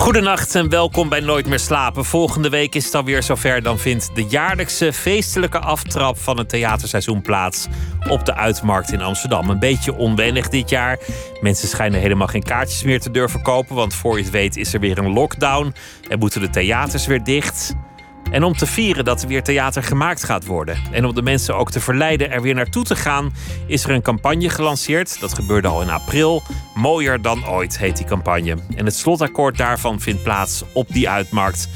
Goedenacht 0.00 0.54
en 0.54 0.68
welkom 0.68 1.08
bij 1.08 1.20
Nooit 1.20 1.46
meer 1.46 1.58
slapen. 1.58 2.04
Volgende 2.04 2.48
week 2.48 2.74
is 2.74 2.84
het 2.84 2.94
alweer 2.94 3.22
zover. 3.22 3.62
Dan 3.62 3.78
vindt 3.78 4.10
de 4.14 4.24
jaarlijkse 4.24 4.92
feestelijke 4.92 5.58
aftrap 5.58 6.18
van 6.18 6.38
het 6.38 6.48
theaterseizoen 6.48 7.22
plaats 7.22 7.66
op 8.08 8.24
de 8.24 8.34
Uitmarkt 8.34 8.92
in 8.92 9.00
Amsterdam. 9.00 9.50
Een 9.50 9.58
beetje 9.58 9.96
onwennig 9.96 10.48
dit 10.48 10.70
jaar. 10.70 10.98
Mensen 11.40 11.68
schijnen 11.68 12.00
helemaal 12.00 12.26
geen 12.26 12.42
kaartjes 12.42 12.82
meer 12.82 13.00
te 13.00 13.10
durven 13.10 13.42
kopen, 13.42 13.74
want 13.74 13.94
voor 13.94 14.16
je 14.16 14.22
het 14.22 14.32
weet 14.32 14.56
is 14.56 14.74
er 14.74 14.80
weer 14.80 14.98
een 14.98 15.12
lockdown 15.12 15.74
en 16.08 16.18
moeten 16.18 16.40
de 16.40 16.50
theaters 16.50 17.06
weer 17.06 17.24
dicht. 17.24 17.74
En 18.30 18.44
om 18.44 18.56
te 18.56 18.66
vieren 18.66 19.04
dat 19.04 19.22
er 19.22 19.28
weer 19.28 19.42
theater 19.42 19.82
gemaakt 19.82 20.24
gaat 20.24 20.46
worden. 20.46 20.78
En 20.92 21.04
om 21.04 21.14
de 21.14 21.22
mensen 21.22 21.56
ook 21.56 21.70
te 21.70 21.80
verleiden 21.80 22.30
er 22.30 22.42
weer 22.42 22.54
naartoe 22.54 22.84
te 22.84 22.96
gaan, 22.96 23.32
is 23.66 23.84
er 23.84 23.90
een 23.90 24.02
campagne 24.02 24.48
gelanceerd. 24.48 25.20
Dat 25.20 25.34
gebeurde 25.34 25.68
al 25.68 25.82
in 25.82 25.90
april. 25.90 26.42
Mooier 26.74 27.22
dan 27.22 27.48
ooit 27.48 27.78
heet 27.78 27.96
die 27.96 28.06
campagne. 28.06 28.56
En 28.76 28.84
het 28.84 28.94
slotakkoord 28.94 29.56
daarvan 29.56 30.00
vindt 30.00 30.22
plaats 30.22 30.64
op 30.72 30.88
die 30.88 31.08
uitmarkt. 31.08 31.68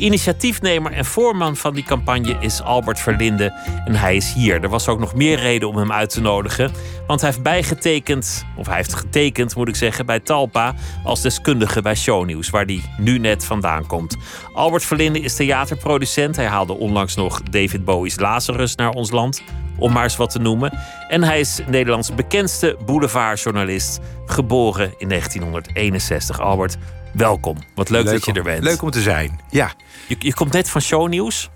Initiatiefnemer 0.00 0.92
en 0.92 1.04
voorman 1.04 1.56
van 1.56 1.74
die 1.74 1.84
campagne 1.84 2.36
is 2.40 2.62
Albert 2.62 3.00
Verlinde. 3.00 3.52
En 3.84 3.94
hij 3.94 4.16
is 4.16 4.32
hier. 4.32 4.62
Er 4.62 4.68
was 4.68 4.88
ook 4.88 4.98
nog 4.98 5.14
meer 5.14 5.38
reden 5.38 5.68
om 5.68 5.76
hem 5.76 5.92
uit 5.92 6.10
te 6.10 6.20
nodigen. 6.20 6.72
Want 7.06 7.20
hij 7.20 7.30
heeft 7.30 7.42
bijgetekend, 7.42 8.44
of 8.56 8.66
hij 8.66 8.76
heeft 8.76 8.94
getekend 8.94 9.56
moet 9.56 9.68
ik 9.68 9.76
zeggen, 9.76 10.06
bij 10.06 10.20
Talpa 10.20 10.74
als 11.04 11.20
deskundige 11.20 11.82
bij 11.82 11.94
Shownieuws, 11.94 12.50
waar 12.50 12.64
hij 12.64 12.80
nu 12.98 13.18
net 13.18 13.44
vandaan 13.44 13.86
komt. 13.86 14.16
Albert 14.52 14.84
Verlinde 14.84 15.20
is 15.20 15.36
theaterproducent. 15.36 16.36
Hij 16.36 16.46
haalde 16.46 16.72
onlangs 16.72 17.14
nog 17.14 17.42
David 17.42 17.84
Bowie's 17.84 18.18
Lazarus 18.18 18.74
naar 18.74 18.90
ons 18.90 19.10
land, 19.10 19.42
om 19.78 19.92
maar 19.92 20.02
eens 20.02 20.16
wat 20.16 20.30
te 20.30 20.38
noemen. 20.38 20.78
En 21.08 21.22
hij 21.22 21.40
is 21.40 21.60
Nederlands 21.66 22.14
bekendste 22.14 22.76
boulevardjournalist, 22.86 24.00
geboren 24.26 24.94
in 24.98 25.08
1961. 25.08 26.40
Albert, 26.40 26.76
welkom. 27.12 27.56
Wat 27.74 27.88
leuk, 27.90 28.04
dat 28.04 28.24
je 28.24 28.30
om, 28.30 28.36
er 28.36 28.42
bent. 28.42 28.62
Leuk 28.64 28.82
om 28.82 28.90
te 28.90 29.00
zijn, 29.02 29.40
ja. 29.50 29.72
Je, 30.08 30.16
je 30.18 30.34
komt 30.34 30.52
net 30.52 30.70
van 30.70 30.80
shownieuws. 30.80 31.50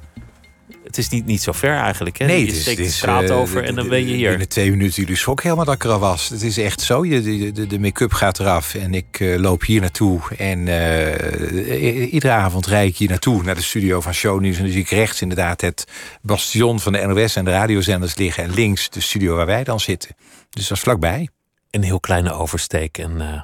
Het 0.85 0.99
is 0.99 1.09
niet, 1.09 1.27
niet 1.27 1.43
zo 1.43 1.53
ver 1.53 1.77
eigenlijk. 1.77 2.19
Hè? 2.19 2.27
Nee, 2.27 2.41
je 2.41 2.47
het 2.47 2.55
is, 2.55 2.61
steekt 2.61 2.77
het 2.79 2.87
de 2.87 2.93
is, 2.93 2.99
straat 2.99 3.31
eh, 3.31 3.37
over 3.39 3.63
de- 3.63 3.69
en 3.69 3.75
dan 3.75 3.85
de- 3.85 3.91
ben 3.91 4.07
je 4.07 4.15
hier. 4.15 4.29
Binnen 4.29 4.49
twee 4.49 4.71
minuten 4.71 5.03
jullie 5.03 5.17
schok 5.17 5.43
helemaal 5.43 5.65
dat 5.65 5.75
ik 5.75 5.85
er 5.85 5.91
al 5.91 5.99
was. 5.99 6.29
Het 6.29 6.43
is 6.43 6.59
echt 6.59 6.81
zo. 6.81 7.05
Je, 7.05 7.21
de, 7.23 7.53
de, 7.53 7.67
de 7.67 7.79
make-up 7.79 8.13
gaat 8.13 8.39
eraf 8.41 8.75
en 8.75 8.95
ik 8.95 9.21
eh, 9.21 9.39
loop 9.39 9.65
hier 9.65 9.81
naartoe. 9.81 10.21
En 10.39 10.69
eh, 10.69 12.13
iedere 12.13 12.33
avond 12.33 12.67
rijd 12.67 12.89
ik 12.89 12.97
hier 12.97 13.09
naartoe, 13.09 13.43
naar 13.43 13.55
de 13.55 13.63
studio 13.63 14.01
van 14.01 14.13
Shownieuws. 14.15 14.57
En 14.57 14.63
dan 14.63 14.73
zie 14.73 14.81
ik 14.83 14.89
rechts 14.91 15.23
inderdaad 15.23 15.61
het 15.61 15.85
bastion 16.23 16.81
van 16.81 16.93
de 16.93 17.07
NOS 17.07 17.37
en 17.37 17.45
de 17.45 17.51
radiozenders 17.51 18.17
liggen. 18.17 18.45
En 18.45 18.55
links 18.55 18.91
de 18.91 19.01
studio 19.01 19.37
waar 19.37 19.47
wij 19.47 19.65
dan 19.65 19.81
zitten. 19.81 20.17
Dus 20.51 20.69
dat 20.69 20.77
is 20.77 20.83
vlakbij. 20.83 21.29
Een 21.71 21.83
heel 21.83 22.01
kleine 22.01 22.33
oversteek 22.33 22.99
en 22.99 23.21
eh, 23.21 23.41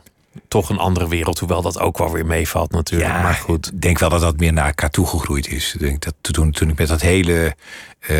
toch 0.48 0.68
een 0.70 0.78
andere 0.78 1.08
wereld. 1.08 1.38
Hoewel 1.38 1.62
dat 1.62 1.78
ook 1.80 1.98
wel 1.98 2.12
weer 2.12 2.26
meevalt 2.26 2.72
natuurlijk. 2.72 3.22
maar 3.22 3.34
goed. 3.34 3.66
Ik 3.72 3.80
denk 3.80 3.98
wel 3.98 4.08
dat 4.08 4.20
dat 4.20 4.36
meer 4.36 4.52
naar 4.52 4.66
elkaar 4.66 4.90
toegegroeid 4.90 5.48
is. 5.48 5.74
Ik 5.74 5.80
denk 5.80 6.02
dat 6.02 6.14
toen, 6.20 6.50
toen 6.50 6.68
ik 6.68 6.78
met 6.78 6.88
dat 6.88 7.00
hele 7.00 7.54
eh, 8.00 8.16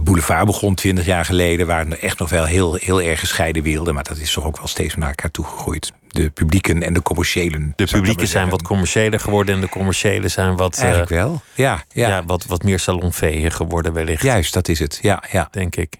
boulevard 0.00 0.46
begon, 0.46 0.74
20 0.74 1.04
jaar 1.04 1.24
geleden, 1.24 1.66
waren 1.66 1.92
er 1.92 1.98
echt 1.98 2.18
nog 2.18 2.30
wel 2.30 2.44
heel, 2.44 2.74
heel 2.74 3.02
erg 3.02 3.20
gescheiden 3.20 3.62
werelden. 3.62 3.94
Maar 3.94 4.04
dat 4.04 4.16
is 4.18 4.32
toch 4.32 4.44
ook 4.44 4.56
wel 4.56 4.66
steeds 4.66 4.94
naar 4.94 5.08
elkaar 5.08 5.30
toegegroeid. 5.30 5.92
De 6.08 6.30
publieken 6.30 6.82
en 6.82 6.92
de 6.92 7.02
commerciëlen. 7.02 7.72
De 7.76 7.86
publieken 7.86 8.28
zijn 8.28 8.48
wat 8.48 8.62
commerciëler 8.62 9.20
geworden 9.20 9.54
en 9.54 9.60
de 9.60 9.68
commerciële 9.68 10.28
zijn 10.28 10.56
wat, 10.56 10.74
eh, 10.76 10.80
Eigenlijk 10.80 11.10
wel. 11.10 11.42
Ja, 11.54 11.84
ja. 11.92 12.08
ja. 12.08 12.24
wat, 12.24 12.44
wat 12.46 12.62
meer 12.62 12.78
salonveeën 12.78 13.50
geworden 13.50 13.92
wellicht. 13.92 14.22
juist, 14.22 14.52
dat 14.54 14.68
is 14.68 14.78
het. 14.78 14.98
Ja, 15.02 15.22
ja. 15.30 15.48
denk 15.50 15.76
ik. 15.76 15.96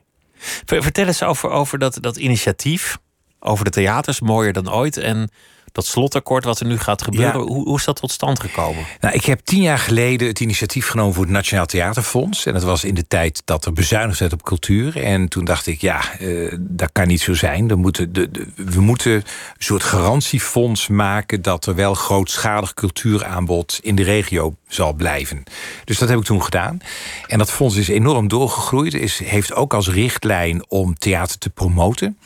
Ver- 0.65 0.83
Vertel 0.83 1.07
eens 1.07 1.23
over, 1.23 1.51
over 1.51 1.79
dat, 1.79 1.99
dat 2.01 2.17
initiatief. 2.17 2.99
Over 3.45 3.65
de 3.65 3.71
theaters, 3.71 4.21
mooier 4.21 4.53
dan 4.53 4.73
ooit. 4.73 4.97
En 4.97 5.31
dat 5.73 5.87
slotakkoord 5.87 6.45
wat 6.45 6.61
er 6.61 6.67
nu 6.67 6.79
gaat 6.79 7.03
gebeuren. 7.03 7.41
Ja. 7.41 7.47
Hoe, 7.47 7.65
hoe 7.65 7.79
is 7.79 7.85
dat 7.85 7.97
tot 7.97 8.11
stand 8.11 8.41
gekomen? 8.41 8.85
Nou, 9.01 9.15
ik 9.15 9.25
heb 9.25 9.41
tien 9.41 9.63
jaar 9.63 9.79
geleden 9.79 10.29
het 10.29 10.41
initiatief 10.41 10.87
genomen 10.89 11.15
voor 11.15 11.23
het 11.25 11.33
Nationaal 11.33 11.67
Theaterfonds. 11.67 12.47
En 12.47 12.53
dat 12.53 12.63
was 12.63 12.85
in 12.85 12.95
de 12.95 13.07
tijd 13.09 13.43
dat 13.45 13.65
er 13.65 13.73
bezuinigd 13.73 14.19
werd 14.19 14.33
op 14.33 14.43
cultuur. 14.43 15.03
En 15.05 15.29
toen 15.29 15.45
dacht 15.45 15.67
ik, 15.67 15.81
ja, 15.81 16.19
eh, 16.19 16.55
dat 16.59 16.93
kan 16.93 17.07
niet 17.07 17.21
zo 17.21 17.35
zijn. 17.35 17.69
We 17.69 17.75
moeten, 17.75 18.13
de, 18.13 18.31
de- 18.31 18.47
we 18.57 18.81
moeten 18.81 19.13
een 19.13 19.25
soort 19.59 19.83
garantiefonds 19.83 20.89
maken... 20.89 21.43
dat 21.43 21.67
er 21.67 21.75
wel 21.75 21.95
grootschalig 21.95 22.75
cultuuraanbod 22.75 23.79
in 23.83 23.95
de 23.95 24.03
regio 24.03 24.57
zal 24.69 24.93
blijven. 24.93 25.43
Dus 25.85 25.99
dat 25.99 26.09
heb 26.09 26.19
ik 26.19 26.25
toen 26.25 26.43
gedaan. 26.43 26.79
En 27.27 27.39
dat 27.39 27.51
fonds 27.51 27.77
is 27.77 27.89
enorm 27.89 28.29
doorgegroeid. 28.29 28.95
Is, 28.95 29.19
heeft 29.25 29.55
ook 29.55 29.75
als 29.75 29.89
richtlijn 29.89 30.65
om 30.69 30.95
theater 30.95 31.39
te 31.39 31.51
promoten. 31.51 32.19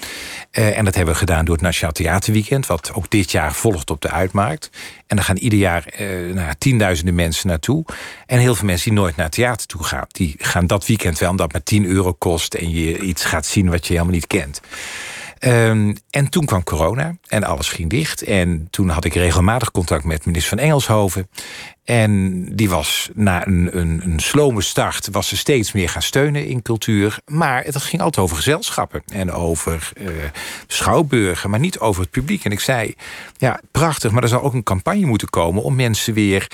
Eh, 0.51 0.79
en 0.79 0.85
dat 0.85 0.95
hebben 0.95 1.13
we 1.15 1.21
gedaan 1.21 1.45
door 1.45 1.55
het 1.55 1.65
Nationaal 1.65 1.93
Theaterweekend... 1.93 2.67
wat 2.67 2.93
ook 2.95 3.11
dit 3.11 3.31
jaar 3.31 3.36
volgt 3.45 3.91
op 3.91 4.01
de 4.01 4.11
Uitmarkt. 4.11 4.71
En 5.07 5.17
daar 5.17 5.25
gaan 5.25 5.37
ieder 5.37 5.59
jaar 5.59 5.87
eh, 5.87 6.35
nou, 6.35 6.55
tienduizenden 6.59 7.15
mensen 7.15 7.49
naartoe. 7.49 7.85
En 8.27 8.39
heel 8.39 8.55
veel 8.55 8.67
mensen 8.67 8.91
die 8.91 8.99
nooit 8.99 9.17
naar 9.17 9.31
theater 9.31 9.67
toe 9.67 9.85
gaan... 9.85 10.05
die 10.09 10.35
gaan 10.39 10.67
dat 10.67 10.87
weekend 10.87 11.19
wel, 11.19 11.31
omdat 11.31 11.45
het 11.45 11.55
maar 11.55 11.63
10 11.63 11.85
euro 11.85 12.13
kost... 12.13 12.55
en 12.55 12.71
je 12.71 12.99
iets 12.99 13.25
gaat 13.25 13.47
zien 13.47 13.71
wat 13.71 13.87
je 13.87 13.93
helemaal 13.93 14.15
niet 14.15 14.27
kent. 14.27 14.61
Ehm, 15.39 15.95
en 16.11 16.29
toen 16.29 16.45
kwam 16.45 16.65
corona 16.65 17.17
en 17.29 17.45
alles 17.45 17.69
ging 17.69 17.91
dicht. 17.91 18.23
En 18.23 18.69
toen 18.71 18.89
had 18.89 19.05
ik 19.05 19.15
regelmatig 19.15 19.71
contact 19.71 20.05
met 20.05 20.27
minister 20.27 20.57
van 20.57 20.67
Engelshoven. 20.67 21.29
En 21.85 22.43
die 22.57 22.69
was 22.69 23.11
na 23.15 23.47
een, 23.47 23.79
een, 23.79 24.01
een 24.05 24.21
slome 24.21 24.61
start... 24.61 25.09
was 25.13 25.29
ze 25.29 25.37
steeds 25.37 25.73
meer 25.73 25.89
gaan 25.89 26.03
steunen 26.03 26.47
in 26.47 26.63
cultuur. 26.63 27.19
Maar 27.27 27.65
het 27.65 27.77
ging 27.77 28.03
altijd 28.03 28.25
over 28.25 28.37
gezelschappen 28.37 29.03
en 29.07 29.33
over 29.33 29.93
eh, 29.97 30.07
schouwburgen... 30.67 31.51
maar 31.51 31.61
niet 31.61 31.79
over 31.79 32.03
het 32.03 32.11
publiek. 32.11 32.45
En 32.45 32.53
ik 32.53 32.61
zei, 32.61 32.95
ja, 33.37 33.61
prachtig, 33.71 34.11
maar 34.11 34.23
er 34.23 34.29
zou 34.29 34.43
ook 34.43 34.55
een 34.55 34.63
campagne 34.63 35.07
moeten 35.07 35.31
komen... 35.31 35.63
om 35.63 35.75
mensen 35.75 36.15
weer 36.15 36.51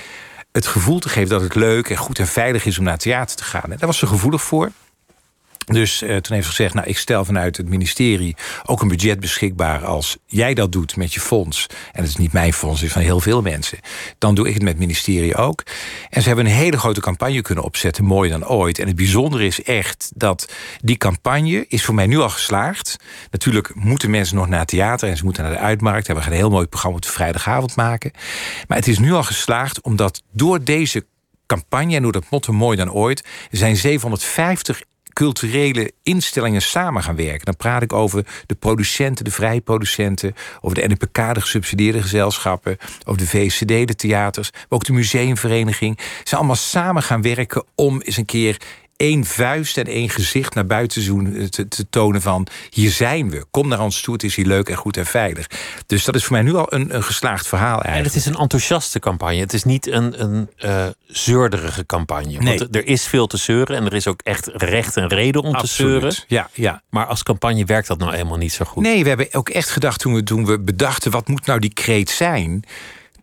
het 0.52 0.66
gevoel 0.66 0.98
te 0.98 1.08
geven 1.08 1.28
dat 1.28 1.40
het 1.40 1.54
leuk 1.54 1.90
en 1.90 1.96
goed 1.96 2.18
en 2.18 2.26
veilig 2.26 2.64
is... 2.64 2.78
om 2.78 2.84
naar 2.84 2.98
theater 2.98 3.36
te 3.36 3.44
gaan. 3.44 3.62
En 3.62 3.76
daar 3.78 3.86
was 3.86 3.98
ze 3.98 4.06
gevoelig 4.06 4.42
voor. 4.42 4.70
Dus 5.64 6.02
eh, 6.02 6.16
toen 6.16 6.34
heeft 6.34 6.46
ze 6.46 6.54
gezegd, 6.54 6.74
nou, 6.74 6.86
ik 6.86 6.98
stel 6.98 7.24
vanuit 7.24 7.56
het 7.56 7.68
ministerie 7.68 8.36
ook 8.66 8.82
een 8.82 8.88
budget 8.88 9.20
beschikbaar 9.20 9.84
als 9.84 10.16
jij 10.26 10.54
dat 10.54 10.72
doet 10.72 10.96
met 10.96 11.14
je 11.14 11.20
fonds. 11.20 11.66
En 11.92 12.00
het 12.00 12.08
is 12.08 12.16
niet 12.16 12.32
mijn 12.32 12.52
fonds, 12.52 12.80
het 12.80 12.88
is 12.88 12.94
van 12.94 13.02
heel 13.02 13.20
veel 13.20 13.42
mensen. 13.42 13.78
Dan 14.18 14.34
doe 14.34 14.48
ik 14.48 14.54
het 14.54 14.62
met 14.62 14.72
het 14.72 14.80
ministerie 14.80 15.36
ook. 15.36 15.62
En 16.10 16.22
ze 16.22 16.26
hebben 16.26 16.46
een 16.46 16.52
hele 16.52 16.78
grote 16.78 17.00
campagne 17.00 17.42
kunnen 17.42 17.64
opzetten, 17.64 18.04
mooier 18.04 18.38
dan 18.38 18.48
ooit. 18.48 18.78
En 18.78 18.86
het 18.86 18.96
bijzondere 18.96 19.46
is 19.46 19.62
echt 19.62 20.12
dat 20.14 20.52
die 20.80 20.96
campagne 20.96 21.64
is 21.68 21.84
voor 21.84 21.94
mij 21.94 22.06
nu 22.06 22.18
al 22.18 22.30
geslaagd. 22.30 22.96
Natuurlijk 23.30 23.74
moeten 23.74 24.10
mensen 24.10 24.36
nog 24.36 24.48
naar 24.48 24.60
het 24.60 24.68
theater 24.68 25.08
en 25.08 25.16
ze 25.16 25.24
moeten 25.24 25.42
naar 25.42 25.52
de 25.52 25.58
uitmarkt. 25.58 26.08
En 26.08 26.14
we 26.14 26.20
gaan 26.20 26.32
een 26.32 26.38
heel 26.38 26.50
mooi 26.50 26.66
programma 26.66 26.96
op 26.96 27.06
vrijdagavond 27.06 27.76
maken. 27.76 28.10
Maar 28.68 28.78
het 28.78 28.88
is 28.88 28.98
nu 28.98 29.12
al 29.12 29.22
geslaagd 29.22 29.80
omdat 29.80 30.22
door 30.32 30.64
deze 30.64 31.06
campagne 31.46 31.96
en 31.96 32.02
door 32.02 32.12
dat 32.12 32.30
motto 32.30 32.52
mooi 32.52 32.76
dan 32.76 32.92
ooit 32.92 33.24
zijn 33.50 33.76
750 33.76 34.82
culturele 35.12 35.92
instellingen 36.02 36.62
samen 36.62 37.02
gaan 37.02 37.16
werken. 37.16 37.44
Dan 37.44 37.56
praat 37.56 37.82
ik 37.82 37.92
over 37.92 38.26
de 38.46 38.54
producenten, 38.54 39.24
de 39.24 39.30
vrije 39.30 39.60
producenten, 39.60 40.34
over 40.60 40.80
de 40.80 40.88
NPK, 40.88 41.34
de 41.34 41.40
gesubsidieerde 41.40 42.02
gezelschappen, 42.02 42.76
over 43.04 43.20
de 43.20 43.26
VCD, 43.26 43.86
de 43.86 43.94
theaters, 43.96 44.50
maar 44.50 44.62
ook 44.68 44.84
de 44.84 44.92
museumvereniging. 44.92 45.98
Ze 46.24 46.36
allemaal 46.36 46.56
samen 46.56 47.02
gaan 47.02 47.22
werken 47.22 47.64
om 47.74 48.00
eens 48.00 48.16
een 48.16 48.24
keer 48.24 48.56
één 48.96 49.24
vuist 49.24 49.78
en 49.78 49.86
één 49.86 50.08
gezicht 50.08 50.54
naar 50.54 50.66
buiten 50.66 51.02
te, 51.02 51.06
doen, 51.06 51.48
te, 51.50 51.68
te 51.68 51.88
tonen 51.90 52.22
van 52.22 52.46
hier 52.70 52.90
zijn 52.90 53.30
we. 53.30 53.44
Kom 53.50 53.68
naar 53.68 53.80
ons 53.80 54.00
toe, 54.00 54.14
het 54.14 54.22
is 54.22 54.36
hier 54.36 54.46
leuk 54.46 54.68
en 54.68 54.76
goed 54.76 54.96
en 54.96 55.06
veilig. 55.06 55.46
Dus 55.86 56.04
dat 56.04 56.14
is 56.14 56.24
voor 56.24 56.32
mij 56.32 56.42
nu 56.42 56.54
al 56.54 56.72
een, 56.72 56.94
een 56.94 57.02
geslaagd 57.02 57.48
verhaal 57.48 57.78
En 57.78 57.84
eigenlijk. 57.84 58.14
het 58.14 58.24
is 58.24 58.32
een 58.32 58.40
enthousiaste 58.40 58.98
campagne. 58.98 59.40
Het 59.40 59.52
is 59.52 59.64
niet 59.64 59.86
een, 59.86 60.22
een 60.22 60.50
eh, 60.56 60.86
zeurderige 61.06 61.86
campagne. 61.86 62.38
Nee. 62.38 62.58
Want 62.58 62.76
er 62.76 62.86
is 62.86 63.06
veel 63.06 63.26
te 63.26 63.36
zeuren. 63.36 63.76
En 63.76 63.84
er 63.84 63.94
is 63.94 64.06
ook 64.06 64.20
echt 64.22 64.50
recht 64.52 64.96
en 64.96 65.08
reden 65.08 65.42
om 65.42 65.56
te 65.56 65.66
zeuren. 65.66 66.08
Absoluut. 66.08 66.24
Ja, 66.28 66.48
ja. 66.52 66.82
Maar 66.88 67.06
als 67.06 67.22
campagne 67.22 67.64
werkt 67.64 67.88
dat 67.88 67.98
nou 67.98 68.12
eenmaal 68.12 68.36
niet 68.36 68.52
zo 68.52 68.64
goed. 68.64 68.82
Nee, 68.82 69.02
we 69.02 69.08
hebben 69.08 69.28
ook 69.32 69.48
echt 69.48 69.70
gedacht 69.70 70.00
toen 70.00 70.14
we, 70.14 70.22
toen 70.22 70.46
we 70.46 70.60
bedachten... 70.60 71.10
wat 71.10 71.28
moet 71.28 71.46
nou 71.46 71.58
die 71.58 71.72
kreet 71.72 72.10
zijn... 72.10 72.64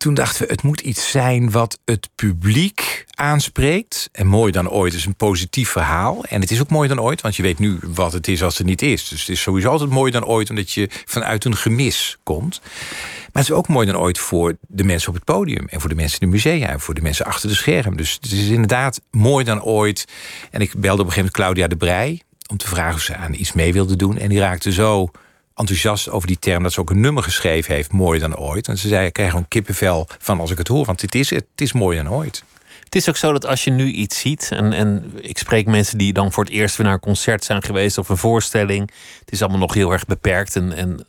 toen 0.00 0.14
dachten 0.14 0.42
we, 0.42 0.52
het 0.52 0.62
moet 0.62 0.80
iets 0.80 1.10
zijn 1.10 1.50
wat 1.50 1.78
het 1.84 2.08
publiek 2.14 3.04
aanspreekt. 3.14 4.08
En 4.12 4.26
mooi 4.26 4.52
dan 4.52 4.70
ooit 4.70 4.94
is 4.94 5.04
een 5.04 5.14
positief 5.14 5.70
verhaal. 5.70 6.24
En 6.24 6.40
het 6.40 6.50
is 6.50 6.60
ook 6.60 6.70
mooi 6.70 6.88
dan 6.88 7.00
ooit, 7.00 7.20
want 7.20 7.36
je 7.36 7.42
weet 7.42 7.58
nu 7.58 7.78
wat 7.82 8.12
het 8.12 8.28
is 8.28 8.42
als 8.42 8.58
het 8.58 8.66
niet 8.66 8.82
is. 8.82 9.08
Dus 9.08 9.20
het 9.20 9.28
is 9.28 9.40
sowieso 9.40 9.70
altijd 9.70 9.90
mooi 9.90 10.10
dan 10.10 10.24
ooit... 10.24 10.50
omdat 10.50 10.72
je 10.72 10.88
vanuit 11.04 11.44
een 11.44 11.56
gemis 11.56 12.18
komt. 12.22 12.60
Maar 12.62 13.42
het 13.42 13.44
is 13.44 13.52
ook 13.52 13.68
mooi 13.68 13.86
dan 13.86 13.98
ooit 13.98 14.18
voor 14.18 14.56
de 14.68 14.84
mensen 14.84 15.08
op 15.08 15.14
het 15.14 15.24
podium... 15.24 15.66
en 15.68 15.80
voor 15.80 15.88
de 15.88 15.94
mensen 15.94 16.20
in 16.20 16.26
de 16.26 16.32
musea 16.32 16.68
en 16.68 16.80
voor 16.80 16.94
de 16.94 17.02
mensen 17.02 17.26
achter 17.26 17.48
de 17.48 17.54
scherm. 17.54 17.96
Dus 17.96 18.18
het 18.20 18.32
is 18.32 18.48
inderdaad 18.48 19.00
mooi 19.10 19.44
dan 19.44 19.62
ooit. 19.62 20.04
En 20.50 20.60
ik 20.60 20.70
belde 20.70 21.02
op 21.02 21.06
een 21.06 21.12
gegeven 21.12 21.16
moment 21.16 21.34
Claudia 21.34 21.68
de 21.68 21.76
Brij... 21.76 22.22
om 22.50 22.56
te 22.56 22.68
vragen 22.68 22.94
of 22.94 23.00
ze 23.00 23.16
aan 23.16 23.34
iets 23.34 23.52
mee 23.52 23.72
wilde 23.72 23.96
doen. 23.96 24.18
En 24.18 24.28
die 24.28 24.40
raakte 24.40 24.72
zo 24.72 25.10
enthousiast 25.60 26.10
over 26.10 26.28
die 26.28 26.38
term 26.38 26.62
dat 26.62 26.72
ze 26.72 26.80
ook 26.80 26.90
een 26.90 27.00
nummer 27.00 27.22
geschreven 27.22 27.74
heeft, 27.74 27.92
mooier 27.92 28.20
dan 28.20 28.36
ooit. 28.36 28.68
En 28.68 28.78
ze 28.78 28.88
zei: 28.88 29.06
Ik 29.06 29.12
krijg 29.12 29.30
gewoon 29.30 29.48
kippenvel 29.48 30.08
van 30.18 30.40
als 30.40 30.50
ik 30.50 30.58
het 30.58 30.68
hoor, 30.68 30.84
want 30.84 31.00
het 31.00 31.14
is, 31.14 31.30
het 31.30 31.46
is 31.56 31.72
mooier 31.72 32.04
dan 32.04 32.12
ooit. 32.12 32.44
Het 32.84 32.94
is 32.94 33.08
ook 33.08 33.16
zo 33.16 33.32
dat 33.32 33.46
als 33.46 33.64
je 33.64 33.70
nu 33.70 33.90
iets 33.90 34.18
ziet, 34.18 34.48
en, 34.52 34.72
en 34.72 35.12
ik 35.20 35.38
spreek 35.38 35.66
mensen 35.66 35.98
die 35.98 36.12
dan 36.12 36.32
voor 36.32 36.44
het 36.44 36.52
eerst 36.52 36.76
weer 36.76 36.86
naar 36.86 36.94
een 36.94 37.00
concert 37.00 37.44
zijn 37.44 37.62
geweest 37.62 37.98
of 37.98 38.08
een 38.08 38.16
voorstelling. 38.16 38.90
Het 39.20 39.32
is 39.32 39.42
allemaal 39.42 39.60
nog 39.60 39.74
heel 39.74 39.92
erg 39.92 40.06
beperkt 40.06 40.56
en, 40.56 40.72
en 40.72 41.06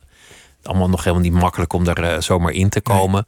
allemaal 0.62 0.88
nog 0.88 1.04
helemaal 1.04 1.24
niet 1.24 1.40
makkelijk 1.40 1.72
om 1.72 1.84
daar 1.84 2.02
uh, 2.02 2.20
zomaar 2.20 2.52
in 2.52 2.68
te 2.68 2.80
komen. 2.80 3.26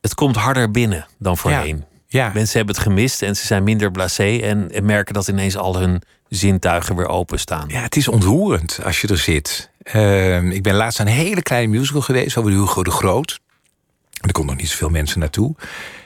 Het 0.00 0.14
komt 0.14 0.36
harder 0.36 0.70
binnen 0.70 1.06
dan 1.18 1.36
voorheen. 1.36 1.84
Ja. 2.06 2.30
Mensen 2.34 2.56
hebben 2.56 2.74
het 2.74 2.84
gemist 2.84 3.22
en 3.22 3.36
ze 3.36 3.46
zijn 3.46 3.64
minder 3.64 3.90
blasé 3.90 4.38
en, 4.38 4.70
en 4.72 4.84
merken 4.84 5.14
dat 5.14 5.28
ineens 5.28 5.56
al 5.56 5.78
hun 5.78 6.02
zintuigen 6.36 6.96
weer 6.96 7.08
openstaan. 7.08 7.68
Ja, 7.68 7.82
het 7.82 7.96
is 7.96 8.08
ontroerend 8.08 8.80
als 8.84 9.00
je 9.00 9.08
er 9.08 9.18
zit. 9.18 9.70
Uh, 9.94 10.42
ik 10.42 10.62
ben 10.62 10.74
laatst 10.74 11.00
aan 11.00 11.06
een 11.06 11.12
hele 11.12 11.42
kleine 11.42 11.68
musical 11.68 12.00
geweest 12.00 12.36
over 12.36 12.50
Hugo 12.50 12.82
de 12.82 12.90
Groot. 12.90 13.40
Er 14.20 14.32
komt 14.32 14.46
nog 14.46 14.56
niet 14.56 14.68
zoveel 14.68 14.88
mensen 14.88 15.20
naartoe. 15.20 15.54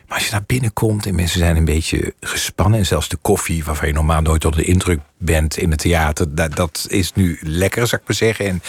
Maar 0.06 0.16
als 0.16 0.24
je 0.24 0.30
daar 0.30 0.44
binnenkomt 0.46 1.06
en 1.06 1.14
mensen 1.14 1.38
zijn 1.38 1.56
een 1.56 1.64
beetje 1.64 2.14
gespannen... 2.20 2.78
en 2.78 2.86
zelfs 2.86 3.08
de 3.08 3.16
koffie, 3.16 3.64
waarvan 3.64 3.88
je 3.88 3.94
normaal 3.94 4.22
nooit 4.22 4.44
onder 4.44 4.60
de 4.60 4.66
indruk 4.66 5.00
bent 5.18 5.56
in 5.56 5.70
het 5.70 5.80
theater... 5.80 6.34
dat, 6.34 6.56
dat 6.56 6.86
is 6.88 7.12
nu 7.12 7.38
lekker, 7.42 7.86
zou 7.86 8.00
ik 8.00 8.08
maar 8.08 8.16
zeggen. 8.16 8.46
En 8.46 8.62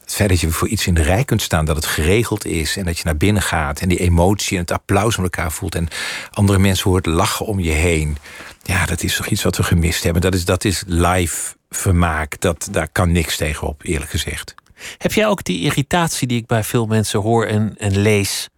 het 0.00 0.14
feit 0.14 0.28
dat 0.28 0.40
je 0.40 0.50
voor 0.50 0.68
iets 0.68 0.86
in 0.86 0.94
de 0.94 1.02
rij 1.02 1.24
kunt 1.24 1.42
staan, 1.42 1.64
dat 1.64 1.76
het 1.76 1.86
geregeld 1.86 2.46
is... 2.46 2.76
en 2.76 2.84
dat 2.84 2.98
je 2.98 3.04
naar 3.04 3.16
binnen 3.16 3.42
gaat 3.42 3.80
en 3.80 3.88
die 3.88 3.98
emotie 3.98 4.56
en 4.56 4.62
het 4.62 4.72
applaus 4.72 5.14
van 5.14 5.24
elkaar 5.24 5.52
voelt... 5.52 5.74
en 5.74 5.88
andere 6.30 6.58
mensen 6.58 6.90
hoort 6.90 7.06
lachen 7.06 7.46
om 7.46 7.60
je 7.60 7.70
heen... 7.70 8.16
ja, 8.62 8.86
dat 8.86 9.02
is 9.02 9.16
toch 9.16 9.26
iets 9.26 9.42
wat 9.42 9.56
we 9.56 9.62
gemist 9.62 10.02
hebben. 10.02 10.22
Dat 10.22 10.34
is, 10.34 10.44
dat 10.44 10.64
is 10.64 10.82
live 10.86 11.56
vermaak, 11.70 12.40
dat, 12.40 12.68
daar 12.70 12.88
kan 12.88 13.12
niks 13.12 13.36
tegenop, 13.36 13.82
eerlijk 13.82 14.10
gezegd. 14.10 14.54
Heb 14.98 15.12
jij 15.12 15.26
ook 15.26 15.44
die 15.44 15.60
irritatie 15.60 16.26
die 16.28 16.38
ik 16.38 16.46
bij 16.46 16.64
veel 16.64 16.86
mensen 16.86 17.20
hoor 17.20 17.46
en, 17.46 17.74
en 17.78 17.98
lees 17.98 18.48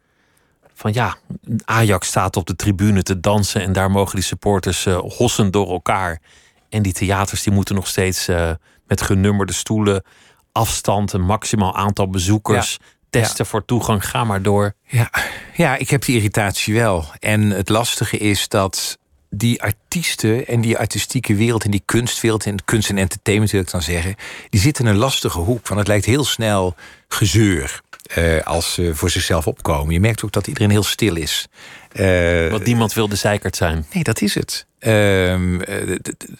van 0.75 0.93
ja, 0.93 1.16
Ajax 1.64 2.08
staat 2.08 2.37
op 2.37 2.46
de 2.46 2.56
tribune 2.56 3.02
te 3.02 3.20
dansen 3.20 3.62
en 3.62 3.72
daar 3.72 3.90
mogen 3.90 4.14
die 4.14 4.25
supporters 4.25 4.87
uh, 4.87 4.99
hossen 4.99 5.50
door 5.50 5.70
elkaar. 5.70 6.20
En 6.69 6.82
die 6.82 6.93
theaters 6.93 7.43
die 7.43 7.52
moeten 7.52 7.75
nog 7.75 7.87
steeds 7.87 8.28
uh, 8.28 8.50
met 8.87 9.02
genummerde 9.02 9.52
stoelen, 9.52 10.05
afstand, 10.52 11.12
een 11.12 11.25
maximaal 11.25 11.76
aantal 11.76 12.08
bezoekers. 12.08 12.78
Testen 13.10 13.46
voor 13.46 13.64
toegang, 13.64 14.08
ga 14.08 14.25
maar 14.25 14.43
door. 14.43 14.75
Ja. 14.87 15.10
ja, 15.55 15.76
ik 15.76 15.90
heb 15.90 16.05
die 16.05 16.16
irritatie 16.16 16.75
wel. 16.75 17.05
En 17.19 17.50
het 17.50 17.69
lastige 17.69 18.19
is 18.19 18.48
dat 18.48 18.98
die 19.34 19.62
artiesten 19.62 20.46
en 20.46 20.61
die 20.61 20.79
artistieke 20.79 21.34
wereld 21.34 21.64
en 21.64 21.70
die 21.70 21.82
kunstwereld 21.84 22.46
en 22.46 22.64
kunst 22.64 22.90
en 22.90 22.99
entertainment 22.99 23.50
wil 23.50 23.61
ik 23.61 23.70
dan 23.70 23.82
zeggen, 23.82 24.14
die 24.50 24.61
zitten 24.61 24.84
in 24.84 24.90
een 24.90 24.96
lastige 24.96 25.38
hoek. 25.38 25.69
Want 25.69 25.81
het 25.81 25.88
lijkt 25.88 26.05
heel 26.05 26.25
snel 26.25 26.75
gezeur. 27.08 27.81
Uh, 28.19 28.43
als 28.43 28.75
ze 28.75 28.94
voor 28.94 29.11
zichzelf 29.11 29.46
opkomen. 29.46 29.93
Je 29.93 30.00
merkt 30.00 30.25
ook 30.25 30.32
dat 30.32 30.46
iedereen 30.46 30.70
heel 30.70 30.82
stil 30.82 31.17
is. 31.17 31.46
Uh, 31.93 32.50
Want 32.50 32.64
niemand 32.64 32.93
wil 32.93 33.08
de 33.08 33.17
zeikert 33.17 33.56
zijn. 33.56 33.87
Nee, 33.93 34.02
dat 34.02 34.20
is 34.20 34.34
het. 34.34 34.67
Uh, 34.79 34.90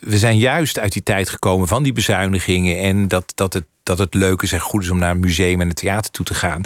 we 0.01 0.19
zijn 0.19 0.39
juist 0.39 0.79
uit 0.79 0.93
die 0.93 1.03
tijd 1.03 1.29
gekomen 1.29 1.69
van 1.69 1.83
die 1.83 1.93
bezuinigingen... 1.93 2.79
en 2.79 3.09
dat, 3.09 3.33
dat 3.35 3.53
het 3.53 3.65
dat 3.97 4.13
het 4.13 4.15
leuk 4.15 4.43
is 4.43 4.53
en 4.53 4.61
goed 4.61 4.83
is 4.83 4.91
om 4.91 4.99
naar 4.99 5.11
een 5.11 5.21
museum 5.21 5.61
en 5.61 5.69
een 5.69 5.75
theater 5.75 6.11
toe 6.11 6.25
te 6.25 6.35
gaan. 6.35 6.63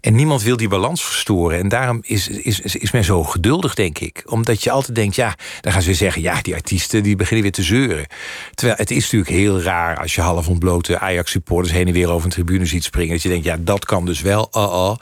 En 0.00 0.14
niemand 0.14 0.42
wil 0.42 0.56
die 0.56 0.68
balans 0.68 1.04
verstoren. 1.04 1.58
En 1.58 1.68
daarom 1.68 1.98
is, 2.02 2.28
is, 2.28 2.60
is 2.60 2.90
men 2.90 3.04
zo 3.04 3.24
geduldig, 3.24 3.74
denk 3.74 3.98
ik. 3.98 4.22
Omdat 4.26 4.62
je 4.62 4.70
altijd 4.70 4.94
denkt, 4.94 5.14
ja, 5.14 5.34
dan 5.60 5.72
gaan 5.72 5.80
ze 5.80 5.86
weer 5.86 5.96
zeggen... 5.96 6.22
ja, 6.22 6.42
die 6.42 6.54
artiesten 6.54 7.02
die 7.02 7.16
beginnen 7.16 7.42
weer 7.42 7.52
te 7.52 7.62
zeuren. 7.62 8.06
Terwijl 8.54 8.78
het 8.78 8.90
is 8.90 9.02
natuurlijk 9.02 9.30
heel 9.30 9.60
raar... 9.60 9.98
als 9.98 10.14
je 10.14 10.20
half 10.20 10.48
ontblote 10.48 10.98
Ajax-supporters 10.98 11.72
heen 11.72 11.86
en 11.86 11.92
weer 11.92 12.10
over 12.10 12.24
een 12.24 12.32
tribune 12.32 12.66
ziet 12.66 12.84
springen... 12.84 13.12
dat 13.12 13.22
je 13.22 13.28
denkt, 13.28 13.44
ja, 13.44 13.56
dat 13.60 13.84
kan 13.84 14.06
dus 14.06 14.20
wel, 14.20 14.48
uh. 14.52 14.94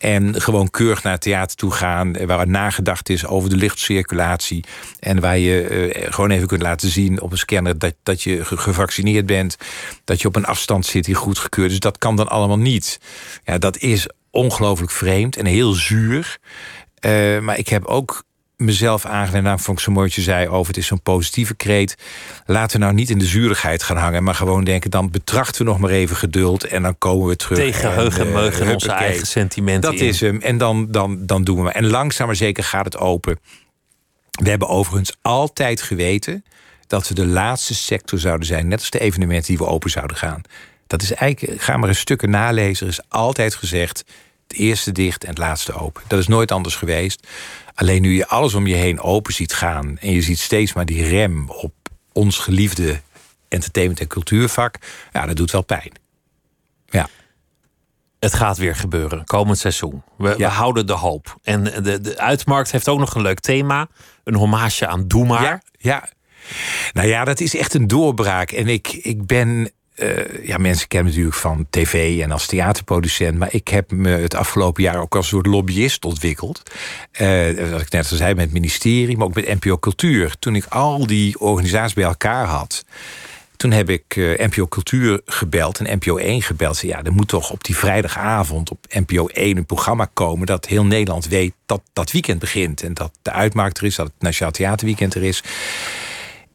En 0.00 0.40
gewoon 0.40 0.70
keurig 0.70 1.02
naar 1.02 1.12
het 1.12 1.22
theater 1.22 1.56
toe 1.56 1.70
gaan... 1.70 2.26
waar 2.26 2.48
nagedacht 2.48 3.08
is 3.08 3.26
over 3.26 3.50
de 3.50 3.56
lichtcirculatie... 3.56 4.64
en 5.00 5.20
waar 5.20 5.38
je 5.38 5.90
uh, 5.94 6.12
gewoon 6.12 6.30
even 6.30 6.46
kunt 6.46 6.62
laten 6.62 6.88
zien 6.88 7.20
op 7.20 7.32
een 7.32 7.38
scanner... 7.38 7.78
dat, 7.78 7.94
dat 8.02 8.22
je 8.22 8.44
gevaccineerd 8.44 9.26
bent, 9.26 9.56
dat 10.04 10.20
je 10.20 10.28
op 10.28 10.36
een 10.36 10.46
afstand 10.46 10.86
zit 10.86 11.04
die 11.04 11.14
goedgekeurd 11.14 11.70
Dus 11.70 11.80
dat 11.80 11.98
kan 11.98 12.16
dan 12.16 12.28
allemaal 12.28 12.58
niet. 12.58 13.00
Ja, 13.44 13.58
dat 13.58 13.76
is 13.78 14.08
ongelooflijk 14.30 14.92
vreemd 14.92 15.36
en 15.36 15.46
heel 15.46 15.72
zuur. 15.72 16.38
Maar 17.40 17.58
ik 17.58 17.68
heb 17.68 17.84
ook 17.84 18.24
mezelf 18.60 19.04
aangeleerd, 19.04 19.44
nou 19.44 19.60
vond 19.60 19.78
ik 19.78 19.84
zo 19.84 19.92
mooi 19.92 20.06
wat 20.06 20.14
je 20.14 20.22
zei 20.22 20.48
over 20.48 20.66
het 20.66 20.76
is 20.76 20.86
zo'n 20.86 21.02
positieve 21.02 21.54
kreet. 21.54 21.96
Laten 22.46 22.78
we 22.78 22.84
nou 22.84 22.96
niet 22.96 23.10
in 23.10 23.18
de 23.18 23.24
zurigheid 23.24 23.82
gaan 23.82 23.96
hangen, 23.96 24.22
maar 24.22 24.34
gewoon 24.34 24.64
denken, 24.64 24.90
dan 24.90 25.10
betrachten 25.10 25.64
we 25.64 25.70
nog 25.70 25.78
maar 25.78 25.90
even 25.90 26.16
geduld 26.16 26.64
en 26.64 26.82
dan 26.82 26.98
komen 26.98 27.28
we 27.28 27.36
terug. 27.36 27.58
Tegen 27.58 27.94
heugen 27.94 28.26
en 28.26 28.32
meugen 28.32 28.66
uh, 28.66 28.72
onze 28.72 28.90
eigen 28.90 29.26
sentimenten. 29.26 29.90
Dat 29.90 30.00
is 30.00 30.20
hem. 30.20 30.40
En 30.40 30.58
dan, 30.58 30.86
dan, 30.90 31.26
dan 31.26 31.44
doen 31.44 31.56
we 31.56 31.62
maar. 31.62 31.74
En 31.74 31.86
langzaam 31.86 32.26
maar 32.26 32.36
zeker 32.36 32.64
gaat 32.64 32.84
het 32.84 32.96
open. 32.96 33.38
We 34.30 34.48
hebben 34.48 34.68
overigens 34.68 35.16
altijd 35.22 35.82
geweten 35.82 36.44
dat 36.86 37.08
we 37.08 37.14
de 37.14 37.26
laatste 37.26 37.74
sector 37.74 38.18
zouden 38.18 38.46
zijn, 38.46 38.68
net 38.68 38.78
als 38.78 38.90
de 38.90 38.98
evenementen 38.98 39.46
die 39.46 39.58
we 39.58 39.66
open 39.66 39.90
zouden 39.90 40.16
gaan. 40.16 40.42
Dat 40.86 41.02
is 41.02 41.12
eigenlijk, 41.12 41.62
ga 41.62 41.76
maar 41.76 41.88
een 41.88 41.94
stukken 41.94 42.30
nalezen. 42.30 42.86
Er 42.86 42.92
is 42.92 43.00
altijd 43.08 43.54
gezegd: 43.54 44.04
het 44.50 44.58
eerste 44.58 44.92
dicht 44.92 45.22
en 45.22 45.28
het 45.30 45.38
laatste 45.38 45.72
open. 45.72 46.02
Dat 46.06 46.18
is 46.18 46.26
nooit 46.26 46.52
anders 46.52 46.76
geweest. 46.76 47.26
Alleen 47.74 48.02
nu 48.02 48.14
je 48.14 48.26
alles 48.26 48.54
om 48.54 48.66
je 48.66 48.74
heen 48.74 49.00
open 49.00 49.32
ziet 49.32 49.52
gaan 49.52 49.98
en 49.98 50.12
je 50.12 50.22
ziet 50.22 50.38
steeds 50.38 50.72
maar 50.72 50.84
die 50.84 51.04
rem 51.04 51.50
op 51.50 51.72
ons 52.12 52.38
geliefde 52.38 53.00
entertainment 53.48 54.00
en 54.00 54.06
cultuurvak, 54.06 54.78
ja, 55.12 55.26
dat 55.26 55.36
doet 55.36 55.50
wel 55.50 55.64
pijn. 55.64 55.92
Ja. 56.86 57.08
Het 58.18 58.34
gaat 58.34 58.58
weer 58.58 58.76
gebeuren, 58.76 59.24
komend 59.24 59.58
seizoen. 59.58 60.02
We, 60.16 60.28
ja. 60.28 60.36
we 60.36 60.44
houden 60.44 60.86
de 60.86 60.92
hoop. 60.92 61.36
En 61.42 61.64
de, 61.64 62.00
de 62.00 62.18
uitmarkt 62.18 62.70
heeft 62.70 62.88
ook 62.88 62.98
nog 62.98 63.14
een 63.14 63.22
leuk 63.22 63.40
thema. 63.40 63.88
Een 64.24 64.34
hommage 64.34 64.86
aan 64.86 65.08
Doe 65.08 65.26
maar. 65.26 65.42
Ja, 65.42 65.62
ja. 65.78 66.08
Nou 66.92 67.08
ja, 67.08 67.24
dat 67.24 67.40
is 67.40 67.56
echt 67.56 67.74
een 67.74 67.86
doorbraak. 67.86 68.50
En 68.50 68.68
ik, 68.68 68.88
ik 68.88 69.26
ben 69.26 69.72
uh, 70.02 70.46
ja, 70.46 70.58
mensen 70.58 70.88
kennen 70.88 71.08
natuurlijk 71.08 71.36
van 71.36 71.66
tv 71.70 72.20
en 72.20 72.30
als 72.30 72.46
theaterproducent. 72.46 73.38
Maar 73.38 73.54
ik 73.54 73.68
heb 73.68 73.92
me 73.92 74.08
het 74.08 74.34
afgelopen 74.34 74.82
jaar 74.82 75.00
ook 75.00 75.16
als 75.16 75.28
soort 75.28 75.46
lobbyist 75.46 76.04
ontwikkeld. 76.04 76.62
Uh, 77.20 77.70
wat 77.70 77.80
ik 77.80 77.90
net 77.90 78.10
al 78.10 78.16
zei, 78.16 78.34
met 78.34 78.44
het 78.44 78.52
ministerie, 78.52 79.16
maar 79.16 79.26
ook 79.26 79.34
met 79.34 79.62
NPO 79.62 79.78
Cultuur. 79.78 80.34
Toen 80.38 80.54
ik 80.54 80.64
al 80.64 81.06
die 81.06 81.40
organisaties 81.40 81.94
bij 81.94 82.04
elkaar 82.04 82.46
had. 82.46 82.84
Toen 83.56 83.70
heb 83.70 83.90
ik 83.90 84.16
uh, 84.16 84.38
NPO 84.38 84.66
Cultuur 84.66 85.20
gebeld 85.24 85.78
en 85.78 85.96
NPO 85.96 86.16
1 86.16 86.42
gebeld. 86.42 86.76
Zei, 86.76 86.92
ja, 86.92 87.02
er 87.02 87.12
moet 87.12 87.28
toch 87.28 87.50
op 87.50 87.64
die 87.64 87.76
vrijdagavond 87.76 88.70
op 88.70 88.86
NPO 88.88 89.26
1 89.26 89.56
een 89.56 89.66
programma 89.66 90.10
komen... 90.12 90.46
dat 90.46 90.66
heel 90.66 90.84
Nederland 90.84 91.28
weet 91.28 91.52
dat 91.66 91.82
dat 91.92 92.12
weekend 92.12 92.38
begint. 92.38 92.82
En 92.82 92.94
dat 92.94 93.12
de 93.22 93.30
uitmaak 93.30 93.76
er 93.76 93.84
is, 93.84 93.94
dat 93.94 94.06
het 94.06 94.14
Nationaal 94.18 94.52
Theaterweekend 94.52 95.14
er 95.14 95.22
is. 95.22 95.42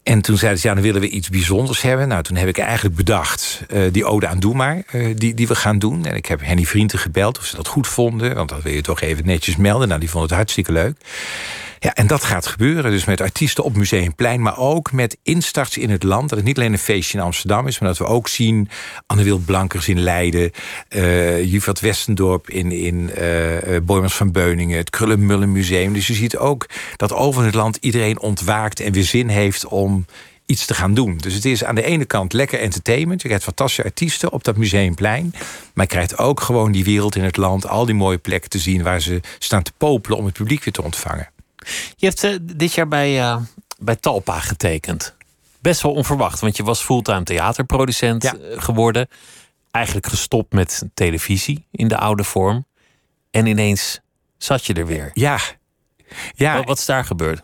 En 0.05 0.21
toen 0.21 0.38
zeiden 0.38 0.62
ze, 0.62 0.67
ja, 0.67 0.74
dan 0.74 0.83
willen 0.83 1.01
we 1.01 1.09
iets 1.09 1.29
bijzonders 1.29 1.81
hebben. 1.81 2.07
Nou, 2.07 2.24
toen 2.24 2.35
heb 2.35 2.47
ik 2.47 2.57
eigenlijk 2.57 2.95
bedacht, 2.95 3.62
uh, 3.74 3.81
die 3.91 4.05
ode 4.05 4.27
aan 4.27 4.39
Doe 4.39 4.55
Maar, 4.55 4.83
uh, 4.91 5.15
die, 5.15 5.33
die 5.33 5.47
we 5.47 5.55
gaan 5.55 5.79
doen. 5.79 6.05
En 6.05 6.15
ik 6.15 6.25
heb 6.25 6.41
Henny 6.41 6.65
Vrienden 6.65 7.00
gebeld 7.00 7.38
of 7.38 7.45
ze 7.45 7.55
dat 7.55 7.67
goed 7.67 7.88
vonden. 7.88 8.35
Want 8.35 8.50
dat 8.50 8.62
wil 8.62 8.74
je 8.74 8.81
toch 8.81 9.01
even 9.01 9.25
netjes 9.25 9.55
melden. 9.55 9.88
Nou, 9.88 10.00
die 10.00 10.09
vond 10.09 10.24
het 10.24 10.33
hartstikke 10.33 10.71
leuk. 10.71 10.97
Ja, 11.86 11.94
en 11.94 12.08
dat 12.08 12.24
gaat 12.24 12.48
gebeuren. 12.48 12.92
Dus 12.92 13.06
met 13.06 13.22
artiesten 13.22 13.63
op 13.63 13.75
Museumplein, 13.75 14.42
maar 14.42 14.58
ook 14.58 14.92
met 14.92 15.18
instarts 15.24 15.77
in 15.77 15.89
het 15.89 16.04
land. 16.04 16.30
Dat 16.30 16.38
het 16.38 16.48
niet 16.48 16.58
alleen 16.58 16.72
een 16.72 16.80
feestje 16.80 17.18
in 17.18 17.24
Amsterdam 17.24 17.68
is, 17.68 17.80
maar 17.80 17.89
dat 17.89 17.98
we 17.98 18.06
ook 18.06 18.27
zien 18.27 18.70
Anne 19.06 19.39
Blankers 19.39 19.88
in 19.88 20.00
Leiden, 20.00 20.51
uh, 20.89 21.44
Jufat 21.44 21.80
Westendorp 21.80 22.50
in, 22.50 22.72
in 22.72 23.12
uh, 23.18 23.77
Boymans 23.84 24.15
van 24.15 24.32
Beuningen, 24.32 24.77
het 24.77 24.89
Krullenmullen 24.89 25.51
Museum. 25.51 25.94
Dus 25.94 26.08
je 26.08 26.13
ziet 26.13 26.38
ook 26.38 26.65
dat 26.96 27.13
over 27.13 27.44
het 27.44 27.56
land 27.56 27.77
iedereen 27.82 28.20
ontwaakt 28.20 28.80
en 28.80 28.92
weer 28.92 29.04
zin 29.04 29.27
heeft 29.27 29.65
om 29.65 30.06
iets 30.46 30.65
te 30.65 30.74
gaan 30.74 30.94
doen. 30.94 31.18
Dus 31.18 31.34
het 31.34 31.46
is 31.46 31.63
aan 31.63 31.75
de 31.75 31.84
ene 31.84 32.06
kant 32.06 32.34
lekker 32.34 32.60
entertainment. 32.60 33.22
Je 33.22 33.27
krijgt 33.27 33.46
fantastische 33.46 33.84
artiesten 33.84 34.32
op 34.32 34.44
dat 34.44 34.58
museumplein. 34.58 35.34
Maar 35.74 35.86
je 35.86 35.92
krijgt 35.92 36.18
ook 36.18 36.42
gewoon 36.42 36.72
die 36.72 36.84
wereld 36.84 37.15
in 37.15 37.24
het 37.24 37.38
land, 37.38 37.68
al 37.68 37.86
die 37.86 37.96
mooie 37.96 38.18
plekken 38.18 38.50
te 38.50 38.60
zien 38.60 38.84
waar 38.84 39.01
ze 39.01 39.20
staan 39.39 39.63
te 39.63 39.72
popelen 39.77 40.18
om 40.18 40.25
het 40.25 40.34
publiek 40.34 40.63
weer 40.63 40.74
te 40.74 40.84
ontvangen. 40.84 41.34
Je 41.95 42.05
hebt 42.05 42.24
uh, 42.24 42.36
dit 42.41 42.74
jaar 42.74 42.88
bij, 42.88 43.19
uh, 43.19 43.38
bij 43.79 43.95
Talpa 43.95 44.39
getekend. 44.39 45.15
Best 45.60 45.81
wel 45.81 45.91
onverwacht, 45.91 46.39
want 46.39 46.57
je 46.57 46.63
was 46.63 46.81
fulltime 46.81 47.24
theaterproducent 47.24 48.24
ja. 48.24 48.36
geworden. 48.55 49.07
Eigenlijk 49.72 50.07
gestopt 50.07 50.53
met 50.53 50.84
televisie 50.93 51.65
in 51.72 51.88
de 51.88 51.98
oude 51.98 52.24
vorm. 52.24 52.65
En 53.31 53.45
ineens 53.45 54.00
zat 54.38 54.65
je 54.65 54.74
er 54.74 54.86
weer. 54.86 55.12
Ja. 55.13 55.39
ja. 56.36 56.55
Wat, 56.55 56.65
wat 56.65 56.77
is 56.77 56.86
daar 56.86 57.05
gebeurd? 57.05 57.41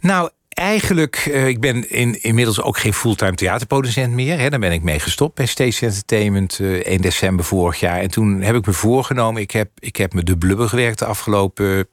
Nou, 0.00 0.30
eigenlijk, 0.48 1.26
uh, 1.26 1.46
ik 1.46 1.60
ben 1.60 1.90
in, 1.90 2.22
inmiddels 2.22 2.62
ook 2.62 2.78
geen 2.78 2.94
fulltime 2.94 3.34
theaterproducent 3.34 4.12
meer. 4.12 4.38
Hè. 4.38 4.50
Daar 4.50 4.58
ben 4.60 4.72
ik 4.72 4.82
mee 4.82 4.98
gestopt 4.98 5.34
bij 5.34 5.46
Stage 5.46 5.86
Entertainment 5.86 6.58
uh, 6.58 6.72
1 6.72 7.00
december 7.00 7.44
vorig 7.44 7.80
jaar. 7.80 8.00
En 8.00 8.10
toen 8.10 8.40
heb 8.40 8.54
ik 8.54 8.66
me 8.66 8.72
voorgenomen, 8.72 9.42
ik 9.42 9.50
heb, 9.50 9.70
ik 9.78 9.96
heb 9.96 10.12
me 10.12 10.22
de 10.22 10.38
blubber 10.38 10.68
gewerkt 10.68 10.98
de 10.98 11.04
afgelopen 11.04 11.88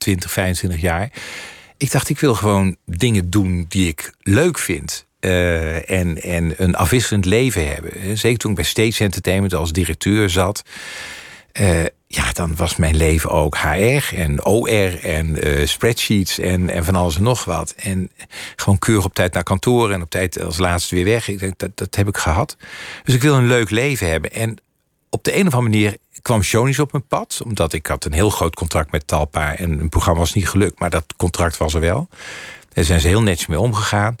20, 0.00 0.30
25 0.32 0.80
jaar. 0.80 1.10
Ik 1.76 1.90
dacht, 1.90 2.08
ik 2.08 2.20
wil 2.20 2.34
gewoon 2.34 2.76
dingen 2.86 3.30
doen 3.30 3.64
die 3.68 3.88
ik 3.88 4.12
leuk 4.22 4.58
vind. 4.58 5.06
eh, 5.20 5.90
en, 5.90 6.22
en 6.22 6.54
een 6.56 6.74
afwisselend 6.74 7.24
leven 7.24 7.68
hebben. 7.68 8.18
Zeker 8.18 8.38
toen 8.38 8.50
ik 8.50 8.56
bij 8.56 8.64
Stage 8.66 9.04
Entertainment 9.04 9.54
als 9.54 9.72
directeur 9.72 10.30
zat. 10.30 10.62
Uh, 11.60 11.84
ja, 12.06 12.32
dan 12.32 12.56
was 12.56 12.76
mijn 12.76 12.96
leven 12.96 13.30
ook 13.30 13.56
HR 13.56 14.14
en 14.14 14.44
OR 14.44 14.98
en 15.04 15.38
spreadsheets 15.68 16.38
en, 16.38 16.70
en 16.70 16.84
van 16.84 16.94
alles 16.94 17.16
en 17.16 17.22
nog 17.22 17.44
wat. 17.44 17.74
En 17.76 18.10
gewoon 18.56 18.78
keurig 18.78 19.04
op 19.04 19.14
tijd 19.14 19.32
naar 19.32 19.42
kantoor 19.42 19.90
en 19.90 20.02
op 20.02 20.10
tijd 20.10 20.40
als 20.42 20.58
laatste 20.58 20.94
weer 20.94 21.04
weg. 21.04 21.28
Ik 21.28 21.38
denk, 21.38 21.58
dat, 21.58 21.70
dat 21.74 21.94
heb 21.94 22.08
ik 22.08 22.16
gehad. 22.16 22.56
Dus 23.04 23.14
ik 23.14 23.22
wil 23.22 23.34
een 23.34 23.46
leuk 23.46 23.70
leven 23.70 24.08
hebben. 24.10 24.32
En 24.32 24.56
op 25.10 25.24
de 25.24 25.36
een 25.36 25.46
of 25.46 25.54
andere 25.54 25.72
manier 25.72 25.96
kwam 26.22 26.42
Shoney's 26.42 26.78
op 26.78 26.92
mijn 26.92 27.06
pad. 27.06 27.40
Omdat 27.44 27.72
ik 27.72 27.86
had 27.86 28.04
een 28.04 28.12
heel 28.12 28.30
groot 28.30 28.54
contract 28.54 28.92
met 28.92 29.06
Talpa. 29.06 29.56
En 29.56 29.80
een 29.80 29.88
programma 29.88 30.20
was 30.20 30.34
niet 30.34 30.48
gelukt, 30.48 30.78
maar 30.78 30.90
dat 30.90 31.04
contract 31.16 31.56
was 31.56 31.74
er 31.74 31.80
wel. 31.80 32.08
Daar 32.72 32.84
zijn 32.84 33.00
ze 33.00 33.08
heel 33.08 33.22
netjes 33.22 33.46
mee 33.46 33.60
omgegaan. 33.60 34.16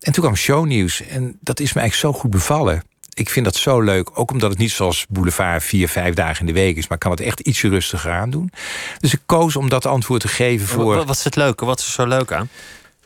En 0.00 0.12
toen 0.12 0.22
kwam 0.22 0.36
Shownieuws. 0.36 1.02
En 1.02 1.38
dat 1.40 1.60
is 1.60 1.72
me 1.72 1.80
eigenlijk 1.80 2.14
zo 2.14 2.20
goed 2.20 2.30
bevallen 2.30 2.82
ik 3.18 3.30
vind 3.30 3.44
dat 3.44 3.56
zo 3.56 3.80
leuk. 3.80 4.18
Ook 4.18 4.30
omdat 4.30 4.50
het 4.50 4.58
niet 4.58 4.70
zoals 4.70 5.06
Boulevard 5.08 5.64
vier, 5.64 5.88
vijf 5.88 6.14
dagen 6.14 6.40
in 6.40 6.46
de 6.46 6.60
week 6.60 6.76
is. 6.76 6.88
Maar 6.88 6.98
kan 6.98 7.10
het 7.10 7.20
echt 7.20 7.40
ietsje 7.40 7.68
rustiger 7.68 8.12
aan 8.12 8.30
doen. 8.30 8.52
Dus 8.98 9.12
ik 9.12 9.20
koos 9.26 9.56
om 9.56 9.68
dat 9.68 9.86
antwoord 9.86 10.20
te 10.20 10.28
geven 10.28 10.66
voor... 10.66 10.94
Wat 10.94 11.16
is 11.16 11.24
het 11.24 11.36
leuke? 11.36 11.64
Wat 11.64 11.78
is 11.78 11.86
er 11.86 11.92
zo 11.92 12.06
leuk 12.06 12.32
aan? 12.32 12.48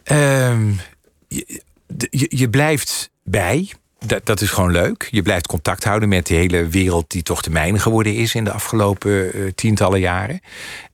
Ehm, 0.03 0.71
je, 1.29 1.63
je, 2.11 2.27
je, 2.29 2.51
blijft 2.51 3.11
bij. 3.25 3.73
Dat, 4.07 4.27
dat 4.27 4.41
is 4.41 4.51
gewoon 4.51 4.73
leuk. 4.73 5.09
Je 5.11 5.23
blijft 5.23 5.47
contact 5.47 5.85
houden 5.85 6.09
met 6.09 6.27
de 6.27 6.35
hele 6.35 6.67
wereld... 6.67 7.11
die 7.11 7.23
toch 7.23 7.43
de 7.43 7.51
mijne 7.51 7.79
geworden 7.79 8.15
is 8.15 8.35
in 8.35 8.45
de 8.45 8.53
afgelopen 8.53 9.37
uh, 9.37 9.51
tientallen 9.55 10.01
jaren. 10.01 10.41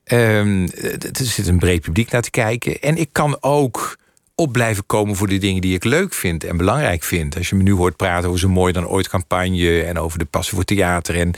Um, 0.04 0.68
er 0.98 1.24
zit 1.24 1.46
een 1.46 1.58
breed 1.58 1.80
publiek 1.80 2.10
naar 2.10 2.22
te 2.22 2.30
kijken. 2.30 2.80
En 2.80 2.96
ik 2.96 3.08
kan 3.12 3.36
ook 3.40 3.98
op 4.34 4.52
blijven 4.52 4.86
komen 4.86 5.16
voor 5.16 5.28
de 5.28 5.38
dingen 5.38 5.60
die 5.60 5.74
ik 5.74 5.84
leuk 5.84 6.14
vind 6.14 6.44
en 6.44 6.56
belangrijk 6.56 7.02
vind. 7.02 7.36
Als 7.36 7.48
je 7.48 7.56
me 7.56 7.62
nu 7.62 7.72
hoort 7.72 7.96
praten 7.96 8.28
over 8.28 8.40
zo'n 8.40 8.50
mooi 8.50 8.72
dan 8.72 8.86
ooit 8.86 9.08
campagne 9.08 9.82
en 9.82 9.98
over 9.98 10.18
de 10.18 10.24
passie 10.24 10.54
voor 10.54 10.64
theater 10.64 11.18
en 11.18 11.34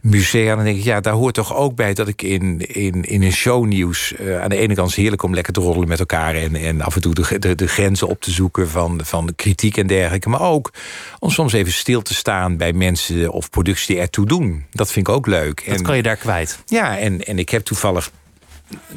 musea, 0.00 0.54
dan 0.54 0.64
denk 0.64 0.76
ik, 0.76 0.84
ja, 0.84 1.00
daar 1.00 1.12
hoort 1.12 1.34
toch 1.34 1.54
ook 1.54 1.74
bij 1.74 1.94
dat 1.94 2.08
ik 2.08 2.22
in, 2.22 2.60
in, 2.74 3.02
in 3.02 3.22
een 3.22 3.32
shownieuws 3.32 4.12
uh, 4.20 4.42
aan 4.42 4.48
de 4.48 4.56
ene 4.56 4.74
kant 4.74 4.94
heerlijk 4.94 5.22
om 5.22 5.34
lekker 5.34 5.52
te 5.52 5.60
roddelen 5.60 5.88
met 5.88 5.98
elkaar 5.98 6.34
en, 6.34 6.54
en 6.56 6.80
af 6.80 6.94
en 6.94 7.00
toe 7.00 7.14
de, 7.14 7.38
de, 7.38 7.54
de, 7.54 7.68
grenzen 7.68 8.08
op 8.08 8.20
te 8.20 8.30
zoeken 8.30 8.68
van, 8.68 9.00
van 9.04 9.32
kritiek 9.36 9.76
en 9.76 9.86
dergelijke, 9.86 10.28
maar 10.28 10.42
ook 10.42 10.72
om 11.18 11.30
soms 11.30 11.52
even 11.52 11.72
stil 11.72 12.02
te 12.02 12.14
staan 12.14 12.56
bij 12.56 12.72
mensen 12.72 13.30
of 13.30 13.50
producties 13.50 13.86
die 13.86 14.00
ertoe 14.00 14.26
doen. 14.26 14.64
Dat 14.70 14.92
vind 14.92 15.08
ik 15.08 15.14
ook 15.14 15.26
leuk. 15.26 15.64
Dat 15.66 15.82
kan 15.82 15.96
je 15.96 16.02
daar 16.02 16.16
kwijt. 16.16 16.58
Ja, 16.66 16.98
en, 16.98 17.24
en 17.24 17.38
ik 17.38 17.48
heb 17.48 17.62
toevallig 17.62 18.10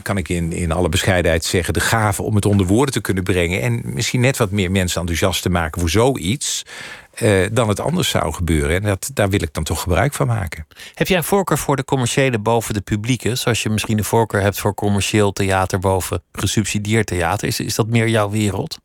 kan 0.02 0.18
ik 0.18 0.30
in, 0.30 0.52
in 0.52 0.72
alle 0.72 0.90
bescheidenheid 0.90 1.46
zeggen, 1.46 1.74
de 1.74 1.80
gave 1.80 2.22
om 2.22 2.36
het 2.36 2.46
onder 2.46 2.66
woorden 2.66 2.94
te 2.94 3.02
kunnen 3.02 3.24
brengen. 3.24 3.62
En 3.62 3.82
misschien 3.84 4.22
net 4.22 4.38
wat 4.38 4.52
meer 4.52 4.72
mensen 4.72 5.00
enthousiast 5.00 5.42
te 5.42 5.50
maken 5.50 5.80
voor 5.80 5.90
zoiets. 5.90 6.66
Eh, 7.14 7.46
dan 7.52 7.68
het 7.68 7.80
anders 7.80 8.10
zou 8.10 8.34
gebeuren. 8.34 8.76
En 8.76 8.82
dat, 8.82 9.10
daar 9.14 9.30
wil 9.30 9.42
ik 9.42 9.54
dan 9.54 9.64
toch 9.64 9.82
gebruik 9.82 10.14
van 10.14 10.28
maken. 10.28 10.68
Heb 10.94 11.08
jij 11.08 11.18
een 11.18 11.24
voorkeur 11.24 11.58
voor 11.58 11.76
de 11.76 11.86
commerciële 11.86 12.40
boven 12.40 12.74
de 12.74 12.82
publieke? 12.82 13.36
Zoals 13.36 13.64
je 13.64 13.70
misschien 13.70 13.98
een 13.98 14.04
voorkeur 14.04 14.42
hebt 14.42 14.60
voor 14.60 14.74
commercieel 14.74 15.32
theater 15.32 15.80
boven 15.80 16.22
gesubsidieerd 16.32 17.06
theater. 17.06 17.48
Is, 17.48 17.60
is 17.60 17.76
dat 17.76 17.88
meer 17.88 18.08
jouw 18.08 18.30
wereld? 18.30 18.78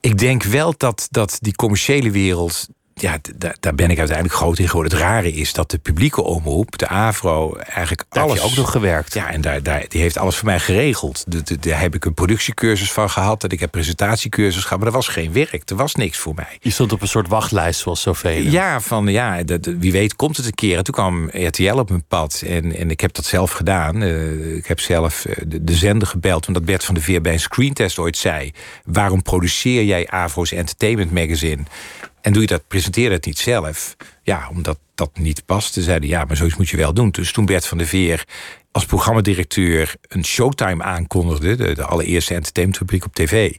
Ik 0.00 0.18
denk 0.18 0.42
wel 0.42 0.74
dat, 0.76 1.06
dat 1.10 1.38
die 1.40 1.54
commerciële 1.54 2.10
wereld 2.10 2.68
ja, 2.94 3.18
daar 3.60 3.74
ben 3.74 3.90
ik 3.90 3.98
uiteindelijk 3.98 4.36
groot 4.36 4.58
in 4.58 4.68
geworden. 4.68 4.92
Het 4.92 5.00
rare 5.00 5.32
is 5.32 5.52
dat 5.52 5.70
de 5.70 5.78
publieke 5.78 6.22
omroep, 6.22 6.78
de 6.78 6.88
AVRO, 6.88 7.56
eigenlijk 7.56 8.04
daar 8.08 8.22
alles... 8.22 8.34
Heb 8.34 8.44
je 8.44 8.50
ook 8.50 8.56
nog 8.56 8.70
gewerkt. 8.70 9.14
Ja, 9.14 9.30
en 9.30 9.40
daar, 9.40 9.62
daar, 9.62 9.84
die 9.88 10.00
heeft 10.00 10.18
alles 10.18 10.36
voor 10.36 10.46
mij 10.46 10.58
geregeld. 10.58 11.24
De, 11.28 11.58
daar 11.58 11.80
heb 11.80 11.94
ik 11.94 12.04
een 12.04 12.14
productiecursus 12.14 12.92
van 12.92 13.10
gehad... 13.10 13.44
en 13.44 13.50
ik 13.50 13.60
heb 13.60 13.70
presentatiecursus 13.70 14.62
gehad, 14.62 14.78
maar 14.78 14.86
er 14.86 14.94
was 14.94 15.08
geen 15.08 15.32
werk. 15.32 15.70
Er 15.70 15.76
was 15.76 15.94
niks 15.94 16.18
voor 16.18 16.34
mij. 16.34 16.58
Je 16.60 16.70
stond 16.70 16.92
op 16.92 17.02
een 17.02 17.08
soort 17.08 17.28
wachtlijst, 17.28 17.80
zoals 17.80 18.00
zoveel. 18.00 18.42
Ja, 18.42 18.80
van 18.80 19.06
ja, 19.06 19.42
dat, 19.42 19.66
wie 19.78 19.92
weet 19.92 20.16
komt 20.16 20.36
het 20.36 20.46
een 20.46 20.54
keer. 20.54 20.76
En 20.76 20.84
toen 20.84 20.94
kwam 20.94 21.28
RTL 21.32 21.78
op 21.78 21.88
mijn 21.88 22.04
pad 22.08 22.42
en, 22.46 22.76
en 22.76 22.90
ik 22.90 23.00
heb 23.00 23.12
dat 23.12 23.24
zelf 23.24 23.50
gedaan. 23.50 24.02
Uh, 24.02 24.56
ik 24.56 24.66
heb 24.66 24.80
zelf 24.80 25.26
de, 25.46 25.64
de, 25.64 25.74
zender 25.74 26.08
gebeld, 26.08 26.46
omdat 26.46 26.64
Bert 26.64 26.84
van 26.84 26.94
de 26.94 27.00
Veer 27.00 27.20
bij 27.20 27.32
een 27.32 27.40
screentest 27.40 27.98
ooit 27.98 28.16
zei... 28.16 28.52
waarom 28.84 29.22
produceer 29.22 29.84
jij 29.84 30.08
AVRO's 30.08 30.52
Entertainment 30.52 31.12
Magazine... 31.12 31.62
En 32.22 32.32
doe 32.32 32.42
je 32.42 32.48
dat, 32.48 32.62
presenteer 32.68 33.10
het 33.10 33.26
niet 33.26 33.38
zelf. 33.38 33.96
Ja, 34.22 34.48
omdat 34.50 34.78
dat 34.94 35.10
niet 35.14 35.46
paste, 35.46 35.82
zeiden 35.82 36.08
ja, 36.08 36.24
maar 36.24 36.36
zoiets 36.36 36.56
moet 36.56 36.68
je 36.68 36.76
wel 36.76 36.94
doen. 36.94 37.10
Dus 37.10 37.32
toen 37.32 37.46
Bert 37.46 37.66
van 37.66 37.78
der 37.78 37.86
Veer 37.86 38.24
als 38.72 38.84
programmadirecteur 38.84 39.94
een 40.08 40.24
showtime 40.24 40.82
aankondigde, 40.82 41.74
de, 41.74 41.84
allereerste 41.84 42.34
entertainmentfabriek 42.34 43.04
op 43.04 43.14
tv. 43.14 43.54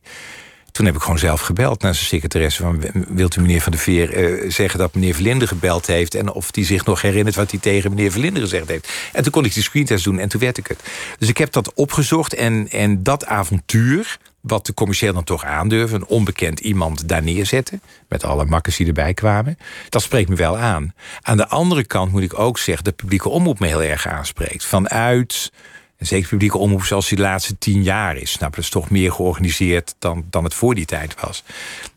Toen 0.72 0.86
heb 0.86 0.96
ik 0.96 1.02
gewoon 1.02 1.20
zelf 1.20 1.42
gebeld 1.42 1.82
naar 1.82 1.94
zijn 1.94 2.06
secretaresse. 2.06 2.62
Van, 2.62 2.84
wilt 3.08 3.36
u 3.36 3.42
meneer 3.42 3.62
Van 3.62 3.72
der 3.72 3.82
Veer 3.82 4.42
uh, 4.44 4.52
zeggen 4.52 4.80
dat 4.80 4.94
meneer 4.94 5.14
Verlinde 5.14 5.48
gebeld 5.48 5.88
heeft... 5.88 6.16
en 6.16 6.32
of 6.32 6.50
hij 6.52 6.64
zich 6.64 6.86
nog 6.86 7.02
herinnert 7.02 7.36
wat 7.36 7.52
hij 7.52 7.60
tegen 7.60 7.90
meneer 7.90 8.12
Verlinde 8.12 8.40
gezegd 8.40 8.68
heeft. 8.68 8.90
En 9.12 9.24
toen 9.24 9.32
kon 9.32 9.46
ik 9.46 9.54
die 9.54 9.64
screentest 9.64 10.04
doen 10.04 10.20
en 10.20 10.30
toen 10.30 10.40
werd 10.40 10.58
ik 10.58 10.68
het. 10.68 10.80
Dus 11.18 11.30
ik 11.30 11.38
heb 11.38 11.52
dat 11.52 11.74
opgezocht 11.74 12.34
en, 12.34 12.70
en 12.70 13.04
dat 13.04 13.26
avontuur 13.26 14.18
wat 14.44 14.66
de 14.66 14.74
commercieel 14.74 15.14
dan 15.14 15.24
toch 15.24 15.44
aandurven. 15.44 15.96
Een 15.96 16.08
onbekend 16.08 16.60
iemand 16.60 17.08
daar 17.08 17.24
neerzetten. 17.24 17.82
Met 18.08 18.24
alle 18.24 18.46
makkers 18.46 18.76
die 18.76 18.88
erbij 18.88 19.14
kwamen. 19.14 19.58
Dat 19.90 20.02
spreekt 20.02 20.30
me 20.30 20.36
wel 20.36 20.58
aan. 20.58 20.94
Aan 21.22 21.38
de 21.38 21.48
andere 21.48 21.86
kant 21.86 22.12
moet 22.12 22.22
ik 22.22 22.40
ook 22.40 22.58
zeggen... 22.58 22.84
dat 22.84 22.96
publieke 22.96 23.30
omroep 23.30 23.60
me 23.60 23.68
heel 23.68 23.84
erg 23.84 24.08
aanspreekt. 24.08 24.66
Vanuit, 24.66 25.52
en 25.98 26.06
zeker 26.06 26.30
publieke 26.30 26.58
omroep 26.58 26.84
zoals 26.84 27.08
die 27.08 27.18
de 27.18 27.24
laatste 27.24 27.58
tien 27.58 27.84
jaar 27.84 28.18
is. 28.18 28.38
Nou, 28.38 28.52
dat 28.52 28.64
is 28.64 28.70
toch 28.70 28.90
meer 28.90 29.12
georganiseerd 29.12 29.96
dan, 30.00 30.26
dan 30.30 30.44
het 30.44 30.54
voor 30.54 30.76
die 30.76 30.86
tijd 30.86 31.16
was 31.22 31.44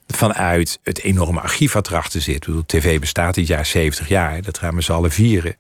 vanuit 0.07 0.79
het 0.83 1.03
enorme 1.03 1.41
archief 1.41 1.73
wat 1.73 1.89
erachter 1.89 2.21
zit. 2.21 2.35
Ik 2.35 2.45
bedoel, 2.45 2.63
TV 2.67 3.01
bestaat 3.01 3.35
dit 3.35 3.47
jaar 3.47 3.67
70 3.67 4.09
jaar. 4.09 4.43
Dat 4.43 4.59
gaan 4.59 4.75
we 4.75 4.83
z'n 4.83 4.93
allen 4.93 5.11
vieren. 5.11 5.57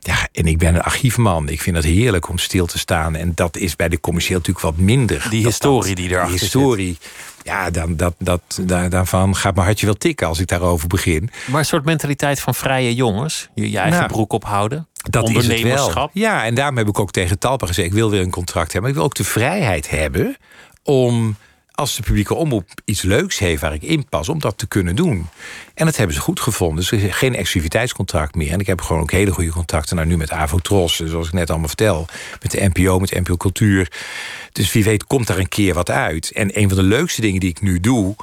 Ja, 0.00 0.28
en 0.32 0.46
ik 0.46 0.58
ben 0.58 0.74
een 0.74 0.82
archiefman. 0.82 1.48
Ik 1.48 1.60
vind 1.60 1.76
het 1.76 1.84
heerlijk 1.84 2.28
om 2.28 2.38
stil 2.38 2.66
te 2.66 2.78
staan. 2.78 3.14
En 3.14 3.32
dat 3.34 3.56
is 3.56 3.76
bij 3.76 3.88
de 3.88 4.00
commercieel 4.00 4.38
natuurlijk 4.38 4.66
wat 4.66 4.76
minder. 4.76 5.26
Die 5.30 5.44
historie 5.44 5.94
die 5.94 6.08
erachter 6.08 6.30
die 6.30 6.40
historie, 6.40 6.98
Ja, 7.42 7.70
dan, 7.70 7.96
dat, 7.96 8.14
dat, 8.18 8.42
daar, 8.60 8.90
daarvan 8.90 9.36
gaat 9.36 9.54
mijn 9.54 9.66
hartje 9.66 9.86
wel 9.86 9.94
tikken 9.94 10.26
als 10.26 10.38
ik 10.38 10.46
daarover 10.46 10.88
begin. 10.88 11.30
Maar 11.46 11.58
een 11.58 11.66
soort 11.66 11.84
mentaliteit 11.84 12.40
van 12.40 12.54
vrije 12.54 12.94
jongens. 12.94 13.48
Je, 13.54 13.70
je 13.70 13.78
eigen 13.78 13.98
nou, 13.98 14.12
broek 14.12 14.32
ophouden. 14.32 14.88
Dat 15.10 15.28
is 15.28 15.46
het 15.46 15.62
wel. 15.62 16.10
Ja, 16.12 16.44
en 16.44 16.54
daarom 16.54 16.76
heb 16.76 16.88
ik 16.88 16.98
ook 16.98 17.10
tegen 17.10 17.38
Talpa 17.38 17.66
gezegd... 17.66 17.88
ik 17.88 17.94
wil 17.94 18.10
weer 18.10 18.20
een 18.20 18.30
contract 18.30 18.72
hebben. 18.72 18.80
Maar 18.80 18.90
ik 18.90 18.96
wil 18.96 19.04
ook 19.04 19.14
de 19.14 19.24
vrijheid 19.24 19.90
hebben 19.90 20.36
om 20.82 21.36
als 21.80 21.96
de 21.96 22.02
publieke 22.02 22.34
omroep 22.34 22.68
iets 22.84 23.02
leuks 23.02 23.38
heeft 23.38 23.60
waar 23.60 23.74
ik 23.74 23.82
in 23.82 24.08
pas, 24.08 24.28
om 24.28 24.38
dat 24.40 24.58
te 24.58 24.66
kunnen 24.66 24.96
doen. 24.96 25.28
En 25.74 25.84
dat 25.86 25.96
hebben 25.96 26.14
ze 26.14 26.20
goed 26.22 26.40
gevonden. 26.40 26.84
Dus 26.88 27.14
geen 27.14 27.34
exclusiviteitscontract 27.34 28.34
meer. 28.34 28.52
En 28.52 28.60
ik 28.60 28.66
heb 28.66 28.80
gewoon 28.80 29.02
ook 29.02 29.10
hele 29.10 29.30
goede 29.30 29.50
contacten 29.50 29.96
nou, 29.96 30.08
nu 30.08 30.16
met 30.16 30.30
Avotros, 30.30 30.96
zoals 30.96 31.26
ik 31.26 31.32
net 31.32 31.50
allemaal 31.50 31.68
vertel. 31.68 32.06
Met 32.42 32.50
de 32.50 32.70
NPO, 32.72 32.98
met 32.98 33.10
NPO 33.10 33.36
Cultuur. 33.36 33.92
Dus 34.52 34.72
wie 34.72 34.84
weet 34.84 35.06
komt 35.06 35.26
daar 35.26 35.38
een 35.38 35.48
keer 35.48 35.74
wat 35.74 35.90
uit. 35.90 36.30
En 36.32 36.58
een 36.58 36.68
van 36.68 36.78
de 36.78 36.84
leukste 36.84 37.20
dingen 37.20 37.40
die 37.40 37.50
ik 37.50 37.60
nu 37.60 37.80
doe, 37.80 38.16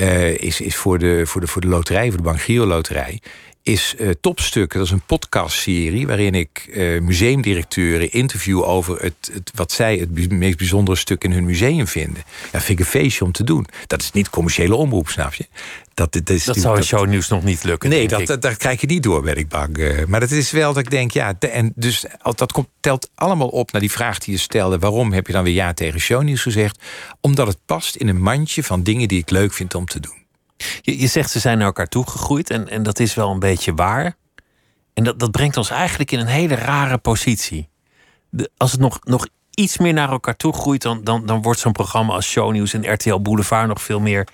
uh, 0.00 0.38
is, 0.38 0.60
is 0.60 0.76
voor, 0.76 0.98
de, 0.98 1.22
voor, 1.26 1.40
de, 1.40 1.46
voor 1.46 1.60
de 1.60 1.68
loterij, 1.68 2.08
voor 2.08 2.16
de 2.16 2.22
Bank 2.22 2.40
Giro 2.40 2.66
Loterij 2.66 3.20
is 3.68 3.94
uh, 3.98 4.10
Topstukken. 4.20 4.78
Dat 4.78 4.86
is 4.86 4.92
een 4.92 5.02
podcastserie 5.06 6.06
waarin 6.06 6.34
ik 6.34 6.68
uh, 6.70 7.00
museumdirecteuren 7.00 8.12
interview 8.12 8.62
over 8.62 9.02
het, 9.02 9.30
het, 9.32 9.50
wat 9.54 9.72
zij 9.72 9.96
het 9.96 10.30
meest 10.30 10.56
bijzondere 10.56 10.96
stuk 10.96 11.24
in 11.24 11.32
hun 11.32 11.44
museum 11.44 11.86
vinden. 11.86 12.22
Ja, 12.52 12.60
vind 12.60 12.78
ik 12.78 12.78
een 12.78 12.90
feestje 12.90 13.24
om 13.24 13.32
te 13.32 13.44
doen. 13.44 13.66
Dat 13.86 14.02
is 14.02 14.12
niet 14.12 14.30
commerciële 14.30 14.74
omroep, 14.74 15.08
snap 15.08 15.34
je? 15.34 15.46
Dat, 15.94 16.12
dat, 16.12 16.30
is, 16.30 16.44
dat 16.44 16.56
zou 16.56 16.76
een 16.76 16.84
shownieuws 16.84 17.28
nog 17.28 17.44
niet 17.44 17.64
lukken. 17.64 17.90
Nee, 17.90 18.08
dat, 18.08 18.26
dat, 18.26 18.42
dat, 18.42 18.56
krijg 18.56 18.80
je 18.80 18.86
niet 18.86 19.02
door, 19.02 19.22
ben 19.22 19.36
ik 19.36 19.48
bang. 19.48 19.78
Uh, 19.78 20.04
maar 20.06 20.20
dat 20.20 20.30
is 20.30 20.50
wel 20.50 20.72
dat 20.72 20.82
ik 20.84 20.90
denk, 20.90 21.10
ja, 21.10 21.34
en 21.38 21.72
dus 21.74 22.04
dat 22.34 22.52
komt, 22.52 22.68
telt 22.80 23.10
allemaal 23.14 23.48
op 23.48 23.72
naar 23.72 23.80
die 23.80 23.90
vraag 23.90 24.18
die 24.18 24.34
je 24.34 24.40
stelde. 24.40 24.78
Waarom 24.78 25.12
heb 25.12 25.26
je 25.26 25.32
dan 25.32 25.44
weer 25.44 25.54
ja 25.54 25.72
tegen 25.72 26.00
shownieuws 26.00 26.42
gezegd? 26.42 26.78
Omdat 27.20 27.46
het 27.46 27.58
past 27.66 27.96
in 27.96 28.08
een 28.08 28.20
mandje 28.20 28.62
van 28.62 28.82
dingen 28.82 29.08
die 29.08 29.18
ik 29.18 29.30
leuk 29.30 29.52
vind 29.52 29.74
om 29.74 29.86
te 29.86 30.00
doen. 30.00 30.17
Je, 30.80 30.98
je 30.98 31.06
zegt 31.06 31.30
ze 31.30 31.38
zijn 31.38 31.58
naar 31.58 31.66
elkaar 31.66 31.88
toegegroeid 31.88 32.50
en, 32.50 32.68
en 32.68 32.82
dat 32.82 32.98
is 32.98 33.14
wel 33.14 33.30
een 33.30 33.38
beetje 33.38 33.74
waar. 33.74 34.16
En 34.94 35.04
dat, 35.04 35.18
dat 35.18 35.30
brengt 35.30 35.56
ons 35.56 35.70
eigenlijk 35.70 36.10
in 36.10 36.18
een 36.18 36.26
hele 36.26 36.54
rare 36.54 36.98
positie. 36.98 37.68
Als 38.56 38.72
het 38.72 38.80
nog, 38.80 38.98
nog 39.04 39.26
iets 39.54 39.78
meer 39.78 39.92
naar 39.92 40.10
elkaar 40.10 40.36
toe 40.36 40.52
groeit, 40.52 40.82
dan, 40.82 41.04
dan, 41.04 41.26
dan 41.26 41.42
wordt 41.42 41.60
zo'n 41.60 41.72
programma 41.72 42.14
als 42.14 42.26
Shownieuws 42.26 42.72
en 42.72 42.92
RTL 42.92 43.20
Boulevard 43.20 43.68
nog 43.68 43.82
veel 43.82 44.00
meer 44.00 44.28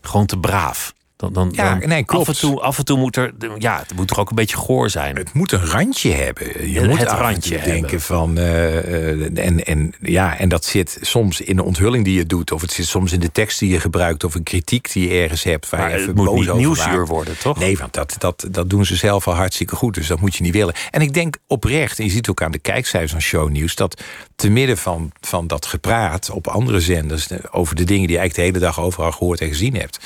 gewoon 0.00 0.26
te 0.26 0.38
braaf. 0.38 0.92
Dan, 1.20 1.32
dan, 1.32 1.48
Ja, 1.52 1.74
dan 1.74 1.88
nee, 1.88 2.04
klopt. 2.04 2.28
Af 2.28 2.34
en, 2.34 2.40
toe, 2.40 2.60
af 2.60 2.78
en 2.78 2.84
toe 2.84 2.98
moet 2.98 3.16
er, 3.16 3.32
ja, 3.58 3.78
het 3.78 3.96
moet 3.96 4.08
toch 4.08 4.18
ook 4.18 4.30
een 4.30 4.36
beetje 4.36 4.56
goor 4.56 4.90
zijn. 4.90 5.16
Het 5.16 5.32
moet 5.32 5.52
een 5.52 5.66
randje 5.66 6.12
hebben. 6.12 6.70
Je 6.70 6.80
Het 6.80 6.88
moet 6.88 6.98
en 6.98 7.06
randje 7.06 7.60
denken 7.60 8.00
van. 8.00 8.38
eh, 8.38 9.12
eh, 9.12 9.44
en, 9.46 9.64
en, 9.64 9.94
ja, 10.00 10.38
en 10.38 10.48
dat 10.48 10.64
zit 10.64 10.98
soms 11.00 11.40
in 11.40 11.56
de 11.56 11.62
onthulling 11.62 12.04
die 12.04 12.16
je 12.16 12.26
doet, 12.26 12.52
of 12.52 12.60
het 12.60 12.72
zit 12.72 12.86
soms 12.86 13.12
in 13.12 13.20
de 13.20 13.32
tekst 13.32 13.58
die 13.58 13.70
je 13.70 13.80
gebruikt, 13.80 14.24
of 14.24 14.34
een 14.34 14.42
kritiek 14.42 14.92
die 14.92 15.08
je 15.08 15.20
ergens 15.20 15.42
hebt. 15.42 15.68
Waar 15.68 15.80
Maar 15.80 15.88
je 15.90 15.94
even 15.94 16.08
het 16.08 16.16
moet 16.16 16.26
boos 16.26 16.46
niet 16.46 16.54
nieuwsuur 16.54 17.06
worden, 17.06 17.38
toch? 17.38 17.58
Nee, 17.58 17.76
want 17.78 17.92
dat, 17.92 18.14
dat, 18.18 18.46
dat 18.50 18.70
doen 18.70 18.84
ze 18.84 18.96
zelf 18.96 19.28
al 19.28 19.34
hartstikke 19.34 19.76
goed. 19.76 19.94
Dus 19.94 20.06
dat 20.06 20.20
moet 20.20 20.36
je 20.36 20.42
niet 20.42 20.52
willen. 20.52 20.74
En 20.90 21.00
ik 21.00 21.14
denk 21.14 21.36
oprecht, 21.46 21.98
en 21.98 22.04
je 22.04 22.10
ziet 22.10 22.28
ook 22.28 22.42
aan 22.42 22.52
de 22.52 22.58
kijkcijfers 22.58 23.12
van 23.12 23.20
shownieuws, 23.20 23.74
dat 23.74 24.02
te 24.36 24.48
midden 24.50 24.78
van, 24.78 25.12
van 25.20 25.46
dat 25.46 25.66
gepraat 25.66 26.30
op 26.30 26.46
andere 26.48 26.80
zenders 26.80 27.28
over 27.50 27.76
de 27.76 27.84
dingen 27.84 28.06
die 28.06 28.16
je 28.16 28.18
eigenlijk 28.18 28.52
de 28.52 28.58
hele 28.58 28.72
dag 28.72 28.84
overal 28.84 29.12
gehoord 29.12 29.40
en 29.40 29.48
gezien 29.48 29.74
hebt. 29.74 29.98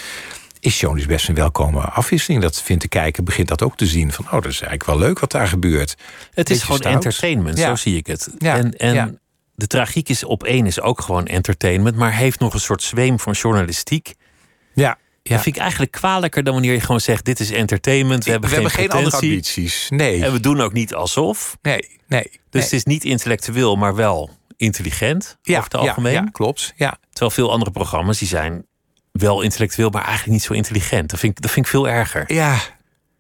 Is 0.65 0.77
shownieuws 0.77 1.07
best 1.07 1.29
een 1.29 1.35
welkome 1.35 1.81
afwisseling. 1.81 2.43
Dat 2.43 2.63
vindt 2.63 2.83
de 2.83 2.89
kijker 2.89 3.23
begint 3.23 3.49
dat 3.49 3.63
ook 3.63 3.77
te 3.77 3.87
zien. 3.87 4.13
Van, 4.13 4.25
oh, 4.25 4.31
dat 4.33 4.45
is 4.45 4.61
eigenlijk 4.61 4.85
wel 4.85 4.99
leuk 4.99 5.19
wat 5.19 5.31
daar 5.31 5.49
gebeurt. 5.49 5.95
Het 6.35 6.51
is 6.51 6.63
gewoon 6.63 6.77
stout. 6.79 6.95
entertainment, 6.95 7.59
Ja. 7.59 7.69
zo 7.69 7.75
zie 7.75 7.97
ik 7.97 8.07
het. 8.07 8.29
Ja, 8.39 8.57
En, 8.57 8.73
en 8.77 8.95
ja. 8.95 9.11
de 9.55 9.67
tragiek 9.67 10.09
is 10.09 10.25
op 10.25 10.43
één 10.45 10.67
is 10.67 10.81
ook 10.81 11.01
gewoon 11.01 11.27
entertainment, 11.27 11.97
maar 11.97 12.13
heeft 12.17 12.39
nog 12.41 12.55
een 12.55 12.61
soort 12.61 12.83
zweem 12.83 13.19
van 13.21 13.33
journalistiek. 13.33 14.15
Ja, 14.75 14.99
ja. 15.23 15.35
Dat 15.35 15.43
vind 15.43 15.57
ik 15.57 15.61
eigenlijk 15.63 15.93
kwalijker 15.93 16.45
dan 16.45 16.53
wanneer 16.53 16.73
je 16.73 16.81
gewoon 16.81 17.01
zegt: 17.01 17.25
dit 17.25 17.41
is 17.41 17.51
entertainment, 17.51 18.25
we 18.25 18.31
hebben 18.31 18.51
we 18.51 18.55
geen, 18.57 18.65
hebben 18.65 18.83
geen 18.83 18.99
andere 18.99 19.17
ambities. 19.17 19.87
Nee, 19.91 20.25
En 20.25 20.33
we 20.33 20.41
doen 20.41 20.61
ook 20.61 20.73
niet 20.73 20.95
alsof. 20.95 21.57
nee, 21.63 21.99
nee. 22.07 22.23
Dus 22.23 22.31
nee. 22.51 22.63
het 22.63 22.73
is 22.73 22.85
niet 22.85 23.05
intellectueel, 23.05 23.77
maar 23.77 23.95
wel 23.95 24.31
intelligent 24.57 25.39
ja, 25.43 25.59
over 25.59 25.71
het 25.71 25.81
algemeen. 25.81 26.13
Ja, 26.13 26.21
ja, 26.21 26.29
klopt. 26.33 26.73
Ja. 26.77 26.99
Terwijl 27.11 27.31
veel 27.31 27.51
andere 27.51 27.71
programma's 27.71 28.19
die 28.19 28.29
zijn 28.29 28.67
wel 29.21 29.41
intellectueel, 29.43 29.91
maar 29.91 30.03
eigenlijk 30.05 30.33
niet 30.33 30.43
zo 30.43 30.53
intelligent. 30.53 31.11
Dat 31.11 31.19
vind 31.19 31.37
ik, 31.37 31.43
dat 31.43 31.51
vind 31.51 31.65
ik 31.67 31.71
veel 31.73 31.89
erger. 31.89 32.25
ja. 32.33 32.59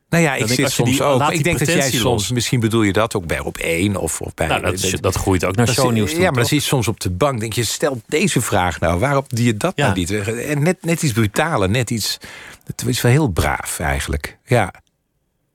Nou 0.08 0.26
ja, 0.26 0.34
ik 0.34 0.46
zit 0.46 0.56
die- 0.56 0.68
soms 0.68 1.00
ook. 1.00 1.22
Ik 1.22 1.28
die 1.34 1.42
denk 1.42 1.58
dat 1.58 1.68
jij 1.68 1.90
soms, 1.90 2.02
los. 2.02 2.30
misschien 2.30 2.60
bedoel 2.60 2.82
je 2.82 2.92
dat 2.92 3.14
ook 3.16 3.26
bij 3.26 3.38
op 3.38 3.56
één 3.58 3.96
of, 3.96 4.20
of 4.20 4.34
bij. 4.34 4.46
Nou, 4.46 4.60
dat, 4.62 4.72
is- 4.72 4.90
dat 5.00 5.14
groeit 5.14 5.44
ook 5.44 5.56
naar 5.56 5.68
shownieuws 5.68 6.10
toe. 6.10 6.20
Ja, 6.20 6.24
maar 6.26 6.34
dan 6.38 6.46
zit 6.46 6.62
je 6.62 6.68
soms 6.68 6.88
op 6.88 7.00
de 7.00 7.10
bank. 7.10 7.40
Denk 7.40 7.52
je, 7.52 7.64
stel 7.64 8.00
deze 8.06 8.40
vraag 8.40 8.80
nou. 8.80 8.98
Waarop 8.98 9.26
die 9.28 9.44
je 9.44 9.56
dat 9.56 9.72
Ja. 9.76 9.84
nou 9.86 9.98
niet? 9.98 10.10
En 10.26 10.62
net, 10.62 10.84
net 10.84 11.02
iets 11.02 11.12
brutaler, 11.12 11.70
net 11.70 11.90
iets. 11.90 12.18
Het 12.66 12.84
is 12.86 13.00
wel 13.00 13.12
heel 13.12 13.28
braaf 13.28 13.78
eigenlijk. 13.78 14.38
Ja. 14.46 14.72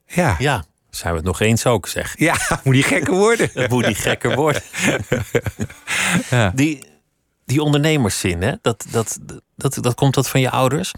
Ja. 0.05 0.36
Ja, 0.39 0.63
zijn 0.89 1.12
we 1.12 1.17
het 1.17 1.27
nog 1.27 1.39
eens 1.41 1.65
ook, 1.65 1.88
zeg. 1.88 2.15
Ja, 2.17 2.36
moet 2.63 2.74
die 2.74 2.84
gekker 2.84 3.13
worden. 3.13 3.50
Moet 3.69 3.88
niet 3.88 3.98
gekker 3.98 4.36
worden. 4.36 4.62
die, 6.53 6.84
die 7.50 7.63
ondernemerszin, 7.63 8.41
hè? 8.41 8.53
Dat, 8.62 8.86
dat, 8.91 9.20
dat, 9.56 9.77
dat 9.82 9.96
komt 9.96 10.13
dat 10.13 10.29
van 10.29 10.41
je 10.41 10.50
ouders? 10.50 10.94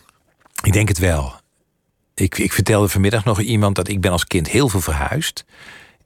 Ik 0.64 0.74
denk 0.74 0.88
het 0.88 0.98
wel. 1.00 1.34
Ik, 2.14 2.38
ik 2.38 2.54
vertelde 2.54 2.90
vanmiddag 2.90 3.24
nog 3.26 3.40
iemand 3.42 3.76
dat 3.76 3.88
ik 3.88 4.02
ben 4.02 4.12
als 4.12 4.26
kind 4.26 4.50
heel 4.50 4.70
veel 4.70 4.82
verhuisd. 4.82 5.46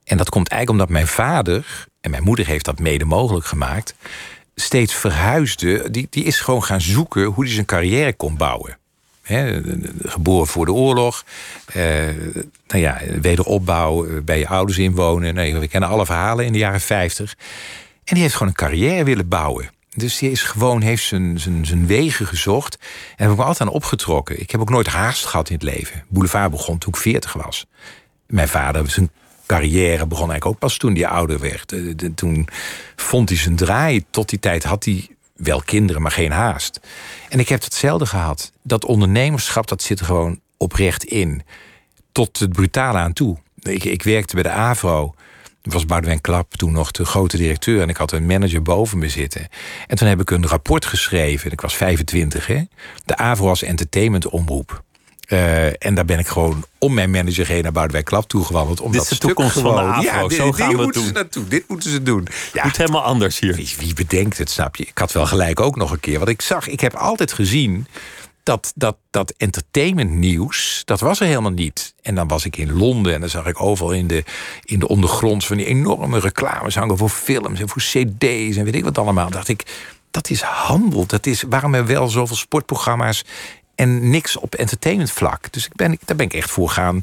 En 0.03 0.17
dat 0.17 0.29
komt 0.29 0.47
eigenlijk 0.49 0.81
omdat 0.81 0.97
mijn 0.97 1.13
vader, 1.15 1.87
en 2.01 2.11
mijn 2.11 2.23
moeder 2.23 2.45
heeft 2.45 2.65
dat 2.65 2.79
mede 2.79 3.05
mogelijk 3.05 3.45
gemaakt, 3.45 3.95
steeds 4.55 4.93
verhuisde. 4.93 5.91
Die, 5.91 6.07
die 6.09 6.23
is 6.23 6.39
gewoon 6.39 6.63
gaan 6.63 6.81
zoeken 6.81 7.23
hoe 7.23 7.43
hij 7.43 7.53
zijn 7.53 7.65
carrière 7.65 8.13
kon 8.13 8.37
bouwen. 8.37 8.77
Hè, 9.21 9.61
geboren 10.03 10.47
voor 10.47 10.65
de 10.65 10.73
oorlog. 10.73 11.23
eh, 11.65 11.81
nou 12.67 12.81
ja, 12.81 13.01
wederopbouw, 13.21 14.05
eh, 14.05 14.21
bij 14.23 14.39
je 14.39 14.47
ouders 14.47 14.77
inwonen. 14.77 15.33
Nee, 15.33 15.55
we 15.55 15.67
kennen 15.67 15.89
alle 15.89 16.05
verhalen 16.05 16.45
in 16.45 16.51
de 16.51 16.57
jaren 16.57 16.81
50. 16.81 17.35
En 18.03 18.13
die 18.13 18.21
heeft 18.23 18.33
gewoon 18.33 18.47
een 18.47 18.55
carrière 18.55 19.03
willen 19.03 19.27
bouwen. 19.27 19.69
Dus 19.95 20.17
die 20.17 20.31
is 20.31 20.43
gewoon, 20.43 20.81
heeft 20.81 21.03
zijn, 21.03 21.39
zijn, 21.39 21.65
zijn 21.65 21.87
wegen 21.87 22.27
gezocht. 22.27 22.77
En 23.15 23.23
heb 23.23 23.31
ik 23.31 23.37
me 23.37 23.43
altijd 23.43 23.69
aan 23.69 23.75
opgetrokken. 23.75 24.39
Ik 24.39 24.51
heb 24.51 24.61
ook 24.61 24.69
nooit 24.69 24.87
haast 24.87 25.25
gehad 25.25 25.49
in 25.49 25.55
het 25.55 25.63
leven. 25.63 26.03
Boulevard 26.07 26.51
begon 26.51 26.77
toen 26.77 26.93
ik 26.93 26.99
40 26.99 27.33
was. 27.33 27.65
Mijn 28.27 28.47
vader, 28.47 28.89
zijn 28.89 29.11
carrière 29.45 30.07
begon 30.07 30.29
eigenlijk 30.29 30.45
ook 30.45 30.59
pas 30.59 30.77
toen 30.77 30.95
hij 30.95 31.07
ouder 31.07 31.39
werd. 31.39 31.75
Toen 32.15 32.47
vond 32.95 33.29
hij 33.29 33.37
zijn 33.37 33.55
draai. 33.55 34.05
Tot 34.09 34.29
die 34.29 34.39
tijd 34.39 34.63
had 34.63 34.85
hij 34.85 35.07
wel 35.35 35.61
kinderen, 35.61 36.01
maar 36.01 36.11
geen 36.11 36.31
haast. 36.31 36.79
En 37.29 37.39
ik 37.39 37.49
heb 37.49 37.63
hetzelfde 37.63 38.05
gehad. 38.05 38.51
Dat 38.63 38.85
ondernemerschap, 38.85 39.67
dat 39.67 39.81
zit 39.81 39.99
er 39.99 40.05
gewoon 40.05 40.39
oprecht 40.57 41.03
in. 41.03 41.41
Tot 42.11 42.39
het 42.39 42.53
brutale 42.53 42.97
aan 42.97 43.13
toe. 43.13 43.37
Ik, 43.59 43.83
ik 43.83 44.03
werkte 44.03 44.33
bij 44.33 44.43
de 44.43 44.49
AVRO. 44.49 45.15
Was 45.65 45.85
Boudewijn 45.85 46.21
Klap 46.21 46.53
toen 46.55 46.71
nog 46.71 46.91
de 46.91 47.05
grote 47.05 47.37
directeur. 47.37 47.81
En 47.81 47.89
ik 47.89 47.97
had 47.97 48.11
een 48.11 48.25
manager 48.25 48.61
boven 48.61 48.97
me 48.97 49.09
zitten. 49.09 49.47
En 49.87 49.97
toen 49.97 50.07
heb 50.07 50.21
ik 50.21 50.29
een 50.31 50.47
rapport 50.47 50.85
geschreven. 50.85 51.51
Ik 51.51 51.61
was 51.61 51.75
25, 51.75 52.47
hè. 52.47 52.61
De 53.05 53.17
AVRO 53.17 53.47
als 53.49 53.63
entertainmentomroep. 53.63 54.83
Eh, 55.25 55.65
en 55.85 55.95
daar 55.95 56.05
ben 56.05 56.19
ik 56.19 56.27
gewoon 56.27 56.65
om 56.77 56.93
mijn 56.93 57.11
manager 57.11 57.47
heen 57.47 57.63
naar 57.63 57.71
Boudewijn 57.71 58.03
Klap 58.03 58.27
toegewandeld. 58.29 58.81
Om 58.81 58.91
Dit 58.91 59.01
is 59.01 59.07
de 59.07 59.17
toekomst 59.17 59.59
van 59.59 59.75
de 59.75 59.81
AVRO. 59.81 60.01
Ja, 60.01 60.27
dit, 60.27 60.37
Zo 60.37 60.51
gaan 60.51 60.67
hier 60.67 60.77
we 60.77 60.83
het 60.83 60.83
moeten 60.83 61.01
ze 61.01 61.05
doen. 61.11 61.13
naartoe. 61.21 61.47
Dit 61.47 61.63
moeten 61.67 61.89
ze 61.91 62.03
doen. 62.03 62.27
Ja, 62.53 62.63
Moet 62.63 62.77
helemaal 62.77 63.03
anders 63.03 63.39
hier. 63.39 63.55
wie, 63.55 63.73
wie 63.79 63.93
bedenkt 63.93 64.37
het, 64.37 64.49
snap 64.49 64.75
je? 64.75 64.83
Ik 64.85 64.97
had 64.97 65.11
wel 65.11 65.25
gelijk 65.25 65.59
ook 65.59 65.75
nog 65.75 65.91
een 65.91 65.99
keer. 65.99 66.17
Want 66.17 66.29
ik 66.29 66.41
zag, 66.41 66.67
ik 66.67 66.79
heb 66.79 66.93
altijd 66.95 67.33
gezien 67.33 67.87
dat, 68.45 68.71
dat, 68.75 68.97
dat 69.09 69.33
entertainmentnieuws, 69.37 70.81
dat 70.85 70.99
was 70.99 71.19
er 71.19 71.27
helemaal 71.27 71.51
niet. 71.51 71.93
En 72.01 72.15
dan 72.15 72.27
was 72.27 72.45
ik 72.45 72.57
in 72.57 72.73
Londen 72.73 73.13
en 73.13 73.19
dan 73.19 73.29
zag 73.29 73.45
ik 73.45 73.61
overal 73.61 73.93
in 73.93 74.07
de, 74.07 74.23
in 74.63 74.79
de 74.79 74.87
ondergrond 74.87 75.45
van 75.45 75.57
die 75.57 75.65
enorme 75.65 76.19
reclames 76.19 76.75
hangen 76.75 76.97
voor 76.97 77.09
films 77.09 77.59
en 77.59 77.69
voor 77.69 77.81
cd's 77.81 78.55
en 78.55 78.63
weet 78.63 78.75
ik 78.75 78.83
wat 78.83 78.97
allemaal. 78.97 79.29
dacht 79.29 79.47
ik, 79.47 79.63
dat 80.11 80.29
is 80.29 80.41
handel. 80.41 81.05
Dat 81.05 81.25
is 81.25 81.43
waarom 81.49 81.73
er 81.73 81.85
wel 81.85 82.07
zoveel 82.07 82.35
sportprogramma's 82.35 83.23
en 83.75 84.09
niks 84.09 84.37
op 84.37 84.55
entertainmentvlak. 84.55 85.51
Dus 85.51 85.65
ik 85.65 85.75
ben, 85.75 85.97
daar 86.05 86.15
ben 86.15 86.25
ik 86.25 86.33
echt 86.33 86.51
voor 86.51 86.69
gaan. 86.69 87.01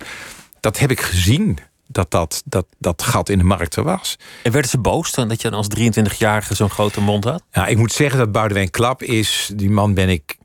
Dat 0.60 0.78
heb 0.78 0.90
ik 0.90 1.00
gezien. 1.00 1.58
Dat 1.86 2.10
dat, 2.10 2.42
dat 2.44 2.66
dat 2.78 3.02
gat 3.02 3.28
in 3.28 3.38
de 3.38 3.44
markt 3.44 3.76
er 3.76 3.82
was. 3.82 4.18
En 4.42 4.52
werden 4.52 4.70
ze 4.70 4.78
boos 4.78 5.12
dan 5.12 5.28
dat 5.28 5.42
je 5.42 5.50
dan 5.50 5.58
als 5.58 5.68
23-jarige 5.78 6.54
zo'n 6.54 6.70
grote 6.70 7.00
mond 7.00 7.24
had? 7.24 7.42
Nou, 7.52 7.68
ik 7.68 7.76
moet 7.76 7.92
zeggen 7.92 8.18
dat 8.18 8.32
Boudewijn 8.32 8.70
Klap 8.70 9.02
is... 9.02 9.50
die 9.54 9.70
man 9.70 9.94
ben 9.94 10.08
ik 10.08 10.36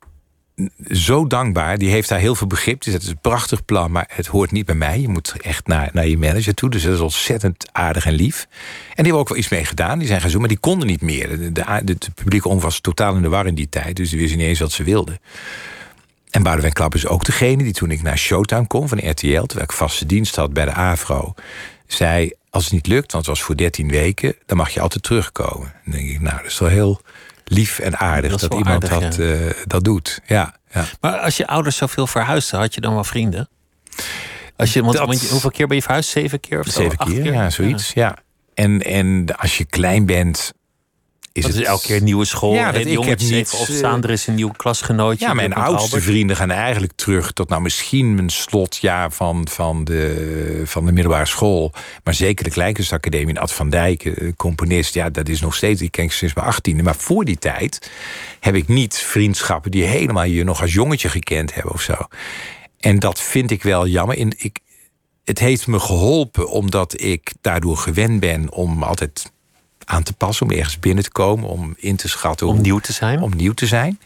zo 0.90 1.26
dankbaar. 1.26 1.78
Die 1.78 1.90
heeft 1.90 2.08
daar 2.08 2.18
heel 2.18 2.34
veel 2.34 2.46
begrip. 2.46 2.82
Dus 2.82 2.92
het 2.92 3.02
is 3.02 3.08
een 3.08 3.20
prachtig 3.20 3.64
plan, 3.64 3.90
maar 3.90 4.10
het 4.12 4.26
hoort 4.26 4.50
niet 4.50 4.66
bij 4.66 4.74
mij. 4.74 5.00
Je 5.00 5.08
moet 5.08 5.34
echt 5.40 5.66
naar, 5.66 5.90
naar 5.92 6.06
je 6.06 6.18
manager 6.18 6.54
toe. 6.54 6.70
Dus 6.70 6.82
dat 6.82 6.94
is 6.94 7.00
ontzettend 7.00 7.66
aardig 7.72 8.06
en 8.06 8.12
lief. 8.12 8.46
En 8.48 8.48
die 8.94 9.04
hebben 9.04 9.20
ook 9.20 9.28
wel 9.28 9.38
iets 9.38 9.48
mee 9.48 9.64
gedaan. 9.64 9.98
Die 9.98 10.08
zijn 10.08 10.20
gaan 10.20 10.30
zoeken, 10.30 10.48
maar 10.48 10.58
die 10.60 10.70
konden 10.70 10.88
niet 10.88 11.02
meer. 11.02 11.52
De, 11.52 11.84
de 11.84 12.10
publieke 12.14 12.48
om 12.48 12.60
was 12.60 12.80
totaal 12.80 13.16
in 13.16 13.22
de 13.22 13.28
war 13.28 13.46
in 13.46 13.54
die 13.54 13.68
tijd. 13.68 13.96
Dus 13.96 14.10
die 14.10 14.18
wisten 14.18 14.38
niet 14.38 14.46
eens 14.46 14.58
wat 14.58 14.72
ze 14.72 14.82
wilden. 14.82 15.18
En 16.30 16.42
Boudewijn 16.42 16.72
Klap 16.72 16.94
is 16.94 17.06
ook 17.06 17.24
degene 17.24 17.62
die 17.62 17.72
toen 17.72 17.90
ik 17.90 18.02
naar 18.02 18.18
Showtime 18.18 18.66
kon 18.66 18.88
van 18.88 18.98
RTL... 18.98 19.42
terwijl 19.42 19.62
ik 19.62 19.72
vaste 19.72 20.06
dienst 20.06 20.36
had 20.36 20.52
bij 20.52 20.64
de 20.64 20.72
AVRO... 20.72 21.34
zei, 21.86 22.32
als 22.50 22.64
het 22.64 22.72
niet 22.72 22.86
lukt, 22.86 23.12
want 23.12 23.26
het 23.26 23.36
was 23.36 23.44
voor 23.44 23.56
13 23.56 23.90
weken... 23.90 24.34
dan 24.46 24.56
mag 24.56 24.70
je 24.70 24.80
altijd 24.80 25.02
terugkomen. 25.02 25.72
Dan 25.84 25.92
denk 25.92 26.08
ik, 26.08 26.20
nou, 26.20 26.36
dat 26.36 26.46
is 26.46 26.58
wel 26.58 26.68
heel 26.68 27.00
lief 27.50 27.78
en 27.78 27.98
aardig... 27.98 28.30
Dat 28.36 28.54
iemand 28.54 28.90
aardig, 28.90 29.16
dat, 29.16 29.18
eh, 29.18 29.64
dat 29.64 29.84
doet. 29.84 30.20
Ja, 30.26 30.54
ja. 30.72 30.84
Maar 31.00 31.18
als 31.18 31.36
je 31.36 31.46
ouders 31.46 31.76
zoveel 31.76 32.06
verhuisden, 32.06 32.58
had 32.58 32.74
je 32.74 32.80
dan 32.80 32.94
wel 32.94 33.04
vrienden? 33.04 33.48
Als 34.56 34.72
je, 34.72 34.82
want, 34.82 34.96
Dat- 34.96 35.06
want 35.06 35.20
je- 35.20 35.28
hoeveel 35.28 35.50
keer 35.50 35.66
ben 35.66 35.76
je 35.76 35.82
verhuisd? 35.82 36.10
Zeven 36.10 36.40
keer 36.40 36.58
of 36.58 36.66
zo? 36.66 36.80
Zeven 36.80 36.98
keer, 36.98 37.32
ja, 37.32 37.50
zoiets. 37.50 37.92
Ja. 37.92 38.16
En, 38.54 38.82
en 38.82 39.24
als 39.36 39.58
je 39.58 39.64
klein 39.64 40.06
bent... 40.06 40.52
Is 41.38 41.44
Dat 41.44 41.52
het 41.52 41.60
is 41.62 41.66
elke 41.68 41.86
keer 41.86 41.96
een 41.96 42.04
nieuwe 42.04 42.24
school. 42.24 42.54
Ja, 42.54 42.72
dat- 42.72 42.86
ik 42.86 43.04
heb 43.04 43.20
niet, 43.20 43.56
opstaan. 43.58 44.02
Er 44.02 44.10
is 44.10 44.26
een 44.26 44.34
nieuw 44.34 44.50
klasgenootje. 44.56 45.26
Ja, 45.26 45.34
mijn 45.34 45.52
oudste 45.54 45.82
Albert. 45.82 46.02
vrienden 46.02 46.36
gaan 46.36 46.50
eigenlijk 46.50 46.92
terug 46.96 47.32
tot 47.32 47.48
nou 47.48 47.62
misschien 47.62 48.14
mijn 48.14 48.30
slotjaar 48.30 49.12
van, 49.12 49.48
van, 49.50 49.84
de, 49.84 50.62
van 50.64 50.86
de 50.86 50.92
middelbare 50.92 51.26
school. 51.26 51.72
Maar 52.04 52.14
zeker 52.14 52.44
de 52.44 52.50
Kleinkunstacademie. 52.50 53.40
Ad 53.40 53.52
van 53.52 53.70
Dijk, 53.70 54.04
eh, 54.04 54.32
componist, 54.36 54.94
ja, 54.94 55.10
dat 55.10 55.28
is 55.28 55.40
nog 55.40 55.54
steeds, 55.54 55.80
die 55.80 55.90
ken 55.90 56.04
ik 56.04 56.12
sinds 56.12 56.34
mijn 56.34 56.46
achttiende. 56.46 56.82
Maar 56.82 56.96
voor 56.96 57.24
die 57.24 57.38
tijd 57.38 57.90
heb 58.40 58.54
ik 58.54 58.68
niet 58.68 58.94
vriendschappen 58.96 59.70
die 59.70 59.84
helemaal 59.84 60.24
je 60.24 60.44
nog 60.44 60.60
als 60.60 60.72
jongetje 60.72 61.08
gekend 61.08 61.54
hebben 61.54 61.72
of 61.72 61.82
zo. 61.82 61.94
En 62.80 62.98
dat 62.98 63.20
vind 63.20 63.50
ik 63.50 63.62
wel 63.62 63.86
jammer. 63.86 64.16
In, 64.16 64.32
ik, 64.36 64.58
het 65.24 65.38
heeft 65.38 65.66
me 65.66 65.78
geholpen 65.78 66.50
omdat 66.50 67.00
ik 67.00 67.32
daardoor 67.40 67.76
gewend 67.76 68.20
ben 68.20 68.52
om 68.52 68.82
altijd 68.82 69.32
aan 69.88 70.02
te 70.02 70.12
passen, 70.12 70.46
om 70.46 70.52
ergens 70.52 70.78
binnen 70.78 71.04
te 71.04 71.10
komen, 71.10 71.48
om 71.48 71.74
in 71.76 71.96
te 71.96 72.08
schatten 72.08 72.46
Om 72.46 72.52
hoe- 72.54 72.62
nieuw 72.62 72.78
te 72.78 72.92
zijn. 72.92 73.22
om 73.22 73.36
nieuw 73.36 73.52
te 73.52 73.66
zijn. 73.66 73.98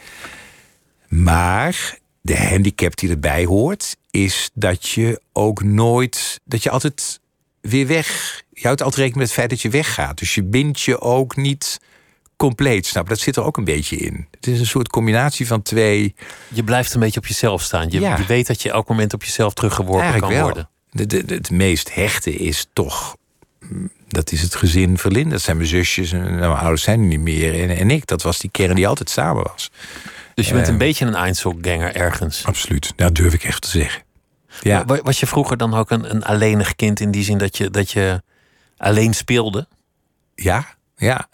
Maar 1.09 1.99
de 2.21 2.37
handicap 2.47 2.97
die 2.97 3.11
erbij 3.11 3.45
hoort, 3.45 3.97
is 4.11 4.51
dat 4.55 4.89
je 4.89 5.21
ook 5.33 5.63
nooit, 5.63 6.41
dat 6.45 6.63
je 6.63 6.71
altijd 6.71 7.21
weer 7.61 7.87
weg, 7.87 8.07
je 8.53 8.63
houdt 8.67 8.83
altijd 8.83 9.01
rekening 9.01 9.17
met 9.17 9.27
het 9.27 9.37
feit 9.39 9.51
dat 9.51 9.61
je 9.61 9.69
weggaat. 9.79 10.19
Dus 10.19 10.35
je 10.35 10.43
bindt 10.45 10.81
je 10.81 11.01
ook 11.01 11.37
niet 11.37 11.81
compleet, 12.37 12.87
snap? 12.87 13.09
Dat 13.09 13.19
zit 13.19 13.37
er 13.37 13.45
ook 13.45 13.57
een 13.57 13.65
beetje 13.65 13.97
in. 13.97 14.27
Het 14.31 14.47
is 14.47 14.61
een 14.61 14.67
soort 14.67 14.89
combinatie 14.89 15.47
van 15.47 15.63
twee. 15.63 16.15
Je 16.49 16.65
blijft 16.65 16.95
een 16.95 17.01
beetje 17.01 17.21
op 17.21 17.27
jezelf 17.27 17.63
staan. 17.63 17.91
Je, 17.91 18.01
Ja. 18.01 18.17
je 18.17 18.25
weet 18.27 18.47
dat 18.47 18.63
je 18.63 18.71
elk 18.71 18.89
moment 18.89 19.15
op 19.15 19.25
jezelf 19.25 19.53
teruggeworpen 19.55 20.03
Eigenlijk 20.03 20.33
kan 20.33 20.43
wel. 20.43 20.53
worden. 20.53 20.69
De, 20.91 21.07
de, 21.07 21.25
de- 21.25 21.35
het 21.35 21.51
meest 21.51 21.95
hechte 21.95 22.35
is 22.35 22.67
toch. 22.73 23.17
Dat 24.13 24.33
is 24.33 24.43
het 24.43 24.55
gezin 24.55 24.99
Verlinde. 24.99 25.31
Dat 25.31 25.41
zijn 25.43 25.57
mijn 25.57 25.69
zusjes 25.69 26.13
en 26.13 26.21
mijn 26.39 26.51
ouders 26.53 26.83
zijn 26.83 27.01
er 27.01 27.07
niet 27.07 27.21
meer. 27.21 27.61
En, 27.63 27.77
en 27.77 27.91
ik, 27.91 28.07
dat 28.07 28.23
was 28.23 28.39
die 28.39 28.51
kern 28.51 28.75
die 28.75 28.89
altijd 28.89 29.11
samen 29.11 29.43
was. 29.43 29.71
Dus 30.35 30.47
je 30.49 30.55
bent 30.55 30.67
een 30.67 30.73
Eh, 30.73 30.79
beetje 30.79 31.05
een 31.07 31.15
Einzelganger 31.15 31.95
ergens. 31.97 32.45
Absoluut, 32.45 32.93
dat 32.97 33.15
durf 33.15 33.33
ik 33.35 33.45
echt 33.45 33.63
te 33.63 33.69
zeggen. 33.69 34.03
Ja, 34.61 34.85
Wa- 34.85 35.03
Was 35.03 35.21
je 35.21 35.27
vroeger 35.27 35.57
dan 35.57 35.75
ook 35.75 35.91
een, 35.91 36.11
een 36.11 36.23
alleenig 36.25 36.77
kind 36.77 37.01
in 37.01 37.11
die 37.11 37.25
zin 37.25 37.39
dat 37.39 37.57
je, 37.57 37.71
dat 37.71 37.91
je 37.91 38.23
alleen 38.77 39.15
speelde? 39.15 39.67
ja, 40.35 40.67
ja, 40.97 41.29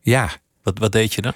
ja. 0.00 0.30
Wat, 0.62 0.78
wat 0.78 0.92
deed 0.92 1.14
je 1.14 1.22
dan? 1.22 1.32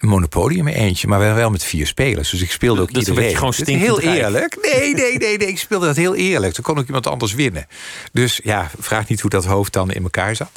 Een 0.00 0.28
in 0.56 0.64
mijn 0.64 0.76
eentje, 0.76 1.08
maar 1.08 1.34
wel, 1.34 1.50
met 1.50 1.64
vier 1.64 1.86
spelers. 1.86 2.30
Dus 2.30 2.42
ik 2.42 2.50
speelde 2.50 2.80
ook 2.80 2.92
Dus 2.92 3.04
je 3.04 3.10
iedereen. 3.10 3.34
gewoon 3.36 3.54
Dat 3.56 3.66
heel 3.66 3.76
stinkend 3.76 4.04
rijk. 4.04 4.16
eerlijk. 4.16 4.58
Nee, 4.62 4.94
nee, 4.94 5.18
nee, 5.18 5.36
nee. 5.36 5.48
Ik 5.48 5.58
speelde 5.58 5.86
dat 5.86 5.96
heel 5.96 6.14
eerlijk. 6.14 6.54
Dan 6.54 6.64
kon 6.64 6.78
ook 6.78 6.86
iemand 6.86 7.06
anders 7.06 7.34
winnen. 7.34 7.66
Dus 8.12 8.40
ja, 8.44 8.70
vraag 8.78 9.08
niet 9.08 9.20
hoe 9.20 9.30
dat 9.30 9.44
hoofd 9.44 9.72
dan 9.72 9.90
in 9.90 10.02
elkaar 10.02 10.36
zat. 10.36 10.50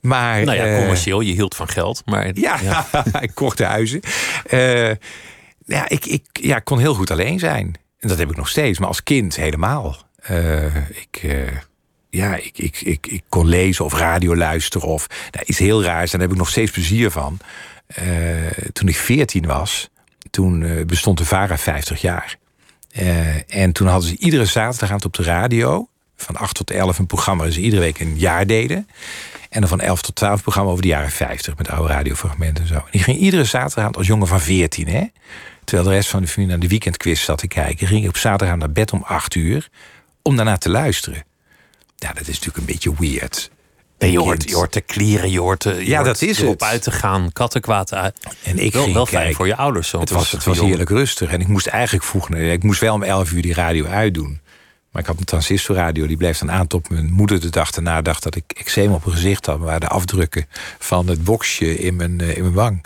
Maar, 0.00 0.44
Nou 0.44 0.56
ja, 0.56 0.64
eh, 0.66 0.78
commercieel, 0.78 1.20
je 1.20 1.32
hield 1.32 1.54
van 1.54 1.68
geld. 1.68 2.02
Maar 2.04 2.30
Ja, 2.34 2.86
ik 3.20 3.30
kocht 3.34 3.56
de 3.58 3.64
huizen. 3.64 4.00
Eh, 4.46 4.88
ja, 5.66 5.88
ik, 5.88 6.06
ik 6.06 6.24
ja, 6.32 6.58
kon 6.58 6.78
heel 6.78 6.94
goed 6.94 7.10
alleen 7.10 7.38
zijn. 7.38 7.74
En 7.98 8.08
dat 8.08 8.18
heb 8.18 8.30
ik 8.30 8.36
nog 8.36 8.48
steeds, 8.48 8.78
maar 8.78 8.88
als 8.88 9.02
kind 9.02 9.36
helemaal. 9.36 9.96
Eh, 10.22 10.76
ik, 10.76 11.26
ja, 12.10 12.36
ik, 12.36 12.58
ik, 12.58 12.80
ik, 12.80 13.06
ik 13.06 13.22
kon 13.28 13.46
lezen 13.46 13.84
of 13.84 13.94
radio 13.94 14.36
luisteren 14.36 14.88
of 14.88 15.06
nou, 15.30 15.44
iets 15.46 15.58
heel 15.58 15.82
raars. 15.82 16.12
En 16.12 16.18
daar 16.18 16.28
heb 16.28 16.36
ik 16.36 16.42
nog 16.42 16.50
steeds 16.50 16.70
plezier 16.70 17.10
van. 17.10 17.38
Eh, 17.94 18.70
toen 18.72 18.88
ik 18.88 18.96
14 18.96 19.46
was, 19.46 19.90
toen 20.30 20.62
eh, 20.62 20.84
bestond 20.84 21.18
de 21.18 21.24
VARA 21.24 21.58
50 21.58 22.00
jaar. 22.00 22.36
Eh, 22.90 23.54
en 23.56 23.72
toen 23.72 23.86
hadden 23.86 24.08
ze 24.08 24.16
iedere 24.16 24.44
zaterdagavond 24.44 25.04
op 25.04 25.14
de 25.14 25.22
radio... 25.22 25.88
van 26.16 26.36
8 26.36 26.54
tot 26.54 26.70
11 26.70 26.98
een 26.98 27.06
programma... 27.06 27.42
waar 27.42 27.52
ze 27.52 27.60
iedere 27.60 27.82
week 27.82 28.00
een 28.00 28.18
jaar 28.18 28.46
deden. 28.46 28.88
En 29.50 29.60
dan 29.60 29.68
van 29.68 29.80
11 29.80 30.02
tot 30.02 30.14
12 30.14 30.36
een 30.36 30.42
programma 30.42 30.70
over 30.70 30.82
de 30.82 30.88
jaren 30.88 31.10
50... 31.10 31.56
met 31.56 31.70
oude 31.70 31.92
radiofragmenten 31.92 32.62
en 32.62 32.68
zo. 32.68 32.74
En 32.74 32.88
die 32.90 33.02
ging 33.02 33.18
iedere 33.18 33.44
zaterdagavond 33.44 33.96
als 33.96 34.06
jongen 34.06 34.26
van 34.26 34.40
14, 34.40 34.88
hè? 34.88 35.04
Terwijl 35.64 35.88
de 35.88 35.94
rest 35.94 36.08
van 36.08 36.22
de 36.22 36.28
familie 36.28 36.50
naar 36.50 36.62
de 36.62 36.68
weekendquiz 36.68 37.24
zat 37.24 37.38
te 37.38 37.48
kijken... 37.48 37.86
ging 37.86 38.02
ik 38.02 38.08
op 38.08 38.16
zaterdagavond 38.16 38.62
naar 38.62 38.72
bed 38.72 38.92
om 38.92 39.02
8 39.02 39.34
uur... 39.34 39.68
om 40.22 40.36
daarna 40.36 40.56
te 40.56 40.70
luisteren. 40.70 41.24
Ja, 41.96 42.12
dat 42.12 42.28
is 42.28 42.38
natuurlijk 42.38 42.56
een 42.56 42.64
beetje 42.64 42.94
weird. 42.98 43.50
Je, 44.10 44.18
hoort, 44.18 44.48
je 44.48 44.54
hoort 44.54 44.72
te 44.72 44.80
klieren, 44.80 45.30
je 45.30 45.40
hoort, 45.40 45.60
te, 45.60 45.74
je 45.74 45.86
Ja, 45.86 45.94
hoort 45.94 46.06
dat 46.06 46.22
is 46.22 46.40
erop 46.40 46.60
het. 46.60 46.68
uit 46.68 46.82
te 46.82 46.90
gaan, 46.90 47.32
kattenkwaad 47.32 47.94
uit. 47.94 48.16
En 48.42 48.58
ik 48.58 48.72
wel 48.72 48.82
ging 48.82 48.94
wel 48.94 49.06
fijn 49.06 49.34
voor 49.34 49.46
je 49.46 49.56
ouders. 49.56 49.88
Zo 49.88 50.00
Het 50.00 50.10
was, 50.10 50.30
het 50.30 50.44
was 50.44 50.60
heerlijk 50.60 50.90
rustig. 50.90 51.30
En 51.30 51.40
ik 51.40 51.48
moest 51.48 51.66
eigenlijk 51.66 52.04
vroeg... 52.04 52.28
naar- 52.28 52.40
Ik 52.40 52.62
moest 52.62 52.80
wel 52.80 52.94
om 52.94 53.02
11 53.02 53.32
uur 53.32 53.42
die 53.42 53.54
radio 53.54 53.84
uitdoen. 53.86 54.40
Maar 54.92 55.02
ik 55.02 55.08
had 55.08 55.18
een 55.18 55.24
transistorradio. 55.24 56.06
Die 56.06 56.16
bleef 56.16 56.38
dan 56.38 56.50
aan 56.50 56.66
tot 56.66 56.90
mijn 56.90 57.12
moeder 57.12 57.40
de 57.40 57.50
dag 57.50 57.70
daarna 57.70 58.02
dacht 58.02 58.22
dat 58.22 58.34
ik 58.34 58.44
eczeem 58.56 58.92
op 58.92 59.04
mijn 59.04 59.16
gezicht 59.16 59.46
had. 59.46 59.58
Maar 59.58 59.80
de 59.80 59.88
afdrukken 59.88 60.46
van 60.78 61.06
het 61.06 61.24
boxje 61.24 61.78
in 61.78 61.96
mijn, 61.96 62.20
eh, 62.20 62.36
in 62.36 62.42
mijn 62.42 62.54
wang. 62.54 62.84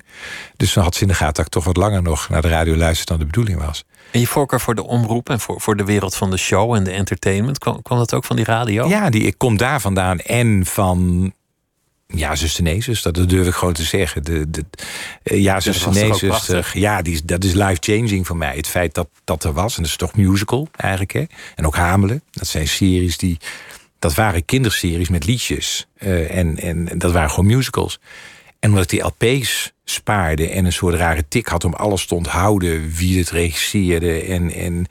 Dus 0.56 0.72
dan 0.72 0.84
had 0.84 0.94
ze 0.94 1.02
in 1.02 1.08
de 1.08 1.14
gaten 1.14 1.34
dat 1.34 1.46
ik 1.46 1.52
toch 1.52 1.64
wat 1.64 1.76
langer 1.76 2.02
nog 2.02 2.28
naar 2.28 2.42
de 2.42 2.48
radio 2.48 2.76
luisterde 2.76 3.10
dan 3.10 3.20
de 3.20 3.26
bedoeling 3.26 3.64
was. 3.66 3.84
En 4.10 4.20
je 4.20 4.26
voorkeur 4.26 4.60
voor 4.60 4.74
de 4.74 4.84
omroep 4.84 5.30
en 5.30 5.40
voor, 5.40 5.60
voor 5.60 5.76
de 5.76 5.84
wereld 5.84 6.14
van 6.14 6.30
de 6.30 6.36
show 6.36 6.74
en 6.74 6.84
de 6.84 6.90
entertainment, 6.90 7.58
kwam, 7.58 7.82
kwam 7.82 7.98
dat 7.98 8.14
ook 8.14 8.24
van 8.24 8.36
die 8.36 8.44
radio? 8.44 8.88
Ja, 8.88 9.10
die, 9.10 9.22
ik 9.22 9.38
kom 9.38 9.56
daar 9.56 9.80
vandaan. 9.80 10.18
En 10.18 10.66
van... 10.66 11.32
Ja, 12.06 12.36
zuster 12.36 12.62
nee, 12.62 12.82
zuster, 12.82 13.12
dat 13.12 13.28
durf 13.28 13.46
ik 13.46 13.54
gewoon 13.54 13.74
te 13.74 13.82
zeggen. 13.82 14.24
De, 14.24 14.50
de, 14.50 14.64
eh, 15.22 15.42
ja, 15.42 15.60
zuster 15.60 15.92
nee, 15.92 16.06
zuster. 16.06 16.28
prachtig? 16.28 16.74
Ja, 16.74 17.02
die, 17.02 17.24
dat 17.24 17.44
is 17.44 17.52
life-changing 17.52 18.26
voor 18.26 18.36
mij. 18.36 18.56
Het 18.56 18.66
feit 18.66 18.94
dat 18.94 19.08
dat 19.24 19.44
er 19.44 19.52
was. 19.52 19.76
En 19.76 19.82
dat 19.82 19.90
is 19.90 19.96
toch 19.96 20.16
musical 20.16 20.68
eigenlijk. 20.76 21.12
Hè? 21.12 21.24
En 21.54 21.66
ook 21.66 21.76
Hamelen. 21.76 22.22
Dat 22.30 22.46
zijn 22.46 22.68
series 22.68 23.16
die... 23.16 23.38
Dat 23.98 24.14
waren 24.14 24.44
kinderseries 24.44 25.08
met 25.08 25.26
liedjes. 25.26 25.86
Eh, 25.98 26.36
en, 26.36 26.58
en 26.58 26.88
dat 26.98 27.12
waren 27.12 27.30
gewoon 27.30 27.46
musicals. 27.46 28.00
En 28.58 28.68
omdat 28.68 28.84
ik 28.84 28.90
die 28.90 29.02
LP's 29.02 29.72
spaarde 29.84 30.48
en 30.48 30.64
een 30.64 30.72
soort 30.72 30.94
rare 30.94 31.28
tik 31.28 31.46
had 31.46 31.64
om 31.64 31.74
alles 31.74 32.06
te 32.06 32.14
onthouden, 32.14 32.92
wie 32.92 33.18
het 33.18 33.30
regisseerde. 33.30 34.22
En, 34.22 34.52
en 34.52 34.86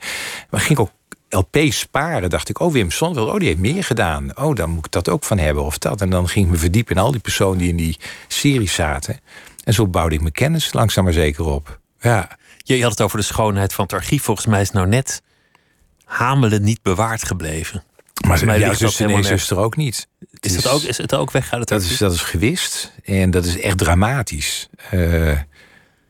maar 0.50 0.60
ging 0.60 0.78
ik 0.78 0.80
ook 0.80 0.92
LP's 1.36 1.78
sparen, 1.78 2.30
dacht 2.30 2.48
ik, 2.48 2.60
oh 2.60 2.72
Wim 2.72 2.90
Sonneveld, 2.90 3.28
oh 3.28 3.38
die 3.38 3.48
heeft 3.48 3.60
meer 3.60 3.84
gedaan. 3.84 4.36
Oh, 4.38 4.54
dan 4.54 4.70
moet 4.70 4.86
ik 4.86 4.92
dat 4.92 5.08
ook 5.08 5.24
van 5.24 5.38
hebben 5.38 5.64
of 5.64 5.78
dat. 5.78 6.00
En 6.00 6.10
dan 6.10 6.28
ging 6.28 6.44
ik 6.46 6.50
me 6.50 6.58
verdiepen 6.58 6.96
in 6.96 7.02
al 7.02 7.10
die 7.10 7.20
personen 7.20 7.58
die 7.58 7.68
in 7.68 7.76
die 7.76 7.98
serie 8.28 8.68
zaten. 8.68 9.20
En 9.64 9.74
zo 9.74 9.86
bouwde 9.86 10.14
ik 10.14 10.20
mijn 10.20 10.32
kennis 10.32 10.72
langzaam 10.72 11.04
maar 11.04 11.12
zeker 11.12 11.44
op. 11.44 11.78
Ja, 12.00 12.36
Je, 12.58 12.82
had 12.82 12.90
het 12.90 13.00
over 13.00 13.18
de 13.18 13.24
schoonheid 13.24 13.72
van 13.74 13.84
het 13.84 13.92
archief. 13.92 14.22
Volgens 14.22 14.46
mij 14.46 14.60
is 14.60 14.70
nou 14.70 14.86
net 14.86 15.22
Hamelen 16.04 16.62
niet 16.62 16.82
bewaard 16.82 17.24
gebleven. 17.24 17.84
maar 18.26 18.44
mij 18.44 18.58
jouw 18.58 18.68
ligt 18.68 18.80
dat 18.80 18.90
zuster 18.90 19.06
nee, 19.06 19.22
zuster 19.22 19.58
ook 19.58 19.76
niet. 19.76 20.08
Het 20.30 20.44
Is, 20.46 20.62
dat 20.62 20.72
ook, 20.72 20.82
is 20.82 20.98
het 20.98 21.14
ook 21.14 21.30
weg 21.30 21.50
uit 21.52 21.60
het 21.60 21.68
Dat 21.68 21.78
archief? 21.78 21.92
is, 21.92 21.98
dat 21.98 22.12
is 22.12 22.20
gewist 22.20 22.92
en 23.04 23.30
dat 23.30 23.44
is 23.44 23.60
echt 23.60 23.78
dramatisch. 23.78 24.68
Eh, 24.90 25.38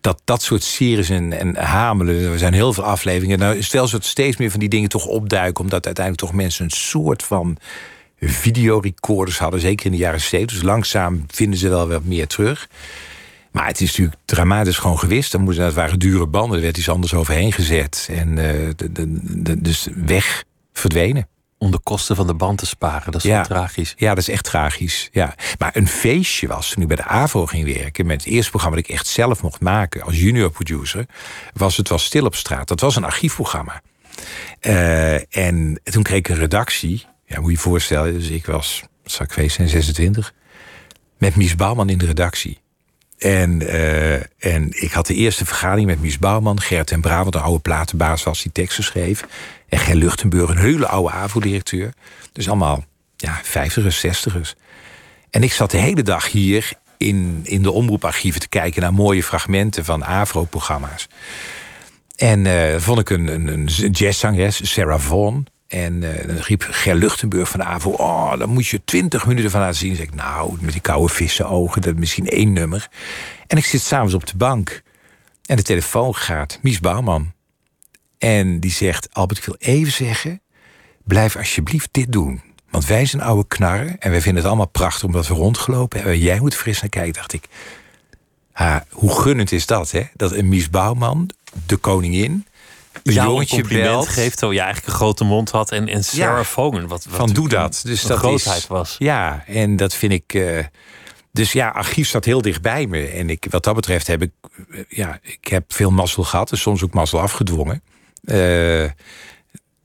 dat 0.07 0.21
dat 0.25 0.42
soort 0.42 0.62
series 0.62 1.11
en, 1.11 1.33
en 1.33 1.57
hamelen, 1.57 2.33
er 2.33 2.38
zijn 2.38 2.53
heel 2.53 2.73
veel 2.73 2.85
afleveringen. 2.85 3.38
Nou, 3.38 3.62
stel 3.62 3.90
dat 3.90 4.05
steeds 4.05 4.37
meer 4.37 4.51
van 4.51 4.61
die 4.61 4.69
dingen 4.69 4.88
toch 4.88 5.07
opduiken, 5.07 5.64
omdat 5.64 5.87
uiteindelijk 5.87 6.27
toch 6.27 6.37
mensen 6.37 6.64
een 6.64 6.71
soort 6.71 7.23
van 7.23 7.57
videorecorders 8.21 9.38
hadden, 9.38 9.61
zeker 9.61 9.87
in 9.87 9.92
de 9.92 9.99
jaren 9.99 10.21
70. 10.21 10.57
Dus 10.57 10.66
langzaam 10.66 11.25
vinden 11.29 11.59
ze 11.59 11.69
wel 11.69 11.88
wat 11.88 12.05
meer 12.05 12.27
terug. 12.27 12.69
Maar 13.53 13.66
het 13.66 13.81
is 13.81 13.88
natuurlijk 13.88 14.16
dramatisch 14.25 14.79
gewoon 14.79 14.99
gewist. 14.99 15.33
Dan 15.33 15.40
moesten, 15.40 15.64
dat 15.64 15.75
waren 15.75 15.99
dure 15.99 16.27
banden, 16.27 16.57
er 16.57 16.62
werd 16.62 16.77
iets 16.77 16.88
anders 16.88 17.14
overheen 17.14 17.53
gezet. 17.53 18.09
En 18.11 18.38
eh, 18.38 19.59
dus 19.59 19.88
weg, 19.95 20.45
verdwenen. 20.73 21.29
Om 21.59 21.71
de 21.71 21.79
kosten 21.83 22.16
van 22.16 22.27
de 22.27 22.35
band 22.35 22.59
te 22.59 22.66
sparen. 22.66 23.12
Dat 23.12 23.25
is 23.25 23.31
Ja. 23.31 23.42
tragisch. 23.42 23.95
Ja, 23.97 24.09
dat 24.09 24.19
is 24.19 24.29
echt 24.29 24.45
tragisch. 24.45 25.09
Ja. 25.12 25.35
Maar 25.59 25.71
een 25.77 25.88
feestje 25.88 26.47
was, 26.47 26.71
toen 26.71 26.83
ik 26.83 26.88
bij 26.88 26.97
de 26.97 27.05
AVO 27.05 27.47
ging 27.47 27.75
werken... 27.75 28.07
met 28.07 28.25
het 28.25 28.33
eerste 28.33 28.51
programma 28.51 28.77
dat 28.77 28.88
ik 28.88 28.95
echt 28.95 29.07
zelf 29.07 29.42
mocht 29.42 29.61
maken... 29.61 30.03
als 30.03 30.19
junior 30.21 30.51
producer, 30.51 31.07
was 31.55 31.77
Het 31.77 31.88
Was 31.88 32.05
Stil 32.05 32.25
op 32.25 32.35
Straat. 32.35 32.69
Dat 32.69 32.81
was 32.81 32.97
een 32.97 33.05
archiefprogramma. 33.05 33.83
Eh, 34.61 35.37
en 35.37 35.81
toen 35.83 36.03
kreeg 36.03 36.19
ik 36.19 36.29
een 36.29 36.37
redactie. 36.37 37.07
Ja, 37.27 37.37
moet 37.40 37.51
je 37.51 37.57
je 37.57 37.62
voorstellen, 37.62 38.12
dus 38.12 38.29
ik 38.29 38.47
was, 38.47 38.83
zou 39.05 39.25
ik 39.25 39.33
geweest 39.35 39.57
zijn, 39.57 39.69
26... 39.69 40.33
met 41.19 41.37
Mies 41.37 41.55
Bouwman 41.55 41.88
in 41.88 41.99
de 41.99 42.07
redactie. 42.07 42.61
En, 43.18 43.68
eh, 43.68 44.14
en 44.52 44.83
ik 44.83 44.92
had 44.92 45.07
de 45.07 45.14
eerste 45.14 45.44
vergadering 45.44 45.87
met 45.87 46.00
Mies 46.00 46.18
Bouwman... 46.18 46.61
Gert 46.61 46.90
en 46.90 47.00
Brabant, 47.00 47.35
een 47.35 47.40
oude 47.40 47.61
platenbaas 47.61 48.22
was 48.22 48.42
die 48.42 48.52
teksten 48.52 48.85
schreef... 48.85 49.24
en 49.68 49.79
Ger 49.79 49.94
Luchtenburg, 49.94 50.50
een 50.50 50.59
hele 50.59 50.87
oude 50.87 51.14
AVO-directeur. 51.14 51.92
Dus 52.33 52.48
allemaal 52.48 52.85
ja, 53.16 53.40
vijftigers, 53.42 54.00
zestigers. 54.00 54.55
En 55.31 55.42
ik 55.42 55.52
zat 55.52 55.70
de 55.70 55.79
hele 55.79 56.02
dag 56.02 56.31
hier 56.31 56.72
in, 56.96 57.40
in 57.42 57.62
de 57.62 57.70
omroeparchieven 57.70 58.40
te 58.40 58.48
kijken... 58.48 58.83
naar 58.83 58.94
mooie 58.94 59.22
fragmenten 59.22 59.85
van 59.85 60.05
AVRO-programma's. 60.05 61.09
En 62.16 62.46
eh 62.46 62.81
vond 62.81 62.98
ik 62.98 63.11
een, 63.11 63.26
een, 63.26 63.48
een 63.48 63.90
jazzzangeres, 63.90 64.72
Sarah 64.72 65.00
Vaughan... 65.00 65.46
En 65.66 66.02
eh, 66.02 66.26
dan 66.26 66.37
riep 66.37 66.66
Ger 66.70 66.94
Luchtenburg 66.94 67.48
van 67.48 67.61
de 67.61 67.66
AVO... 67.66 67.90
oh, 67.90 68.38
dan 68.38 68.48
moet 68.48 68.66
je 68.66 68.85
twintig 68.85 69.26
minuten 69.26 69.50
van 69.50 69.61
laten 69.61 69.76
zien. 69.76 69.88
Dan 69.88 69.96
zeg 69.96 70.07
ik, 70.07 70.14
nou, 70.14 70.57
met 70.61 70.72
die 70.72 70.81
koude 70.81 71.12
vissenogen, 71.12 71.83
dat 71.83 71.94
is 71.94 72.00
misschien 72.00 72.29
één 72.29 72.52
nummer. 72.52 72.88
En 73.46 73.57
ik 73.57 73.64
zit 73.64 73.81
s'avonds 73.81 74.14
op 74.14 74.26
de 74.26 74.37
bank. 74.37 74.83
En 75.44 75.57
de 75.57 75.62
telefoon 75.62 76.14
gaat, 76.14 76.59
Mies 76.62 76.81
Bouwman. 76.81 77.33
En 78.18 78.61
die 78.61 78.70
zegt, 78.70 79.09
Albert, 79.12 79.38
ik 79.38 79.44
wil 79.44 79.57
even 79.59 79.92
zeggen... 79.92 80.40
blijf 81.05 81.37
alsjeblieft 81.37 81.88
dit 81.90 82.12
doen. 82.12 82.42
Want 82.70 82.87
wij 82.87 83.07
zijn 83.07 83.22
oude 83.22 83.46
knarren 83.48 83.98
en 83.98 84.11
wij 84.11 84.20
vinden 84.20 84.40
het 84.40 84.46
allemaal 84.46 84.68
prachtig... 84.68 85.05
omdat 85.05 85.26
we 85.26 85.35
rondgelopen 85.35 85.98
hebben. 85.98 86.16
En 86.16 86.24
jij 86.24 86.40
moet 86.40 86.55
fris 86.55 86.81
naar 86.81 86.90
kijken, 86.90 87.12
dacht 87.12 87.33
ik. 87.33 87.44
Ha, 88.52 88.85
hoe 88.90 89.20
gunnend 89.20 89.52
is 89.52 89.66
dat, 89.66 89.90
hè? 89.90 90.02
Dat 90.14 90.33
een 90.33 90.48
Mies 90.48 90.70
Bouwman, 90.70 91.31
de 91.66 91.76
koningin... 91.76 92.46
een 93.03 93.13
jongetje 93.15 93.57
compliment 93.57 93.89
belt... 93.91 94.09
geeft 94.09 94.37
terwijl 94.39 94.59
je 94.59 94.65
eigenlijk 94.65 94.93
een 94.93 94.99
grote 94.99 95.25
mond 95.25 95.51
had. 95.51 95.73
En, 95.73 95.89
en 95.89 96.05
Sarah 96.05 96.37
Ja. 96.37 96.45
Vaughan, 96.45 96.87
wat, 96.87 97.05
wat 97.05 97.17
van 97.17 97.29
doe 97.33 97.49
dat. 97.49 97.81
Dus 97.85 98.03
dat 98.03 98.19
grootheid 98.19 98.59
is, 98.59 98.67
was. 98.67 98.95
Ja, 98.99 99.45
en 99.47 99.77
dat 99.77 99.95
vind 99.95 100.13
ik. 100.13 100.35
eh, 100.35 100.65
dus 101.33 101.53
ja, 101.53 101.69
archief 101.69 102.09
staat 102.09 102.25
heel 102.25 102.43
dicht 102.43 102.63
bij 102.63 102.87
me. 102.87 103.07
En 103.07 103.31
ik, 103.31 103.47
wat 103.51 103.65
dat 103.65 103.75
betreft 103.75 104.07
heb 104.07 104.23
ik, 104.23 104.31
eh, 104.71 104.81
ja, 104.89 105.19
ik 105.23 105.47
heb 105.49 105.73
veel 105.73 105.91
mazzel 105.91 106.23
gehad 106.25 106.51
en 106.51 106.59
soms 106.59 106.83
ook 106.83 106.93
mazzel 106.95 107.21
afgedwongen. 107.21 107.83
Eh, 108.25 108.85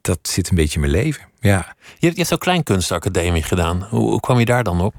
dat 0.01 0.19
zit 0.21 0.49
een 0.49 0.55
beetje 0.55 0.73
in 0.75 0.79
mijn 0.91 1.03
leven. 1.03 1.23
Ja. 1.39 1.75
Je, 1.77 2.05
hebt- 2.05 2.15
je 2.15 2.21
hebt 2.21 2.33
ook 2.33 2.39
Kleinkunstacademie 2.39 3.43
gedaan. 3.43 3.87
Hoe, 3.89 4.09
hoe 4.09 4.19
kwam 4.19 4.39
je 4.39 4.45
daar 4.45 4.63
dan 4.63 4.81
op? 4.81 4.93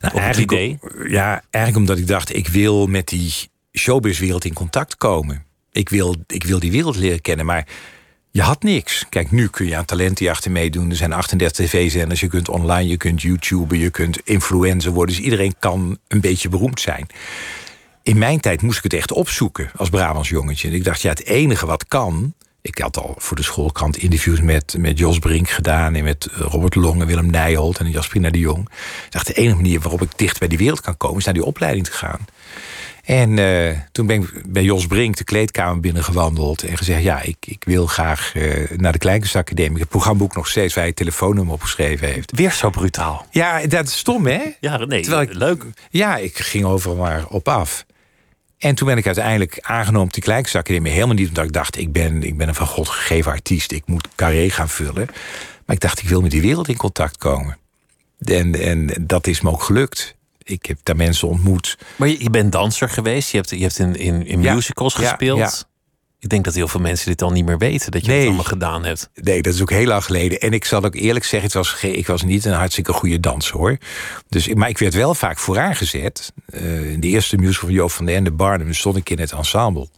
Nou, 0.00 0.14
Op 0.14 0.20
het 0.20 0.36
idee? 0.36 0.78
Ja, 1.08 1.42
eigenlijk 1.50 1.76
omdat 1.76 1.98
ik 1.98 2.06
dacht, 2.06 2.34
ik 2.36 2.48
wil 2.48 2.86
met 2.86 3.08
die 3.08 3.32
showbizwereld 3.78 4.44
in 4.44 4.52
contact 4.52 4.96
komen. 4.96 5.44
Ik 5.72 5.88
wil, 5.88 6.16
ik 6.26 6.44
wil 6.44 6.58
die 6.58 6.70
wereld 6.70 6.96
leren 6.96 7.20
kennen, 7.20 7.46
maar 7.46 7.66
je 8.32 8.42
had 8.42 8.62
niks. 8.62 9.06
Kijk, 9.08 9.30
nu 9.30 9.48
kun 9.48 9.66
je 9.66 9.76
aan 9.76 9.84
talentenjachten 9.84 10.52
meedoen. 10.52 10.90
Er 10.90 10.96
zijn 10.96 11.12
38 11.12 11.66
tv-zenders, 11.66 12.20
je 12.20 12.28
kunt 12.28 12.48
online, 12.48 12.88
je 12.88 12.96
kunt 12.96 13.22
YouTuben, 13.22 13.78
je 13.78 13.90
kunt 13.90 14.20
influencer 14.24 14.92
worden. 14.92 15.14
Dus 15.14 15.24
iedereen 15.24 15.54
kan 15.58 15.98
een 16.08 16.20
beetje 16.20 16.48
beroemd 16.48 16.80
zijn. 16.80 17.06
In 18.02 18.18
mijn 18.18 18.40
tijd 18.40 18.62
moest 18.62 18.76
ik 18.76 18.82
het 18.82 18.92
echt 18.92 19.12
opzoeken 19.12 19.70
als 19.76 19.88
Brabants 19.88 20.28
jongetje. 20.28 20.68
En 20.68 20.74
ik 20.74 20.84
dacht, 20.84 21.02
ja, 21.02 21.10
het 21.10 21.24
enige 21.24 21.66
wat 21.66 21.88
kan... 21.88 22.34
Ik 22.62 22.78
had 22.78 22.96
al 22.96 23.14
voor 23.18 23.36
de 23.36 23.42
schoolkrant 23.42 23.96
interviews 23.96 24.40
met, 24.40 24.74
met 24.78 24.98
Jos 24.98 25.18
Brink 25.18 25.50
gedaan... 25.50 25.94
en 25.94 26.04
met 26.04 26.26
eh, 26.26 26.40
Robert 26.40 26.74
Long 26.74 27.00
en 27.00 27.06
Willem 27.06 27.30
Nijholt 27.30 27.78
en 27.78 27.90
Jasperina 27.90 28.30
de 28.30 28.38
Jong. 28.38 28.68
Ik 29.04 29.10
dacht, 29.10 29.26
de 29.26 29.32
enige 29.32 29.56
manier 29.56 29.80
waarop 29.80 30.02
ik 30.02 30.08
dicht 30.16 30.38
bij 30.38 30.48
die 30.48 30.58
wereld 30.58 30.80
kan 30.80 30.96
komen... 30.96 31.18
is 31.18 31.24
naar 31.24 31.34
die 31.34 31.44
opleiding 31.44 31.84
te 31.84 31.92
gaan. 31.92 32.26
En 33.10 33.36
uh, 33.36 33.78
toen 33.92 34.06
ben 34.06 34.22
ik 34.22 34.52
bij 34.52 34.62
Jos 34.62 34.86
Brink 34.86 35.16
de 35.16 35.24
kleedkamer 35.24 35.80
binnengewandeld 35.80 36.62
en 36.62 36.76
gezegd: 36.76 37.02
Ja, 37.02 37.22
ik, 37.22 37.36
ik 37.40 37.64
wil 37.64 37.86
graag 37.86 38.34
uh, 38.34 38.70
naar 38.76 38.92
de 38.92 38.98
Kleinkunstacademie. 38.98 39.70
Ik 39.70 39.72
heb 39.72 39.80
het 39.80 39.90
programmaboek 39.90 40.34
nog 40.34 40.48
steeds 40.48 40.74
waar 40.74 40.84
hij 40.84 40.92
telefoonnummer 40.92 41.54
opgeschreven 41.54 42.08
heeft. 42.08 42.32
Weer 42.36 42.52
zo 42.52 42.70
brutaal. 42.70 43.26
Ja, 43.30 43.66
dat 43.66 43.86
is 43.86 43.98
stom, 43.98 44.26
hè? 44.26 44.40
Ja, 44.60 44.76
nee, 44.76 45.02
Terwijl 45.02 45.22
ik, 45.22 45.34
leuk. 45.34 45.64
Ja, 45.90 46.16
ik 46.16 46.38
ging 46.38 46.64
overal 46.64 46.96
maar 46.96 47.26
op 47.28 47.48
af. 47.48 47.86
En 48.58 48.74
toen 48.74 48.88
ben 48.88 48.96
ik 48.96 49.06
uiteindelijk 49.06 49.58
aangenomen 49.60 50.06
op 50.06 50.12
die 50.12 50.22
Kleinkunstacademie. 50.22 50.92
Helemaal 50.92 51.14
niet 51.14 51.28
omdat 51.28 51.44
ik 51.44 51.52
dacht: 51.52 51.78
ik 51.78 51.92
ben, 51.92 52.22
ik 52.22 52.36
ben 52.36 52.48
een 52.48 52.54
van 52.54 52.66
God 52.66 52.88
gegeven 52.88 53.32
artiest, 53.32 53.72
ik 53.72 53.82
moet 53.86 54.08
carrière 54.14 54.50
gaan 54.50 54.68
vullen. 54.68 55.06
Maar 55.66 55.76
ik 55.76 55.80
dacht: 55.80 56.02
ik 56.02 56.08
wil 56.08 56.20
met 56.20 56.30
die 56.30 56.42
wereld 56.42 56.68
in 56.68 56.76
contact 56.76 57.16
komen. 57.16 57.58
En, 58.18 58.54
en 58.54 58.90
dat 59.00 59.26
is 59.26 59.40
me 59.40 59.50
ook 59.50 59.62
gelukt 59.62 60.18
ik 60.50 60.66
heb 60.66 60.78
daar 60.82 60.96
mensen 60.96 61.28
ontmoet. 61.28 61.78
Maar 61.96 62.08
je, 62.08 62.22
je 62.22 62.30
bent 62.30 62.52
danser 62.52 62.88
geweest, 62.88 63.30
je 63.30 63.36
hebt, 63.36 63.50
je 63.50 63.56
hebt 63.56 63.78
in, 63.78 63.96
in, 63.96 64.26
in 64.26 64.40
musicals 64.40 64.94
gespeeld. 64.94 65.38
Ja, 65.38 65.52
Ik 66.18 66.28
denk 66.28 66.44
dat 66.44 66.54
heel 66.54 66.68
veel 66.68 66.80
mensen 66.80 67.06
dit 67.06 67.22
al 67.22 67.30
niet 67.30 67.44
meer 67.44 67.58
weten, 67.58 67.90
dat 67.90 68.04
je 68.04 68.12
het 68.12 68.26
allemaal 68.26 68.44
gedaan 68.44 68.84
hebt. 68.84 69.10
Nee, 69.14 69.42
dat 69.42 69.54
is 69.54 69.60
ook 69.60 69.70
heel 69.70 69.86
lang 69.86 70.04
geleden. 70.04 70.40
En 70.40 70.52
ik 70.52 70.64
zal 70.64 70.84
ook 70.84 70.94
eerlijk 70.94 71.24
zeggen, 71.24 71.48
het 71.48 71.58
was, 71.58 71.82
ik 71.82 72.06
was 72.06 72.22
niet 72.22 72.44
een 72.44 72.52
hartstikke 72.52 72.92
goede 72.92 73.20
danser 73.20 73.56
hoor. 73.56 73.78
Dus, 74.28 74.48
maar 74.54 74.68
ik 74.68 74.78
werd 74.78 74.94
wel 74.94 75.14
vaak 75.14 75.38
vooraan 75.38 75.76
gezet. 75.76 76.32
Uh, 76.54 76.90
in 76.90 77.00
de 77.00 77.06
eerste 77.06 77.36
musical 77.36 77.68
van 77.68 77.76
Joop 77.76 77.90
van 77.90 78.06
den 78.06 78.14
Ende, 78.14 78.30
Barnum, 78.30 78.74
stond 78.74 78.96
ik 78.96 79.10
in 79.10 79.18
het 79.18 79.32
ensemble. 79.32 79.88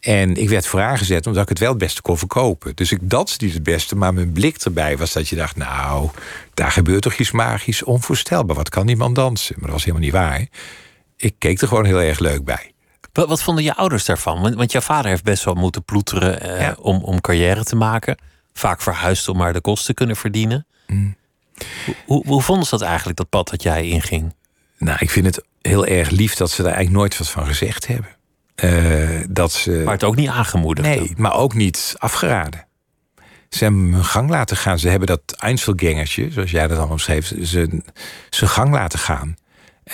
En 0.00 0.36
ik 0.36 0.48
werd 0.48 0.66
voor 0.66 0.80
aangezet 0.80 1.26
omdat 1.26 1.42
ik 1.42 1.48
het 1.48 1.58
wel 1.58 1.68
het 1.68 1.78
beste 1.78 2.02
kon 2.02 2.18
verkopen. 2.18 2.72
Dus 2.74 2.92
ik 2.92 2.98
danste 3.02 3.44
niet 3.44 3.54
het 3.54 3.62
beste, 3.62 3.96
maar 3.96 4.14
mijn 4.14 4.32
blik 4.32 4.56
erbij 4.56 4.96
was 4.96 5.12
dat 5.12 5.28
je 5.28 5.36
dacht... 5.36 5.56
nou, 5.56 6.10
daar 6.54 6.72
gebeurt 6.72 7.02
toch 7.02 7.14
iets 7.14 7.30
magisch 7.30 7.82
onvoorstelbaar. 7.82 8.56
Wat 8.56 8.68
kan 8.68 8.88
iemand 8.88 9.14
dansen? 9.14 9.54
Maar 9.54 9.64
dat 9.64 9.72
was 9.72 9.84
helemaal 9.84 10.04
niet 10.04 10.14
waar. 10.14 10.46
Ik 11.16 11.34
keek 11.38 11.60
er 11.60 11.68
gewoon 11.68 11.84
heel 11.84 12.00
erg 12.00 12.18
leuk 12.18 12.44
bij. 12.44 12.72
Wat, 13.12 13.28
wat 13.28 13.42
vonden 13.42 13.64
je 13.64 13.74
ouders 13.74 14.04
daarvan? 14.04 14.40
Want, 14.40 14.54
want 14.54 14.72
jouw 14.72 14.80
vader 14.80 15.10
heeft 15.10 15.24
best 15.24 15.44
wel 15.44 15.54
moeten 15.54 15.84
ploeteren 15.84 16.40
eh, 16.58 16.72
om, 16.80 17.04
om 17.04 17.20
carrière 17.20 17.64
te 17.64 17.76
maken. 17.76 18.16
Vaak 18.52 18.82
verhuisd 18.82 19.28
om 19.28 19.36
maar 19.36 19.52
de 19.52 19.60
kosten 19.60 19.86
te 19.86 19.94
kunnen 19.94 20.16
verdienen. 20.16 20.66
Mm. 20.86 21.16
Hoe, 22.06 22.26
hoe 22.26 22.42
vonden 22.42 22.64
ze 22.64 22.70
dat 22.70 22.88
eigenlijk, 22.88 23.16
dat 23.16 23.28
pad 23.28 23.48
dat 23.48 23.62
jij 23.62 23.88
inging? 23.88 24.34
Nou, 24.78 24.98
ik 25.00 25.10
vind 25.10 25.26
het 25.26 25.44
heel 25.62 25.86
erg 25.86 26.10
lief 26.10 26.34
dat 26.34 26.50
ze 26.50 26.62
daar 26.62 26.72
eigenlijk 26.72 27.00
nooit 27.00 27.18
wat 27.18 27.30
van 27.30 27.46
gezegd 27.46 27.86
hebben. 27.86 28.16
Uh, 28.64 29.20
dat 29.28 29.52
ze, 29.52 29.82
maar 29.84 29.94
het 29.94 30.04
ook 30.04 30.16
niet 30.16 30.28
aangemoedigd? 30.28 30.88
Nee, 30.88 31.12
maar 31.16 31.34
ook 31.34 31.54
niet 31.54 31.94
afgeraden. 31.98 32.66
Ze 33.48 33.64
hebben 33.64 33.92
hun 33.92 34.04
gang 34.04 34.30
laten 34.30 34.56
gaan. 34.56 34.78
Ze 34.78 34.88
hebben 34.88 35.08
dat 35.08 35.20
Einzelgangertje, 35.38 36.30
zoals 36.30 36.50
jij 36.50 36.66
dat 36.66 36.78
allemaal 36.78 36.98
schreef, 36.98 37.26
ze, 37.26 37.82
zijn 38.30 38.50
gang 38.50 38.72
laten 38.72 38.98
gaan. 38.98 39.36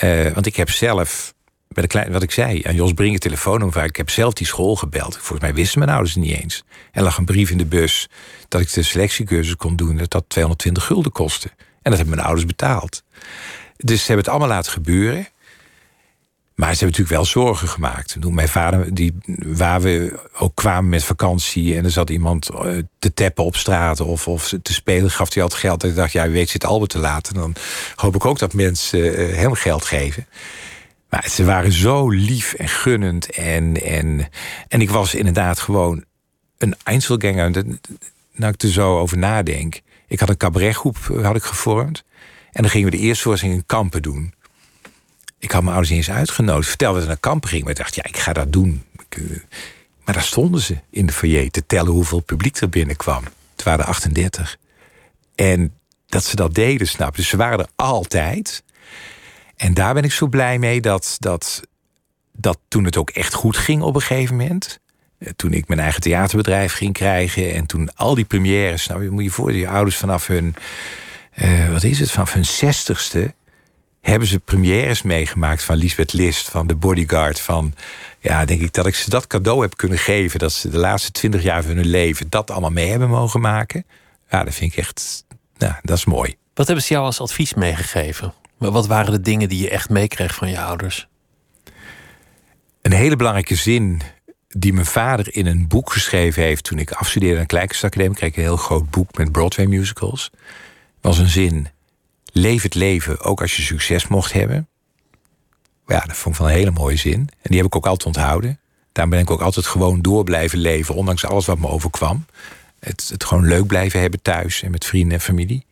Uh, 0.03 0.31
want 0.31 0.45
ik 0.45 0.55
heb 0.55 0.69
zelf, 0.69 1.33
bij 1.67 1.83
de 1.83 1.89
klein, 1.89 2.11
wat 2.11 2.23
ik 2.23 2.31
zei, 2.31 2.63
aan 2.63 2.75
Jos 2.75 2.93
Bringen 2.93 3.19
telefoonnummer, 3.19 3.83
ik 3.83 3.95
heb 3.95 4.09
zelf 4.09 4.33
die 4.33 4.47
school 4.47 4.75
gebeld. 4.75 5.17
Volgens 5.17 5.39
mij 5.39 5.53
wisten 5.53 5.79
mijn 5.79 5.91
ouders 5.91 6.15
het 6.15 6.23
niet 6.23 6.41
eens. 6.41 6.63
Er 6.91 7.03
lag 7.03 7.17
een 7.17 7.25
brief 7.25 7.49
in 7.49 7.57
de 7.57 7.65
bus 7.65 8.09
dat 8.47 8.61
ik 8.61 8.73
de 8.73 8.83
selectiecursus 8.83 9.55
kon 9.55 9.75
doen, 9.75 9.97
dat 9.97 10.11
dat 10.11 10.23
220 10.27 10.85
gulden 10.85 11.11
kostte. 11.11 11.47
En 11.57 11.93
dat 11.93 11.95
hebben 11.95 12.15
mijn 12.15 12.27
ouders 12.27 12.45
betaald. 12.47 13.03
Dus 13.77 13.99
ze 13.99 14.07
hebben 14.07 14.25
het 14.25 14.29
allemaal 14.29 14.55
laten 14.55 14.71
gebeuren. 14.71 15.27
Maar 16.57 16.73
ze 16.75 16.83
hebben 16.83 16.99
natuurlijk 16.99 17.33
wel 17.33 17.43
zorgen 17.43 17.67
gemaakt. 17.67 18.29
Mijn 18.29 18.47
vader, 18.47 18.93
die, 18.93 19.13
waar 19.45 19.81
we 19.81 20.19
ook 20.37 20.55
kwamen 20.55 20.89
met 20.89 21.03
vakantie... 21.03 21.75
en 21.75 21.83
er 21.83 21.91
zat 21.91 22.09
iemand 22.09 22.49
eh, 22.49 22.77
te 22.99 23.13
tappen 23.13 23.43
op 23.43 23.55
straat 23.55 23.99
of, 23.99 24.27
of 24.27 24.53
te 24.61 24.73
spelen... 24.73 25.11
gaf 25.11 25.33
hij 25.33 25.43
altijd 25.43 25.61
geld. 25.61 25.83
En 25.83 25.89
ik 25.89 25.95
dacht, 25.95 26.11
ja, 26.11 26.23
wie 26.23 26.31
weet 26.31 26.49
zit 26.49 26.65
Albert 26.65 26.91
te 26.91 26.99
laten. 26.99 27.33
Dan 27.33 27.55
hoop 27.95 28.15
ik 28.15 28.25
ook 28.25 28.39
dat 28.39 28.53
mensen 28.53 28.99
uh, 28.99 29.35
hem 29.35 29.53
geld 29.53 29.85
geven. 29.85 30.27
Maar 31.09 31.29
ze 31.29 31.45
waren 31.45 31.71
zo 31.71 32.09
lief 32.09 32.53
en 32.53 32.67
gunnend. 32.69 33.31
En, 33.31 33.83
en, 33.83 34.29
en 34.67 34.81
ik 34.81 34.89
was 34.89 35.15
inderdaad 35.15 35.59
gewoon 35.59 36.03
een 36.57 36.75
Einzelganger. 36.83 37.51
Nou, 38.35 38.53
ik 38.53 38.61
er 38.61 38.69
zo 38.69 38.99
over 38.99 39.17
nadenk. 39.17 39.81
Ik 40.07 40.19
had 40.19 40.29
een 40.29 40.37
cabaretgroep 40.37 40.97
eh, 41.11 41.25
had 41.25 41.35
ik 41.35 41.43
gevormd. 41.43 42.03
En 42.51 42.61
dan 42.61 42.71
gingen 42.71 42.91
we 42.91 42.97
de 42.97 43.03
eerste 43.03 43.23
voorstelling 43.23 43.57
in 43.57 43.65
Kampen 43.65 44.01
doen... 44.01 44.33
Ik 45.39 45.51
had 45.51 45.61
mijn 45.61 45.75
ouders 45.75 45.95
eens 45.95 46.09
uitgenodigd. 46.09 46.67
Vertelde 46.67 46.99
dat 46.99 47.07
naar 47.07 47.17
kampen 47.17 47.49
gingen. 47.49 47.63
Maar 47.63 47.73
ik 47.73 47.79
dacht, 47.79 47.95
ja, 47.95 48.03
ik 48.03 48.17
ga 48.17 48.33
dat 48.33 48.53
doen. 48.53 48.83
Eh, 49.09 49.21
maar 50.03 50.13
daar 50.13 50.23
stonden 50.23 50.61
ze 50.61 50.77
in 50.89 51.05
de 51.05 51.13
foyer 51.13 51.51
te 51.51 51.65
tellen 51.65 51.91
hoeveel 51.91 52.19
publiek 52.19 52.57
er 52.57 52.69
binnenkwam. 52.69 53.23
Het 53.55 53.63
waren 53.63 53.79
er 53.79 53.85
38. 53.85 54.57
En 55.35 55.73
dat 56.05 56.23
ze 56.23 56.35
dat 56.35 56.53
deden, 56.53 56.87
snap 56.87 57.15
Dus 57.15 57.27
ze 57.27 57.37
waren 57.37 57.59
er 57.59 57.69
altijd. 57.75 58.63
En 59.55 59.73
daar 59.73 59.93
ben 59.93 60.03
ik 60.03 60.11
zo 60.11 60.27
blij 60.27 60.59
mee 60.59 60.81
dat, 60.81 61.15
dat, 61.19 61.61
dat 62.31 62.59
toen 62.67 62.83
het 62.83 62.97
ook 62.97 63.09
echt 63.09 63.33
goed 63.33 63.57
ging 63.57 63.81
op 63.81 63.95
een 63.95 64.01
gegeven 64.01 64.35
moment. 64.35 64.79
Eh, 65.17 65.29
toen 65.35 65.53
ik 65.53 65.67
mijn 65.67 65.79
eigen 65.79 66.01
theaterbedrijf 66.01 66.73
ging 66.73 66.93
krijgen. 66.93 67.53
En 67.53 67.65
toen 67.65 67.89
al 67.95 68.15
die 68.15 68.25
premières. 68.25 68.87
Nou, 68.87 69.03
je 69.03 69.09
moet 69.09 69.23
je 69.23 69.31
voor 69.31 69.53
je 69.53 69.69
ouders 69.69 69.97
vanaf 69.97 70.27
hun. 70.27 70.55
Uh, 71.35 71.71
wat 71.71 71.83
is 71.83 71.99
het? 71.99 72.11
Vanaf 72.11 72.33
hun 72.33 72.45
zestigste 72.45 73.33
hebben 74.09 74.27
ze 74.27 74.39
premières 74.39 75.01
meegemaakt 75.01 75.63
van 75.63 75.75
Lisbeth 75.75 76.13
List, 76.13 76.49
van 76.49 76.67
The 76.67 76.75
Bodyguard. 76.75 77.39
Van, 77.39 77.73
ja, 78.19 78.45
denk 78.45 78.61
ik 78.61 78.73
dat 78.73 78.85
ik 78.85 78.95
ze 78.95 79.09
dat 79.09 79.27
cadeau 79.27 79.61
heb 79.61 79.77
kunnen 79.77 79.97
geven. 79.97 80.39
Dat 80.39 80.51
ze 80.51 80.69
de 80.69 80.77
laatste 80.77 81.11
twintig 81.11 81.43
jaar 81.43 81.63
van 81.63 81.75
hun 81.75 81.85
leven 81.85 82.29
dat 82.29 82.51
allemaal 82.51 82.69
mee 82.69 82.89
hebben 82.89 83.09
mogen 83.09 83.41
maken. 83.41 83.85
Ja, 84.29 84.43
dat 84.43 84.53
vind 84.53 84.71
ik 84.71 84.77
echt, 84.77 85.25
nou, 85.57 85.73
dat 85.81 85.97
is 85.97 86.05
mooi. 86.05 86.35
Wat 86.53 86.65
hebben 86.67 86.85
ze 86.85 86.93
jou 86.93 87.05
als 87.05 87.21
advies 87.21 87.53
meegegeven? 87.53 88.33
Wat 88.57 88.87
waren 88.87 89.11
de 89.11 89.21
dingen 89.21 89.49
die 89.49 89.61
je 89.61 89.69
echt 89.69 89.89
meekreeg 89.89 90.35
van 90.35 90.49
je 90.49 90.61
ouders? 90.61 91.07
Een 92.81 92.93
hele 92.93 93.15
belangrijke 93.15 93.55
zin 93.55 94.01
die 94.47 94.73
mijn 94.73 94.85
vader 94.85 95.35
in 95.35 95.45
een 95.45 95.67
boek 95.67 95.91
geschreven 95.91 96.43
heeft 96.43 96.63
toen 96.63 96.79
ik 96.79 96.91
afstudeerde 96.91 97.35
aan 97.35 97.41
de 97.41 97.47
Kleinkunstacademie. 97.47 98.15
kreeg 98.15 98.29
ik 98.29 98.35
een 98.35 98.43
heel 98.43 98.57
groot 98.57 98.89
boek 98.89 99.17
met 99.17 99.31
Broadway 99.31 99.65
musicals. 99.65 100.31
Was 101.01 101.17
een 101.17 101.29
zin 101.29 101.67
leef 102.31 102.63
het 102.63 102.75
leven 102.75 103.21
ook 103.21 103.41
als 103.41 103.55
je 103.55 103.61
succes 103.61 104.07
mocht 104.07 104.33
hebben. 104.33 104.67
Ja, 105.87 105.99
dat 105.99 106.17
vond 106.17 106.35
ik 106.35 106.41
van 106.41 106.49
een 106.49 106.57
hele 106.57 106.71
mooie 106.71 106.95
zin. 106.95 107.19
En 107.19 107.49
die 107.49 107.57
heb 107.57 107.65
ik 107.65 107.75
ook 107.75 107.87
altijd 107.87 108.15
onthouden. 108.15 108.59
Daarom 108.91 109.13
ben 109.13 109.23
ik 109.23 109.31
ook 109.31 109.41
altijd 109.41 109.65
gewoon 109.65 110.01
door 110.01 110.23
blijven 110.23 110.59
leven, 110.59 110.95
ondanks 110.95 111.25
alles 111.25 111.45
wat 111.45 111.57
me 111.57 111.67
overkwam. 111.67 112.25
Het, 112.79 113.09
het 113.11 113.23
gewoon 113.23 113.47
leuk 113.47 113.67
blijven 113.67 113.99
hebben 113.99 114.21
thuis 114.21 114.63
en 114.63 114.71
met 114.71 114.85
vrienden 114.85 115.13
en 115.13 115.23
familie. 115.23 115.65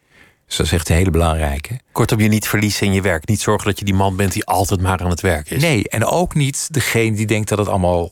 Dus 0.46 0.56
dat 0.56 0.66
is 0.66 0.72
echt 0.72 0.90
een 0.90 0.96
hele 0.96 1.12
belangrijke. 1.12 1.80
Kortom, 1.92 2.20
je 2.20 2.28
niet 2.28 2.48
verliezen 2.48 2.88
in 2.88 2.94
je 2.94 3.02
werk. 3.02 3.28
Niet 3.28 3.42
zorgen 3.42 3.68
dat 3.68 3.80
je 3.80 3.86
die 3.86 3.94
man 3.94 4.16
bent 4.16 4.34
die 4.34 4.46
altijd 4.46 4.82
maar 4.82 5.00
aan 5.00 5.10
het 5.10 5.22
werk 5.22 5.50
is. 5.50 5.62
Nee, 5.62 5.90
en 5.90 6.06
ook 6.06 6.36
niet 6.36 6.74
degene 6.74 7.16
die 7.16 7.26
denkt 7.26 7.50
dat 7.50 7.58
het 7.58 7.68
allemaal 7.68 8.12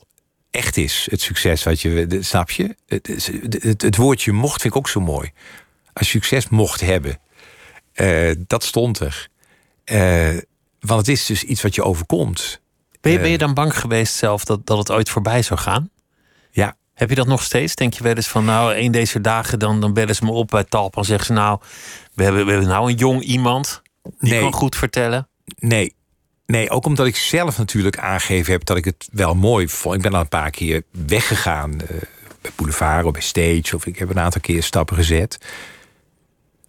echt 0.51 0.77
is. 0.77 1.07
Het 1.11 1.21
succes 1.21 1.63
wat 1.63 1.81
je, 1.81 2.17
snap 2.19 2.49
je? 2.49 2.75
Het, 2.87 3.31
het, 3.61 3.81
het 3.81 3.95
woordje 3.95 4.31
mocht 4.31 4.61
vind 4.61 4.73
ik 4.73 4.79
ook 4.79 4.89
zo 4.89 4.99
mooi. 4.99 5.31
Als 5.93 6.11
je 6.11 6.19
succes 6.19 6.49
mocht 6.49 6.81
hebben. 6.81 7.19
Uh, 7.95 8.31
dat 8.47 8.63
stond 8.63 8.99
er. 8.99 9.27
Uh, 9.85 10.37
want 10.79 10.99
het 10.99 11.07
is 11.07 11.25
dus 11.25 11.43
iets 11.43 11.61
wat 11.61 11.75
je 11.75 11.83
overkomt. 11.83 12.61
Ben 13.01 13.11
je, 13.11 13.17
ben 13.17 13.27
je 13.27 13.33
eh, 13.33 13.39
dan 13.39 13.53
bang 13.53 13.79
geweest 13.79 14.13
zelf 14.13 14.45
dat, 14.45 14.65
dat 14.65 14.77
het 14.77 14.91
ooit 14.91 15.09
voorbij 15.09 15.41
zou 15.41 15.59
gaan? 15.59 15.89
Ja. 16.51 16.75
Heb 16.93 17.09
je 17.09 17.15
dat 17.15 17.27
nog 17.27 17.43
steeds? 17.43 17.75
Denk 17.75 17.93
je 17.93 18.03
wel 18.03 18.15
eens 18.15 18.27
van, 18.27 18.45
nou, 18.45 18.75
een 18.75 18.91
deze 18.91 19.21
dagen 19.21 19.59
dan, 19.59 19.81
dan 19.81 19.93
bellen 19.93 20.15
ze 20.15 20.25
me 20.25 20.31
op 20.31 20.47
bij 20.47 20.63
Talp 20.63 20.97
en 20.97 21.03
zeggen 21.03 21.25
ze, 21.25 21.33
nou, 21.33 21.59
we 22.13 22.23
hebben, 22.23 22.45
we 22.45 22.51
hebben 22.51 22.69
nou 22.69 22.89
een 22.89 22.97
jong 22.97 23.21
iemand 23.21 23.81
die 24.19 24.31
nee. 24.31 24.39
kan 24.39 24.53
goed 24.53 24.75
vertellen? 24.75 25.27
Nee. 25.55 25.95
Nee, 26.45 26.69
ook 26.69 26.85
omdat 26.85 27.05
ik 27.05 27.15
zelf 27.15 27.57
natuurlijk 27.57 27.97
aangegeven 27.97 28.51
heb 28.51 28.65
dat 28.65 28.77
ik 28.77 28.85
het 28.85 29.07
wel 29.11 29.35
mooi 29.35 29.69
vond. 29.69 29.95
Ik 29.95 30.01
ben 30.01 30.13
al 30.13 30.19
een 30.19 30.27
paar 30.27 30.49
keer 30.49 30.83
weggegaan 30.91 31.71
uh, 31.73 31.87
bij 32.41 32.51
Boulevard 32.55 33.05
of 33.05 33.11
bij 33.11 33.21
Stage, 33.21 33.75
of 33.75 33.85
ik 33.85 33.97
heb 33.97 34.09
een 34.09 34.19
aantal 34.19 34.41
keer 34.41 34.63
stappen 34.63 34.95
gezet 34.95 35.37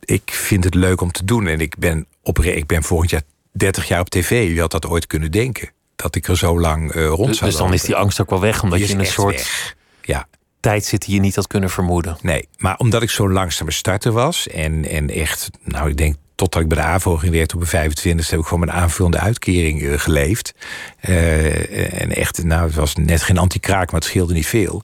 ik 0.05 0.31
vind 0.33 0.65
het 0.65 0.75
leuk 0.75 1.01
om 1.01 1.13
te 1.13 1.25
doen. 1.25 1.47
En 1.47 1.61
ik 1.61 1.79
ben, 1.79 2.07
op, 2.23 2.39
ik 2.39 2.67
ben 2.67 2.83
volgend 2.83 3.11
jaar 3.11 3.23
30 3.53 3.89
jaar 3.89 4.01
op 4.01 4.09
tv. 4.09 4.49
Wie 4.49 4.61
had 4.61 4.71
dat 4.71 4.87
ooit 4.87 5.07
kunnen 5.07 5.31
denken? 5.31 5.71
Dat 5.97 6.15
ik 6.15 6.29
er 6.29 6.37
zo 6.37 6.61
lang 6.61 6.95
uh, 6.95 7.07
rond 7.07 7.29
dus, 7.29 7.39
zou 7.39 7.51
Dus 7.51 7.59
dan 7.59 7.73
is 7.73 7.83
die 7.83 7.97
angst 7.97 8.21
ook 8.21 8.31
wel 8.31 8.41
weg, 8.41 8.63
omdat 8.63 8.79
je 8.79 8.87
in 8.87 8.99
een 8.99 9.07
soort 9.07 9.35
weg. 9.35 9.77
ja. 10.03 10.27
tijd 10.61 10.85
zit 10.85 11.05
die 11.05 11.15
je 11.15 11.21
niet 11.21 11.37
had 11.37 11.47
kunnen 11.47 11.71
vermoeden. 11.71 12.17
Nee, 12.23 12.49
maar 12.57 12.77
omdat 12.77 13.03
ik 13.03 13.11
zo 13.11 13.31
langzaam 13.31 13.71
starter 13.71 14.13
was 14.13 14.49
en, 14.49 14.89
en 14.89 15.11
echt, 15.11 15.51
nou 15.65 15.89
ik 15.89 15.97
denk 15.97 16.17
totdat 16.35 16.63
ik 16.63 16.69
bij 16.69 16.79
de 16.79 16.85
AVO 16.85 17.17
ging 17.17 17.33
werken 17.33 17.55
op 17.55 17.59
mijn 17.59 17.71
25 17.71 18.31
heb 18.31 18.39
ik 18.39 18.45
gewoon 18.45 18.65
mijn 18.65 18.79
aanvullende 18.79 19.19
uitkering 19.19 19.83
uh, 19.83 19.99
geleefd. 19.99 20.55
Uh, 21.09 22.01
en 22.01 22.11
echt, 22.11 22.45
nou 22.45 22.67
het 22.67 22.75
was 22.75 22.95
net 22.95 23.23
geen 23.23 23.39
anti-kraak, 23.39 23.91
maar 23.91 24.01
het 24.01 24.09
scheelde 24.09 24.33
niet 24.33 24.47
veel. 24.47 24.83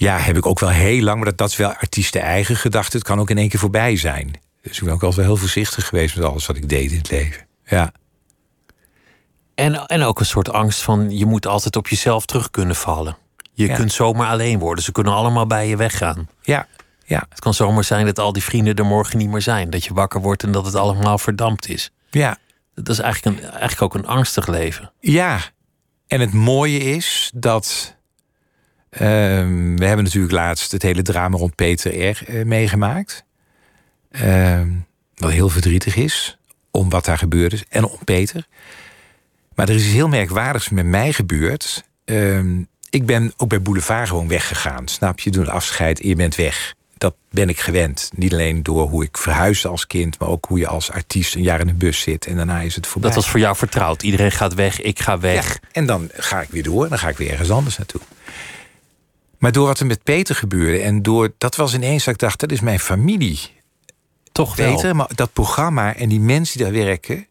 Ja, 0.00 0.18
heb 0.18 0.36
ik 0.36 0.46
ook 0.46 0.58
wel 0.58 0.68
heel 0.68 1.02
lang, 1.02 1.16
maar 1.16 1.24
dat, 1.24 1.38
dat 1.38 1.48
is 1.48 1.56
wel 1.56 1.72
artiesten 1.72 2.20
eigen 2.20 2.56
gedachte. 2.56 2.96
Het 2.96 3.06
kan 3.06 3.20
ook 3.20 3.30
in 3.30 3.38
één 3.38 3.48
keer 3.48 3.58
voorbij 3.58 3.96
zijn. 3.96 4.40
Dus 4.62 4.78
ik 4.78 4.84
ben 4.84 4.92
ook 4.92 5.02
altijd 5.02 5.16
wel 5.16 5.24
heel 5.24 5.36
voorzichtig 5.36 5.86
geweest 5.86 6.16
met 6.16 6.24
alles 6.24 6.46
wat 6.46 6.56
ik 6.56 6.68
deed 6.68 6.90
in 6.90 6.98
het 6.98 7.10
leven. 7.10 7.46
Ja. 7.64 7.92
En, 9.54 9.86
en 9.86 10.02
ook 10.02 10.20
een 10.20 10.26
soort 10.26 10.52
angst 10.52 10.82
van 10.82 11.18
je 11.18 11.26
moet 11.26 11.46
altijd 11.46 11.76
op 11.76 11.88
jezelf 11.88 12.24
terug 12.24 12.50
kunnen 12.50 12.76
vallen. 12.76 13.16
Je 13.52 13.72
kunt 13.72 13.92
zomaar 13.92 14.30
alleen 14.30 14.58
worden. 14.58 14.84
Ze 14.84 14.92
kunnen 14.92 15.12
allemaal 15.12 15.46
bij 15.46 15.68
je 15.68 15.76
weggaan. 15.76 16.28
Ja, 16.42 16.66
ja. 17.04 17.26
Het 17.28 17.40
kan 17.40 17.54
zomaar 17.54 17.84
zijn 17.84 18.06
dat 18.06 18.18
al 18.18 18.32
die 18.32 18.42
vrienden 18.42 18.74
er 18.74 18.86
morgen 18.86 19.18
niet 19.18 19.30
meer 19.30 19.42
zijn. 19.42 19.70
Dat 19.70 19.84
je 19.84 19.94
wakker 19.94 20.20
wordt 20.20 20.42
en 20.42 20.52
dat 20.52 20.64
het 20.64 20.74
allemaal 20.74 21.18
verdampt 21.18 21.68
is. 21.68 21.90
Ja. 22.10 22.38
Dat 22.74 22.88
is 22.88 22.98
eigenlijk, 22.98 23.36
een, 23.36 23.50
eigenlijk 23.50 23.82
ook 23.82 23.94
een 23.94 24.06
angstig 24.06 24.46
leven. 24.46 24.92
Ja, 25.00 25.40
En 26.06 26.20
het 26.20 26.32
mooie 26.32 26.78
is 26.78 27.30
dat. 27.34 27.98
Ehm, 28.90 29.76
we 29.76 29.84
hebben 29.84 30.04
natuurlijk 30.04 30.32
laatst 30.32 30.72
het 30.72 30.82
hele 30.82 31.02
drama 31.02 31.36
rond 31.36 31.54
Peter 31.54 32.10
R. 32.10 32.22
eh, 32.26 32.44
meegemaakt. 32.44 33.24
Ehm, 34.10 34.68
wat 35.16 35.30
heel 35.30 35.48
verdrietig 35.48 35.96
is 35.96 36.38
om 36.70 36.88
wat 36.90 37.04
daar 37.04 37.18
gebeurd 37.18 37.52
is 37.52 37.64
en 37.68 37.84
om 37.84 37.98
Peter. 38.04 38.46
Maar 39.54 39.68
er 39.68 39.74
is 39.74 39.84
iets 39.84 39.92
heel 39.92 40.08
merkwaardigs 40.08 40.68
met 40.68 40.86
mij 40.86 41.12
gebeurd. 41.12 41.84
Ehm, 42.04 42.62
ik 42.90 43.06
ben 43.06 43.32
ook 43.36 43.48
bij 43.48 43.62
Boulevard 43.62 44.08
gewoon 44.08 44.28
weggegaan. 44.28 44.88
Snap 44.88 45.20
je? 45.20 45.30
Doe 45.30 45.42
een 45.44 45.50
afscheid 45.50 46.00
en 46.00 46.08
je 46.08 46.16
bent 46.16 46.34
weg. 46.34 46.74
Dat 46.98 47.14
ben 47.30 47.48
ik 47.48 47.60
gewend. 47.60 48.10
Niet 48.14 48.32
alleen 48.32 48.62
door 48.62 48.88
hoe 48.88 49.04
ik 49.04 49.16
verhuisde 49.16 49.68
als 49.68 49.86
kind, 49.86 50.18
maar 50.18 50.28
ook 50.28 50.44
hoe 50.44 50.58
je 50.58 50.66
als 50.66 50.90
artiest 50.90 51.34
een 51.34 51.42
jaar 51.42 51.60
in 51.60 51.66
de 51.66 51.74
bus 51.74 52.00
zit 52.00 52.26
en 52.26 52.36
daarna 52.36 52.60
is 52.60 52.74
het 52.74 52.86
voorbij. 52.86 53.10
Dat 53.10 53.20
was 53.20 53.30
voor 53.30 53.40
jou 53.40 53.56
vertrouwd. 53.56 54.02
Iedereen 54.02 54.32
gaat 54.32 54.54
weg, 54.54 54.80
ik 54.80 55.00
ga 55.00 55.18
weg. 55.18 55.52
Ja, 55.52 55.68
en 55.72 55.86
dan 55.86 56.08
ga 56.12 56.40
ik 56.40 56.48
weer 56.50 56.62
door, 56.62 56.88
dan 56.88 56.98
ga 56.98 57.08
ik 57.08 57.16
weer 57.16 57.30
ergens 57.30 57.50
anders 57.50 57.78
naartoe. 57.78 58.00
Maar 59.40 59.52
door 59.52 59.66
wat 59.66 59.80
er 59.80 59.86
met 59.86 60.02
Peter 60.02 60.34
gebeurde 60.34 60.78
en 60.78 61.02
door 61.02 61.32
dat 61.38 61.56
was 61.56 61.74
ineens 61.74 62.04
dat 62.04 62.14
ik 62.14 62.20
dacht, 62.20 62.40
dat 62.40 62.52
is 62.52 62.60
mijn 62.60 62.80
familie. 62.80 63.40
Toch 64.32 64.56
wel. 64.56 64.74
Peter, 64.74 64.96
maar 64.96 65.10
dat 65.14 65.32
programma 65.32 65.96
en 65.96 66.08
die 66.08 66.20
mensen 66.20 66.58
die 66.58 66.66
daar 66.66 66.84
werken, 66.84 67.26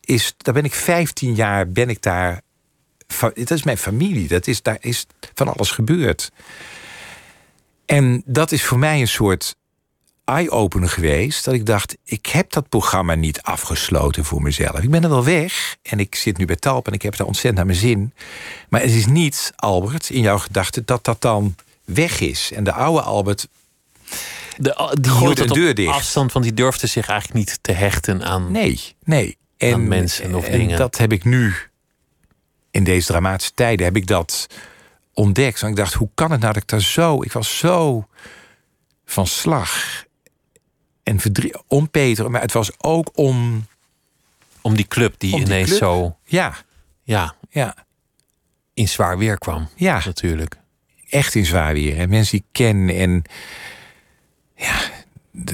is, 0.00 0.34
daar 0.36 0.54
ben 0.54 0.64
ik 0.64 0.74
15 0.74 1.34
jaar, 1.34 1.70
ben 1.70 1.88
ik 1.88 2.02
daar. 2.02 2.40
Dat 3.34 3.50
is 3.50 3.62
mijn 3.62 3.78
familie. 3.78 4.28
Dat 4.28 4.46
is, 4.46 4.62
daar 4.62 4.76
is 4.80 5.06
van 5.34 5.54
alles 5.54 5.70
gebeurd. 5.70 6.32
En 7.86 8.22
dat 8.26 8.52
is 8.52 8.64
voor 8.64 8.78
mij 8.78 9.00
een 9.00 9.08
soort 9.08 9.56
eye-opener 10.24 10.88
geweest. 10.88 11.44
Dat 11.44 11.54
ik 11.54 11.66
dacht, 11.66 11.96
ik 12.04 12.26
heb 12.26 12.52
dat 12.52 12.68
programma 12.68 13.14
niet 13.14 13.42
afgesloten 13.42 14.24
voor 14.24 14.42
mezelf. 14.42 14.80
Ik 14.80 14.90
ben 14.90 15.02
er 15.02 15.08
wel 15.08 15.24
weg. 15.24 15.76
En 15.82 16.00
ik 16.00 16.14
zit 16.14 16.38
nu 16.38 16.44
bij 16.44 16.56
Talp 16.56 16.86
en 16.86 16.92
ik 16.92 17.02
heb 17.02 17.16
daar 17.16 17.26
ontzettend 17.26 17.56
naar 17.56 17.66
mijn 17.66 17.78
zin. 17.78 18.12
Maar 18.68 18.80
het 18.80 18.90
is 18.90 19.06
niet, 19.06 19.52
Albert, 19.56 20.10
in 20.10 20.20
jouw 20.20 20.38
gedachten, 20.38 20.82
dat 20.84 21.04
dat 21.04 21.20
dan 21.20 21.54
weg 21.84 22.20
is. 22.20 22.50
En 22.54 22.64
de 22.64 22.72
oude 22.72 23.02
Albert 23.02 23.48
De, 24.56 24.96
die 25.00 25.12
hield 25.18 25.36
de 25.36 25.46
deur 25.46 25.74
dicht. 25.74 25.92
afstand, 25.92 26.32
want 26.32 26.44
die 26.44 26.54
durfde 26.54 26.86
zich 26.86 27.08
eigenlijk 27.08 27.38
niet 27.38 27.58
te 27.62 27.72
hechten 27.72 28.24
aan. 28.24 28.50
Nee, 28.52 28.80
nee. 29.04 29.36
En, 29.56 29.74
Aan 29.74 29.88
mensen 29.88 30.34
of 30.34 30.44
en 30.44 30.58
dingen. 30.58 30.78
dat 30.78 30.98
heb 30.98 31.12
ik 31.12 31.24
nu, 31.24 31.54
in 32.70 32.84
deze 32.84 33.06
dramatische 33.06 33.52
tijden, 33.54 33.86
heb 33.86 33.96
ik 33.96 34.06
dat 34.06 34.46
ontdekt. 35.12 35.60
Want 35.60 35.72
ik 35.72 35.78
dacht, 35.78 35.94
hoe 35.94 36.08
kan 36.14 36.30
het 36.30 36.40
nou 36.40 36.52
dat 36.52 36.62
ik 36.62 36.68
daar 36.68 36.82
zo... 36.82 37.22
Ik 37.22 37.32
was 37.32 37.58
zo 37.58 38.06
van 39.06 39.26
slag. 39.26 40.04
En 41.04 41.20
verdriet 41.20 41.62
om 41.66 41.90
Peter, 41.90 42.30
maar 42.30 42.40
het 42.40 42.52
was 42.52 42.70
ook 42.78 43.10
om... 43.14 43.66
Om 44.60 44.74
die 44.74 44.86
club 44.86 45.14
die 45.18 45.40
ineens 45.40 45.68
club? 45.68 45.78
zo 45.78 46.16
Ja, 46.24 46.54
ja, 47.02 47.34
ja, 47.50 47.74
in 48.74 48.88
zwaar 48.88 49.18
weer 49.18 49.38
kwam. 49.38 49.68
ja. 49.76 50.00
Natuurlijk. 50.04 50.56
echt 51.08 51.34
in 51.34 51.44
zwaar 51.44 51.72
weer. 51.72 51.98
En 51.98 52.08
mensen 52.08 52.30
die 52.30 52.40
ik 52.40 52.52
ken 52.52 52.88
en 52.88 53.22
ja, 54.56 54.76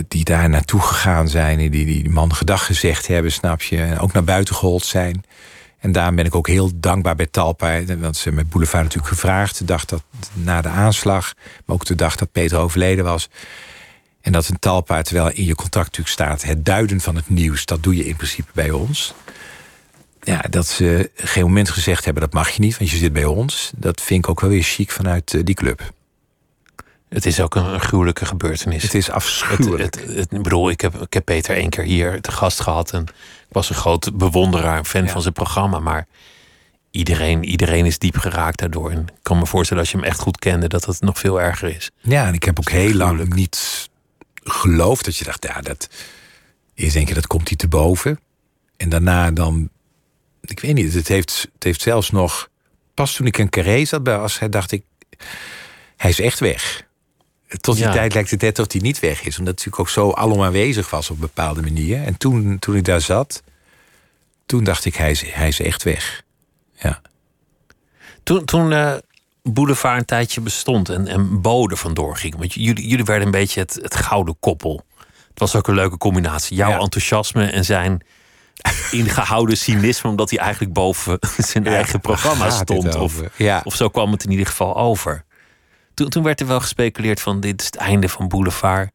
die 0.09 0.25
daar 0.25 0.49
naartoe 0.49 0.81
gegaan 0.81 1.29
zijn 1.29 1.59
en 1.59 1.71
die 1.71 1.85
die 1.85 2.11
man 2.11 2.35
gedag 2.35 2.67
gezegd 2.67 3.07
hebben, 3.07 3.33
snap 3.33 3.63
je, 3.63 3.83
en 3.83 3.99
ook 3.99 4.13
naar 4.13 4.25
buiten 4.25 4.55
gehold 4.55 4.85
zijn. 4.85 5.25
En 5.79 5.93
daarom 5.93 6.15
ben 6.15 6.25
ik 6.25 6.35
ook 6.35 6.47
heel 6.49 6.71
dankbaar 6.75 7.15
bij 7.15 7.27
Talpa, 7.27 7.85
want 7.85 8.17
ze 8.17 8.23
hebben 8.23 8.43
met 8.43 8.51
Boulevard 8.51 8.83
natuurlijk 8.83 9.13
gevraagd, 9.13 9.59
de 9.59 9.65
dag 9.65 9.85
dat 9.85 10.03
na 10.33 10.61
de 10.61 10.69
aanslag, 10.69 11.35
maar 11.65 11.77
ook 11.77 11.85
de 11.85 11.95
dag 11.95 12.17
dat 12.17 12.33
Peter 12.33 12.59
overleden 12.59 13.05
was. 13.05 13.29
En 14.21 14.33
dat 14.33 14.49
een 14.49 14.59
Talpa, 14.59 15.03
terwijl 15.03 15.31
in 15.31 15.45
je 15.45 15.55
contract 15.55 15.87
natuurlijk 15.87 16.15
staat, 16.15 16.43
het 16.43 16.65
duiden 16.65 17.01
van 17.01 17.17
het 17.17 17.29
nieuws, 17.29 17.65
dat 17.65 17.83
doe 17.83 17.97
je 17.97 18.07
in 18.07 18.17
principe 18.17 18.51
bij 18.55 18.71
ons. 18.71 19.15
Ja, 20.23 20.45
dat 20.51 20.67
ze 20.67 21.11
geen 21.15 21.43
moment 21.43 21.71
gezegd 21.71 22.05
hebben, 22.05 22.23
dat 22.23 22.33
mag 22.33 22.51
je 22.51 22.61
niet, 22.61 22.79
want 22.79 22.91
je 22.91 22.97
zit 22.97 23.13
bij 23.13 23.25
ons. 23.25 23.71
Dat 23.77 24.01
vind 24.01 24.25
ik 24.25 24.31
ook 24.31 24.41
wel 24.41 24.51
weer 24.51 24.63
chic 24.63 24.91
vanuit 24.91 25.35
eh, 25.35 25.41
die 25.45 25.55
club. 25.55 25.93
Het 27.09 27.27
is 27.27 27.41
ook 27.41 27.55
een, 27.55 27.81
gruwelijke 27.81 28.25
gebeurtenis. 28.27 28.83
Het 28.83 28.95
is 28.95 29.11
afschuwelijk. 29.11 29.95
het, 29.95 30.05
het- 30.17 30.33
ik 30.33 30.43
bedoel, 30.43 30.71
ik 30.71 30.81
heb, 30.81 30.95
ik 31.01 31.13
heb 31.13 31.25
Peter 31.25 31.57
één 31.57 31.69
keer 31.71 31.85
hier 31.85 32.21
te 32.21 32.33
gast 32.33 32.61
gehad. 32.61 32.91
En 32.93 33.03
ik 33.03 33.13
was 33.49 33.69
een 33.69 33.75
groot 33.77 34.19
bewonderaar, 34.19 34.85
fan 34.85 35.05
Ja. 35.05 35.11
van 35.11 35.23
zijn 35.23 35.35
programma. 35.35 35.79
Maar 35.79 36.07
iedereen, 36.91 37.45
iedereen 37.45 37.87
is 37.87 37.99
diep 37.99 38.17
geraakt 38.17 38.59
daardoor. 38.59 38.91
En 38.91 38.99
ik 39.01 39.13
kan 39.23 39.39
me 39.39 39.47
voorstellen, 39.47 39.83
als 39.83 39.93
je 39.93 39.99
hem 39.99 40.07
echt 40.07 40.19
goed 40.21 40.39
kende, 40.39 40.69
dat 40.69 40.85
het 40.85 41.01
nog 41.01 41.19
veel 41.19 41.41
erger 41.41 41.69
is. 41.77 41.91
ja, 42.01 42.27
en 42.27 42.35
ik 42.35 42.45
heb 42.45 42.59
ook 42.59 42.71
heel 42.71 42.95
lang 42.95 43.35
niet 43.35 43.89
geloofd 44.43 45.05
dat 45.05 45.17
je 45.17 45.25
dacht, 45.25 45.45
ja, 45.45 45.61
dat... 45.61 45.89
Eerst 46.75 46.95
denk 46.95 47.09
je, 47.09 47.15
dat 47.15 47.27
komt 47.27 47.49
hij 47.49 47.57
te 47.57 47.69
boven. 47.69 48.21
En 48.77 48.89
daarna 48.89 49.31
dan... 49.31 49.69
Ik 50.41 50.61
weet 50.61 50.75
niet, 50.75 50.95
het 50.95 51.09
heeft, 51.09 51.49
het 51.55 51.63
heeft 51.63 51.81
zelfs 51.81 52.11
nog... 52.11 52.49
Pas 52.95 53.15
toen 53.15 53.27
ik 53.27 53.39
een 53.39 53.49
carré 53.49 53.85
zat 53.85 54.03
bij 54.03 54.17
As, 54.17 54.39
dacht 54.51 54.73
ik... 54.73 54.83
Hij 55.97 56.11
is 56.11 56.21
echt 56.21 56.41
weg. 56.41 56.89
Tot 57.61 57.77
die 57.77 57.85
Ja. 57.85 57.93
tijd 57.93 58.15
lijkt 58.15 58.31
het 58.31 58.41
net 58.41 58.59
of 58.59 58.73
hij 58.73 58.81
niet 58.81 59.01
weg 59.01 59.23
is. 59.23 59.39
Omdat 59.39 59.45
hij 59.45 59.45
natuurlijk 59.45 59.79
ook 59.79 59.89
zo 59.89 60.11
alom 60.13 60.43
aanwezig 60.43 60.91
was 60.91 61.11
op 61.11 61.15
een 61.15 61.21
bepaalde 61.21 61.63
manier. 61.63 62.03
En 62.05 62.17
toen, 62.17 62.59
toen 62.59 62.77
ik 62.77 62.85
daar 62.85 63.01
zat... 63.01 63.43
Toen 64.47 64.65
dacht 64.65 64.85
ik, 64.85 64.95
hij 64.95 65.11
is, 65.11 65.23
hij 65.27 65.49
is 65.49 65.61
echt 65.61 65.83
weg. 65.83 66.23
Ja. 66.75 67.01
Toen, 68.23 68.45
toen 68.45 68.73
eh, 68.73 68.95
Boulevard 69.43 69.99
een 69.99 70.05
tijdje 70.05 70.41
bestond 70.41 70.89
en, 70.89 71.07
en 71.07 71.41
Bode 71.41 71.77
vandoor 71.77 72.17
ging. 72.17 72.37
Want 72.37 72.55
jullie, 72.55 72.89
jullie 72.89 73.05
werden 73.05 73.25
een 73.27 73.31
beetje 73.33 73.61
het, 73.61 73.79
het 73.83 73.97
gouden 73.97 74.37
koppel. 74.41 74.85
Het 75.29 75.39
was 75.39 75.55
ook 75.57 75.69
een 75.69 75.75
leuke 75.75 75.97
combinatie. 75.97 76.57
Jouw 76.57 76.71
Ja. 76.71 76.79
enthousiasme 76.79 77.45
en 77.51 77.65
zijn 77.65 78.01
ingehouden 78.91 79.57
cynisme... 79.57 80.11
omdat 80.11 80.31
hij 80.31 80.39
eigenlijk 80.39 80.73
boven 80.73 81.19
zijn 81.51 81.65
Ja, 81.65 81.71
eigen 81.75 82.01
programma 82.01 82.51
stond. 82.51 82.95
Of? 82.95 83.21
Ja. 83.37 83.61
of 83.65 83.75
zo 83.75 83.89
kwam 83.89 84.13
het 84.13 84.25
in 84.25 84.31
ieder 84.31 84.47
geval 84.47 84.77
over. 84.77 85.25
Toen, 85.95 86.09
toen 86.09 86.23
werd 86.23 86.41
er 86.41 86.47
wel 86.47 86.61
gespeculeerd 86.61 87.21
van 87.21 87.41
dit 87.41 87.61
is 87.61 87.67
het 87.67 87.77
einde 87.77 88.09
van 88.09 88.29
Boulevard. 88.29 88.91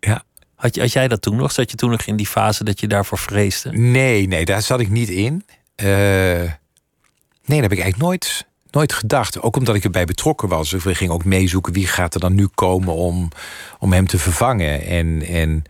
Ja. 0.00 0.22
Had, 0.54 0.74
je, 0.74 0.80
had 0.80 0.92
jij 0.92 1.08
dat 1.08 1.22
toen 1.22 1.36
nog? 1.36 1.52
Zat 1.52 1.70
je 1.70 1.76
toen 1.76 1.90
nog 1.90 2.02
in 2.02 2.16
die 2.16 2.26
fase 2.26 2.64
dat 2.64 2.80
je 2.80 2.86
daarvoor 2.88 3.18
vreesde? 3.18 3.70
Nee, 3.72 4.26
nee, 4.26 4.44
daar 4.44 4.62
zat 4.62 4.80
ik 4.80 4.88
niet 4.90 5.08
in. 5.08 5.44
Eh, 5.74 5.86
nee, 5.86 6.50
dat 7.44 7.60
heb 7.60 7.72
ik 7.72 7.78
eigenlijk 7.80 7.96
nooit, 7.98 8.46
nooit 8.74 8.92
gedacht. 8.92 9.40
Ook 9.40 9.56
omdat 9.56 9.74
ik 9.74 9.84
erbij 9.84 10.04
betrokken 10.04 10.48
was. 10.48 10.70
We 10.70 10.94
gingen 10.94 11.14
ook 11.14 11.24
meezoeken 11.24 11.72
wie 11.72 11.86
gaat 11.86 12.14
er 12.14 12.20
dan 12.20 12.34
nu 12.34 12.46
komen 12.46 12.94
om, 12.94 13.28
om 13.78 13.92
hem 13.92 14.06
te 14.06 14.18
vervangen. 14.18 14.86
En, 14.86 15.22
en 15.22 15.64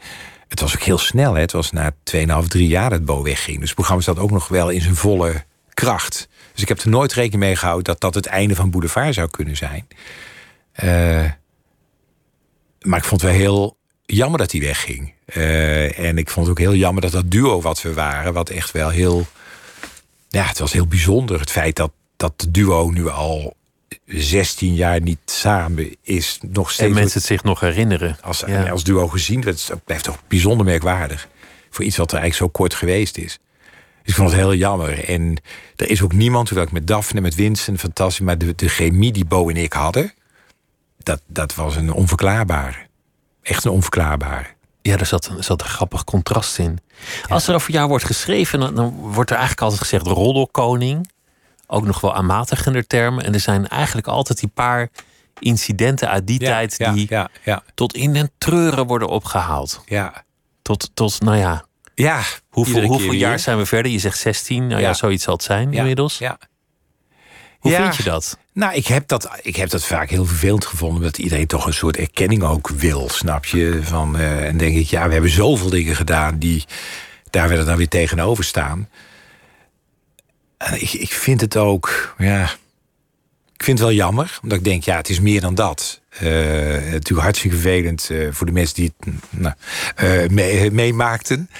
het 0.48 0.60
was 0.60 0.74
ook 0.74 0.82
heel 0.82 0.98
snel. 0.98 1.34
Hè. 1.34 1.40
Het 1.40 1.52
was 1.52 1.70
na 1.70 1.94
2,5, 2.14 2.46
3 2.48 2.68
jaar 2.68 2.90
dat 2.90 3.04
Bo 3.04 3.22
wegging. 3.22 3.56
Dus 3.58 3.66
het 3.66 3.74
programma 3.74 4.02
zat 4.02 4.18
ook 4.18 4.30
nog 4.30 4.48
wel 4.48 4.68
in 4.68 4.80
zijn 4.80 4.96
volle 4.96 5.44
kracht. 5.74 6.28
Dus 6.52 6.62
ik 6.62 6.68
heb 6.68 6.80
er 6.80 6.88
nooit 6.88 7.12
rekening 7.12 7.42
mee 7.42 7.56
gehouden 7.56 7.84
dat 7.84 8.00
dat 8.00 8.14
het 8.14 8.26
einde 8.26 8.54
van 8.54 8.70
Boulevard 8.70 9.14
zou 9.14 9.30
kunnen 9.30 9.56
zijn. 9.56 9.88
Eh, 10.72 11.24
maar 12.80 12.98
ik 12.98 13.04
vond 13.04 13.20
het 13.20 13.30
wel 13.30 13.40
heel 13.40 13.76
jammer 14.06 14.38
dat 14.38 14.52
hij 14.52 14.60
wegging. 14.60 15.12
Eh, 15.24 15.98
en 15.98 16.18
ik 16.18 16.30
vond 16.30 16.46
het 16.46 16.58
ook 16.58 16.64
heel 16.64 16.74
jammer 16.74 17.02
dat 17.02 17.12
dat 17.12 17.30
duo 17.30 17.60
wat 17.60 17.82
we 17.82 17.92
waren, 17.92 18.32
wat 18.32 18.50
echt 18.50 18.70
wel 18.70 18.88
heel. 18.88 19.26
Ja, 20.28 20.44
het 20.44 20.58
was 20.58 20.72
heel 20.72 20.86
bijzonder. 20.86 21.40
Het 21.40 21.50
feit 21.50 21.76
dat 21.76 21.92
dat 22.24 22.40
de 22.40 22.50
duo 22.50 22.90
nu 22.90 23.08
al 23.08 23.56
16 24.06 24.74
jaar 24.74 25.00
niet 25.00 25.18
samen 25.24 25.96
is, 26.02 26.38
nog 26.42 26.70
steeds. 26.70 26.88
En 26.88 26.94
mensen 26.94 27.18
het 27.18 27.28
zich 27.28 27.42
nog 27.42 27.60
herinneren. 27.60 28.16
als, 28.22 28.42
Ja. 28.46 28.68
als 28.68 28.84
duo 28.84 29.08
gezien, 29.08 29.40
dat 29.40 29.70
blijft 29.84 30.04
toch 30.04 30.18
bijzonder 30.28 30.66
merkwaardig. 30.66 31.28
Voor 31.70 31.84
iets 31.84 31.96
wat 31.96 32.12
er 32.12 32.18
eigenlijk 32.18 32.52
zo 32.52 32.58
kort 32.58 32.74
geweest 32.74 33.16
is. 33.16 33.38
Dus 34.02 34.12
ik 34.12 34.14
vond 34.14 34.30
het 34.30 34.38
heel 34.38 34.54
jammer. 34.54 35.08
En 35.08 35.36
er 35.76 35.90
is 35.90 36.02
ook 36.02 36.12
niemand, 36.12 36.48
hoewel 36.48 36.66
ik 36.66 36.72
met 36.72 36.86
Daphne, 36.86 37.20
met 37.20 37.34
Vincent, 37.34 37.80
fantastisch, 37.80 38.20
maar 38.26 38.38
de, 38.38 38.54
de 38.54 38.68
chemie 38.68 39.12
die 39.12 39.24
Bo 39.24 39.48
en 39.48 39.56
ik 39.56 39.72
hadden, 39.72 40.12
dat, 40.98 41.20
dat 41.26 41.54
was 41.54 41.76
een 41.76 41.92
onverklaarbare. 41.92 42.86
Echt 43.42 43.64
een 43.64 43.70
onverklaarbare. 43.70 44.46
Ja, 44.82 44.98
er 44.98 45.06
zat, 45.06 45.26
er 45.26 45.44
zat 45.44 45.60
een 45.62 45.68
grappig 45.68 46.04
contrast 46.04 46.58
in. 46.58 46.78
Als 47.28 47.48
er 47.48 47.54
over 47.54 47.72
jou 47.72 47.88
wordt 47.88 48.04
geschreven, 48.04 48.60
dan, 48.60 48.74
dan 48.74 48.90
wordt 48.90 49.30
er 49.30 49.36
eigenlijk 49.36 49.62
altijd 49.62 49.80
gezegd 49.82 50.06
roddelkoning. 50.06 51.12
Ook 51.66 51.86
nog 51.86 52.00
wel 52.00 52.14
aanmatigender 52.14 52.86
termen. 52.86 53.24
En 53.24 53.34
er 53.34 53.40
zijn 53.40 53.68
eigenlijk 53.68 54.06
altijd 54.06 54.40
die 54.40 54.48
paar 54.54 54.88
incidenten 55.38 56.08
uit 56.08 56.26
die 56.26 56.38
tijd 56.38 56.76
die 56.76 57.06
ja, 57.08 57.28
ja, 57.44 57.62
tot 57.74 57.94
in 57.94 58.12
den 58.12 58.30
treuren 58.38 58.86
worden 58.86 59.08
opgehaald. 59.08 59.82
ja. 59.86 60.24
Tot, 60.62 60.90
tot 60.94 61.20
nou 61.20 61.36
ja, 61.36 61.64
Ja, 61.94 62.22
hoeveel, 62.48 62.82
hoeveel 62.82 63.12
jaar 63.12 63.30
weer. 63.30 63.38
zijn 63.38 63.58
we 63.58 63.66
verder? 63.66 63.92
Je 63.92 63.98
zegt 63.98 64.18
16, 64.18 64.66
nou 64.66 64.80
ja, 64.80 64.94
zoiets 64.94 65.24
zal 65.24 65.34
het 65.34 65.42
zijn 65.42 65.72
inmiddels. 65.72 66.18
Ja. 66.18 66.38
Hoe 67.58 67.72
vind 67.72 67.96
je 67.96 68.02
dat? 68.02 68.38
Nou, 68.52 68.74
ik 68.74 68.86
heb, 68.86 69.08
dat, 69.08 69.28
ik 69.42 69.56
heb 69.56 69.70
dat 69.70 69.84
vaak 69.84 70.10
heel 70.10 70.24
vervelend 70.24 70.66
gevonden. 70.66 71.02
Dat 71.02 71.18
iedereen 71.18 71.46
toch 71.46 71.66
een 71.66 71.74
soort 71.74 71.96
erkenning 71.96 72.42
ook 72.42 72.68
wil, 72.68 73.08
snap 73.08 73.44
je? 73.44 73.80
Van, 73.82 74.18
eh, 74.18 74.46
en 74.46 74.56
denk 74.56 74.76
ik, 74.76 74.86
ja, 74.86 75.06
we 75.06 75.12
hebben 75.12 75.30
zoveel 75.30 75.70
dingen 75.70 75.96
gedaan 75.96 76.38
die 76.38 76.64
daar 77.30 77.48
weer 77.48 77.64
dan 77.64 77.76
weer 77.76 77.88
tegenover 77.88 78.44
staan. 78.44 78.88
En 80.64 80.80
ik, 80.82 80.92
ik 80.92 81.12
vind 81.12 81.40
het 81.40 81.56
ook, 81.56 82.14
ja. 82.18 82.42
Ik 83.54 83.64
vind 83.64 83.78
het 83.78 83.88
wel 83.88 83.96
jammer, 83.96 84.38
omdat 84.42 84.58
ik 84.58 84.64
denk, 84.64 84.84
ja, 84.84 84.96
het 84.96 85.08
is 85.08 85.20
meer 85.20 85.40
dan 85.40 85.54
dat. 85.54 86.00
Eh, 86.10 86.26
natuurlijk 86.90 87.20
hartstikke 87.20 87.56
vervelend 87.56 88.10
eh, 88.10 88.26
voor 88.30 88.46
de 88.46 88.52
mensen 88.52 88.74
die 88.74 88.92
het 88.98 89.14
nou, 89.30 89.54
eh, 89.96 90.28
mee- 90.28 90.70
meemaakten. 90.70 91.50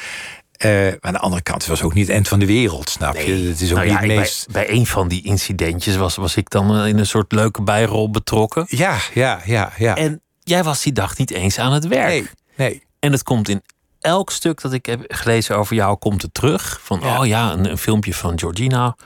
Uh, 0.64 0.70
maar 0.70 0.96
aan 1.00 1.12
de 1.12 1.18
andere 1.18 1.42
kant 1.42 1.61
het 1.61 1.70
was 1.70 1.82
ook 1.82 1.94
niet 1.94 2.05
het 2.07 2.14
eind 2.14 2.28
van 2.28 2.38
de 2.38 2.46
wereld, 2.46 2.90
snap 2.90 3.16
je? 3.16 3.32
Het 3.32 3.61
is 3.61 3.70
ook 3.70 3.76
Nou 3.76 3.88
niet 3.90 4.00
ja, 4.00 4.07
meest. 4.07 4.46
bij, 4.50 4.66
bij 4.66 4.74
een 4.76 4.86
van 4.86 5.09
die 5.09 5.22
incidentjes 5.22 5.96
was, 5.96 6.16
was 6.16 6.36
ik 6.36 6.50
dan 6.50 6.76
eh, 6.76 6.86
in 6.86 6.98
een 6.98 7.07
soort 7.07 7.32
leuke 7.32 7.62
bijrol 7.62 8.11
betrokken. 8.11 8.64
Ja, 8.68 8.98
ja, 9.14 9.40
ja, 9.44 9.72
ja. 9.76 9.96
En 9.96 10.22
jij 10.42 10.62
was 10.64 10.82
die 10.82 10.92
dag 10.92 11.18
niet 11.18 11.30
eens 11.30 11.59
aan 11.59 11.72
het 11.72 11.86
werk. 11.86 12.09
nee, 12.09 12.26
nee. 12.57 12.82
En 12.98 13.12
het 13.12 13.22
komt 13.22 13.48
in 13.48 13.62
elk 14.05 14.30
stuk 14.30 14.61
dat 14.61 14.72
ik 14.72 14.86
heb 14.86 15.05
gelezen 15.09 15.57
over 15.57 15.74
jou, 15.74 15.96
komt 15.96 16.22
het 16.22 16.34
terug. 16.34 16.80
Van, 16.82 17.00
Ja. 17.02 17.20
oh 17.20 17.26
ja, 17.26 17.52
een, 17.52 17.70
een 17.70 17.78
filmpje 17.78 18.14
van 18.14 18.38
Georgina. 18.38 18.96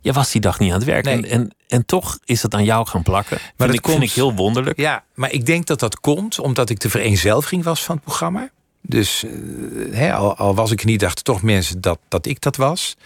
Jij 0.00 0.12
was 0.12 0.30
die 0.30 0.40
dag 0.40 0.58
niet 0.58 0.70
aan 0.70 0.76
het 0.76 0.84
werk. 0.86 1.04
Nee. 1.04 1.14
En, 1.14 1.24
en, 1.28 1.54
en 1.68 1.86
toch 1.86 2.18
is 2.24 2.42
het 2.42 2.54
aan 2.54 2.64
jou 2.64 2.86
gaan 2.86 3.02
plakken. 3.02 3.36
Maar 3.40 3.52
dat 3.56 3.66
vind, 3.66 3.74
ik, 3.74 3.82
komt- 3.82 3.96
vind 3.98 4.10
ik 4.10 4.16
heel 4.16 4.34
wonderlijk. 4.34 4.78
Ja, 4.78 5.04
maar 5.14 5.30
ik 5.32 5.46
denk 5.46 5.66
dat 5.66 5.80
dat 5.80 6.00
komt 6.00 6.38
omdat 6.38 6.70
ik 6.70 6.80
de 6.80 6.90
vereenzelviging 6.90 7.64
was 7.64 7.84
van 7.84 7.94
het 7.94 8.04
programma. 8.04 8.48
Dus 8.80 9.24
eh, 9.92 10.18
al, 10.18 10.36
al 10.36 10.54
was 10.54 10.70
ik 10.70 10.80
er 10.80 10.86
niet, 10.86 11.00
dachten 11.00 11.24
toch 11.24 11.42
mensen 11.42 11.80
dat, 11.80 11.98
dat 12.08 12.26
ik 12.26 12.40
dat 12.40 12.56
was. 12.56 12.96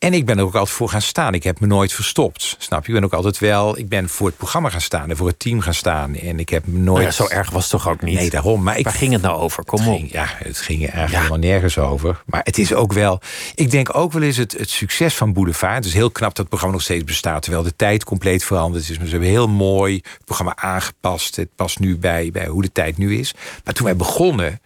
En 0.00 0.14
ik 0.14 0.26
ben 0.26 0.38
er 0.38 0.44
ook 0.44 0.54
altijd 0.54 0.76
voor 0.76 0.88
gaan 0.88 1.02
staan. 1.02 1.34
Ik 1.34 1.42
heb 1.42 1.60
me 1.60 1.66
nooit 1.66 1.92
verstopt. 1.92 2.56
Snap 2.58 2.82
je? 2.82 2.88
Ik 2.88 2.94
ben 2.94 3.04
ook 3.04 3.12
altijd 3.12 3.38
wel. 3.38 3.78
Ik 3.78 3.88
ben 3.88 4.08
voor 4.08 4.26
het 4.26 4.36
programma 4.36 4.68
gaan 4.68 4.80
staan 4.80 5.10
en 5.10 5.16
voor 5.16 5.26
het 5.26 5.38
team 5.38 5.60
gaan 5.60 5.74
staan. 5.74 6.14
En 6.14 6.38
ik 6.38 6.48
heb 6.48 6.66
me 6.66 6.78
nooit. 6.78 6.86
Nou 6.86 7.02
ja, 7.02 7.10
zo 7.10 7.28
erg 7.28 7.50
was 7.50 7.62
het 7.62 7.70
toch 7.70 7.88
ook 7.88 8.02
niet? 8.02 8.14
Nee, 8.14 8.30
daarom. 8.30 8.62
Maar 8.62 8.78
ik 8.78 8.84
Waar 8.84 8.92
ging 8.92 9.12
het 9.12 9.22
nou 9.22 9.40
over? 9.40 9.64
Kom 9.64 9.88
op. 9.88 9.96
ging, 9.96 10.12
ja, 10.12 10.26
het 10.28 10.58
ging 10.58 10.82
er 10.82 10.88
eigenlijk 10.88 11.16
helemaal 11.16 11.50
nergens 11.50 11.78
over. 11.78 12.22
Maar 12.26 12.40
het 12.44 12.58
is 12.58 12.74
ook 12.74 12.92
wel. 12.92 13.20
Ik 13.54 13.70
denk 13.70 13.96
ook 13.96 14.12
wel 14.12 14.22
eens 14.22 14.36
het, 14.36 14.52
het 14.52 14.70
succes 14.70 15.14
van 15.14 15.32
Boulevard. 15.32 15.74
Het 15.74 15.84
is 15.84 15.94
heel 15.94 16.10
knap 16.10 16.28
dat 16.28 16.38
het 16.38 16.48
programma 16.48 16.74
nog 16.74 16.84
steeds 16.84 17.04
bestaat. 17.04 17.42
Terwijl 17.42 17.62
de 17.64 17.76
tijd 17.76 18.04
compleet 18.04 18.44
veranderd 18.44 18.88
is. 18.88 18.98
Maar 18.98 19.06
ze 19.06 19.12
hebben 19.12 19.30
heel 19.30 19.48
mooi 19.48 19.94
het 19.94 20.24
programma 20.24 20.56
aangepast. 20.56 21.36
Het 21.36 21.48
past 21.56 21.78
nu 21.78 21.98
bij, 21.98 22.30
bij 22.32 22.46
hoe 22.46 22.62
de 22.62 22.72
tijd 22.72 22.98
nu 22.98 23.18
is. 23.18 23.34
Maar 23.64 23.74
toen 23.74 23.84
wij 23.84 23.96
begonnen. 23.96 24.60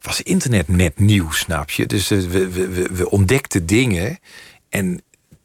was 0.00 0.22
internet 0.22 0.68
net 0.68 0.98
nieuw, 0.98 1.30
snap 1.30 1.70
je? 1.70 1.86
Dus 1.86 2.10
eh, 2.10 2.18
we, 2.18 2.48
we, 2.48 2.68
we, 2.68 2.88
we 2.92 3.10
ontdekten 3.10 3.66
dingen. 3.66 4.18
En 4.68 5.02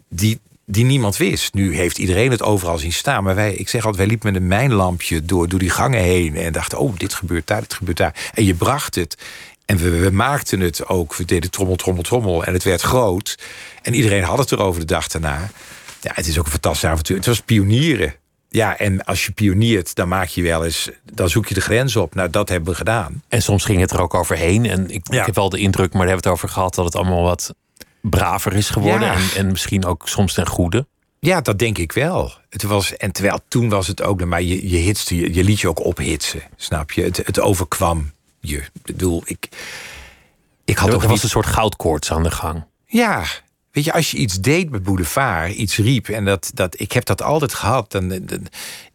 die, 0.09 0.39
die 0.65 0.85
niemand 0.85 1.17
wist. 1.17 1.53
Nu 1.53 1.75
heeft 1.75 1.97
iedereen 1.97 2.31
het 2.31 2.41
overal 2.41 2.77
zien 2.77 2.93
staan. 2.93 3.23
Maar 3.23 3.35
wij, 3.35 3.53
ik 3.53 3.69
zeg 3.69 3.81
altijd, 3.81 3.97
wij 3.97 4.07
liepen 4.07 4.33
met 4.33 4.41
een 4.41 4.47
mijnlampje 4.47 5.25
door, 5.25 5.47
door 5.47 5.59
die 5.59 5.69
gangen 5.69 6.01
heen. 6.01 6.35
En 6.35 6.53
dachten, 6.53 6.77
oh, 6.77 6.97
dit 6.97 7.13
gebeurt 7.13 7.47
daar, 7.47 7.61
dit 7.61 7.73
gebeurt 7.73 7.97
daar. 7.97 8.31
En 8.33 8.45
je 8.45 8.53
bracht 8.53 8.95
het. 8.95 9.17
En 9.65 9.77
we, 9.77 9.89
we 9.99 10.09
maakten 10.11 10.59
het 10.59 10.87
ook. 10.87 11.15
We 11.15 11.25
deden 11.25 11.51
trommel, 11.51 11.75
trommel, 11.75 12.03
trommel. 12.03 12.43
En 12.45 12.53
het 12.53 12.63
werd 12.63 12.81
groot. 12.81 13.37
En 13.81 13.93
iedereen 13.93 14.23
had 14.23 14.37
het 14.37 14.51
erover 14.51 14.79
de 14.79 14.85
dag 14.87 15.07
daarna. 15.07 15.49
Ja, 16.01 16.11
het 16.13 16.27
is 16.27 16.39
ook 16.39 16.45
een 16.45 16.51
fantastisch 16.51 16.89
avontuur. 16.89 17.17
Het 17.17 17.25
was 17.25 17.41
pionieren. 17.41 18.15
Ja, 18.49 18.77
en 18.77 19.03
als 19.03 19.25
je 19.25 19.31
pioniert, 19.31 19.95
dan 19.95 20.07
maak 20.07 20.27
je 20.27 20.41
wel 20.41 20.65
eens... 20.65 20.89
dan 21.13 21.29
zoek 21.29 21.47
je 21.47 21.53
de 21.53 21.61
grens 21.61 21.95
op. 21.95 22.15
Nou, 22.15 22.29
dat 22.29 22.49
hebben 22.49 22.69
we 22.71 22.77
gedaan. 22.77 23.23
En 23.27 23.41
soms 23.41 23.65
ging 23.65 23.79
het 23.79 23.91
er 23.91 24.01
ook 24.01 24.13
overheen. 24.13 24.65
En 24.65 24.89
ik, 24.89 25.07
Ja. 25.11 25.19
ik 25.19 25.25
heb 25.25 25.35
wel 25.35 25.49
de 25.49 25.57
indruk, 25.59 25.93
maar 25.93 26.01
daar 26.05 26.09
hebben 26.09 26.23
we 26.23 26.29
het 26.29 26.37
over 26.37 26.49
gehad, 26.49 26.75
dat 26.75 26.85
het 26.85 26.95
allemaal 26.95 27.23
wat 27.23 27.53
braver 28.09 28.53
is 28.53 28.69
geworden. 28.69 29.07
Ja. 29.07 29.13
En, 29.13 29.29
en 29.35 29.51
misschien 29.51 29.85
ook 29.85 30.07
soms 30.07 30.33
ten 30.33 30.47
goede. 30.47 30.87
Ja, 31.19 31.41
dat 31.41 31.59
denk 31.59 31.77
ik 31.77 31.91
wel. 31.91 32.31
Het 32.49 32.63
was, 32.63 32.97
en 32.97 33.11
terwijl 33.11 33.39
toen 33.47 33.69
was 33.69 33.87
het 33.87 34.01
ook, 34.01 34.25
maar 34.25 34.41
je, 34.41 34.69
je, 34.69 34.77
hitste, 34.77 35.15
je, 35.15 35.33
je 35.33 35.43
liet 35.43 35.59
je 35.59 35.67
ook 35.67 35.85
ophitsen, 35.85 36.41
snap 36.55 36.91
je? 36.91 37.03
Het, 37.03 37.17
het 37.17 37.39
overkwam 37.39 38.11
je. 38.39 38.57
Ik 38.57 38.81
bedoel, 38.81 39.21
ik, 39.25 39.49
ik 40.65 40.77
had 40.77 40.89
Er, 40.89 40.99
was 40.99 41.07
niet... 41.07 41.23
een 41.23 41.29
soort 41.29 41.45
goudkoorts 41.45 42.11
aan 42.11 42.23
de 42.23 42.31
gang. 42.31 42.65
Ja, 42.85 43.23
weet 43.71 43.83
je, 43.83 43.93
als 43.93 44.11
je 44.11 44.17
iets 44.17 44.39
deed 44.39 44.69
met 44.69 44.83
Boulevard, 44.83 45.53
iets 45.53 45.77
riep... 45.77 46.09
en 46.09 46.25
dat, 46.25 46.51
dat, 46.53 46.79
ik 46.79 46.91
heb 46.91 47.05
dat 47.05 47.21
altijd 47.21 47.53
gehad. 47.53 47.91
Dan, 47.91 48.11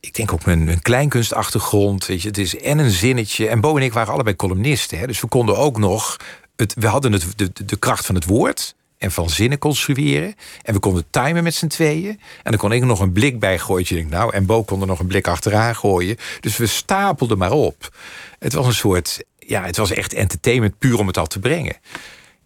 ik 0.00 0.14
denk 0.14 0.32
ook 0.32 0.44
mijn, 0.44 0.64
mijn 0.64 0.82
kleinkunstachtergrond, 0.82 2.06
weet 2.06 2.22
je, 2.22 2.28
het 2.28 2.38
is 2.38 2.56
en 2.56 2.78
een 2.78 2.90
zinnetje... 2.90 3.48
en 3.48 3.60
Bo 3.60 3.76
en 3.76 3.82
ik 3.82 3.92
waren 3.92 4.12
allebei 4.12 4.36
columnisten, 4.36 4.98
hè, 4.98 5.06
dus 5.06 5.20
we 5.20 5.28
konden 5.28 5.56
ook 5.56 5.78
nog... 5.78 6.16
Het, 6.56 6.74
we 6.74 6.86
hadden 6.86 7.12
het, 7.12 7.26
de, 7.36 7.50
de 7.64 7.76
kracht 7.76 8.06
van 8.06 8.14
het 8.14 8.24
woord 8.24 8.76
en 8.98 9.10
van 9.10 9.30
zinnen 9.30 9.58
construeren. 9.58 10.34
En 10.62 10.74
we 10.74 10.80
konden 10.80 11.04
timen 11.10 11.42
met 11.42 11.54
z'n 11.54 11.66
tweeën. 11.66 12.20
En 12.42 12.50
dan 12.50 12.56
kon 12.56 12.72
ik 12.72 12.84
nog 12.84 13.00
een 13.00 13.12
blik 13.12 13.38
bij 13.38 13.58
gooien. 13.58 13.86
Je 13.88 13.94
denkt, 13.94 14.10
nou, 14.10 14.34
en 14.34 14.46
Bo 14.46 14.64
kon 14.64 14.80
er 14.80 14.86
nog 14.86 14.98
een 14.98 15.06
blik 15.06 15.28
achteraan 15.28 15.76
gooien. 15.76 16.16
Dus 16.40 16.56
we 16.56 16.66
stapelden 16.66 17.38
maar 17.38 17.52
op. 17.52 17.96
Het 18.38 18.52
was 18.52 18.66
een 18.66 18.74
soort, 18.74 19.24
ja, 19.38 19.64
het 19.64 19.76
was 19.76 19.90
echt 19.90 20.12
entertainment 20.12 20.78
puur 20.78 20.98
om 20.98 21.06
het 21.06 21.18
al 21.18 21.26
te 21.26 21.38
brengen. 21.38 21.76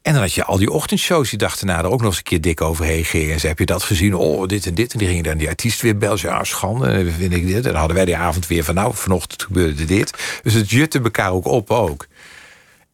En 0.03 0.13
dan 0.13 0.23
had 0.23 0.33
je 0.33 0.45
al 0.45 0.59
die 0.59 0.71
ochtendshows 0.71 1.31
die 1.31 1.39
dachten 1.39 1.67
na 1.67 1.79
er 1.79 1.91
ook 1.91 2.01
nog 2.01 2.09
eens 2.09 2.17
een 2.17 2.23
keer 2.23 2.41
dik 2.41 2.61
overheen 2.61 3.05
gingen. 3.05 3.33
En 3.33 3.41
ze 3.41 3.47
heb 3.47 3.59
je 3.59 3.67
dat 3.67 3.83
gezien? 3.83 4.15
Oh, 4.15 4.47
dit 4.47 4.67
en 4.67 4.75
dit. 4.75 4.93
En 4.93 4.99
die 4.99 5.09
gingen 5.09 5.23
dan 5.25 5.37
die 5.37 5.49
artiest 5.49 5.81
weer 5.81 5.99
bellen. 5.99 6.19
Ja, 6.21 6.45
schande, 6.45 7.11
vind 7.11 7.33
ik 7.33 7.47
dit. 7.47 7.57
En 7.57 7.63
dan 7.63 7.75
hadden 7.75 7.97
wij 7.97 8.05
die 8.05 8.17
avond 8.17 8.47
weer 8.47 8.65
van, 8.65 8.75
nou, 8.75 8.95
vanochtend 8.95 9.43
gebeurde 9.43 9.85
dit. 9.85 10.41
Dus 10.43 10.55
het 10.55 10.71
jutte 10.71 11.01
elkaar 11.03 11.33
ook 11.33 11.47
op 11.47 11.71
ook. 11.71 12.07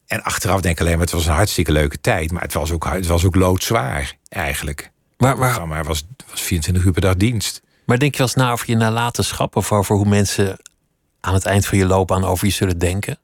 En 0.09 0.23
achteraf 0.23 0.61
denk 0.61 0.75
ik 0.75 0.81
alleen 0.81 0.93
maar, 0.97 1.05
het 1.05 1.11
was 1.11 1.25
een 1.25 1.33
hartstikke 1.33 1.71
leuke 1.71 2.01
tijd. 2.01 2.31
Maar 2.31 2.41
het 2.41 2.53
was 2.53 2.71
ook, 2.71 2.85
het 2.85 3.07
was 3.07 3.25
ook 3.25 3.35
loodzwaar, 3.35 4.17
eigenlijk. 4.29 4.91
Maar, 5.17 5.29
Het 5.29 5.39
maar, 5.39 5.49
programma 5.49 5.83
was, 5.83 6.03
was 6.29 6.41
24 6.41 6.83
uur 6.83 6.91
per 6.91 7.01
dag 7.01 7.15
dienst. 7.15 7.61
maar 7.85 7.99
denk 7.99 8.11
je 8.11 8.17
wel 8.17 8.27
eens 8.27 8.35
na 8.35 8.51
over 8.51 8.69
je 8.69 8.75
nalatenschap? 8.75 9.55
Of 9.55 9.71
over 9.71 9.95
hoe 9.95 10.05
mensen 10.05 10.57
aan 11.19 11.33
het 11.33 11.45
eind 11.45 11.65
van 11.65 11.77
je 11.77 11.85
loopbaan 11.85 12.23
over 12.23 12.47
je 12.47 12.53
zullen 12.53 12.79
denken? 12.79 13.17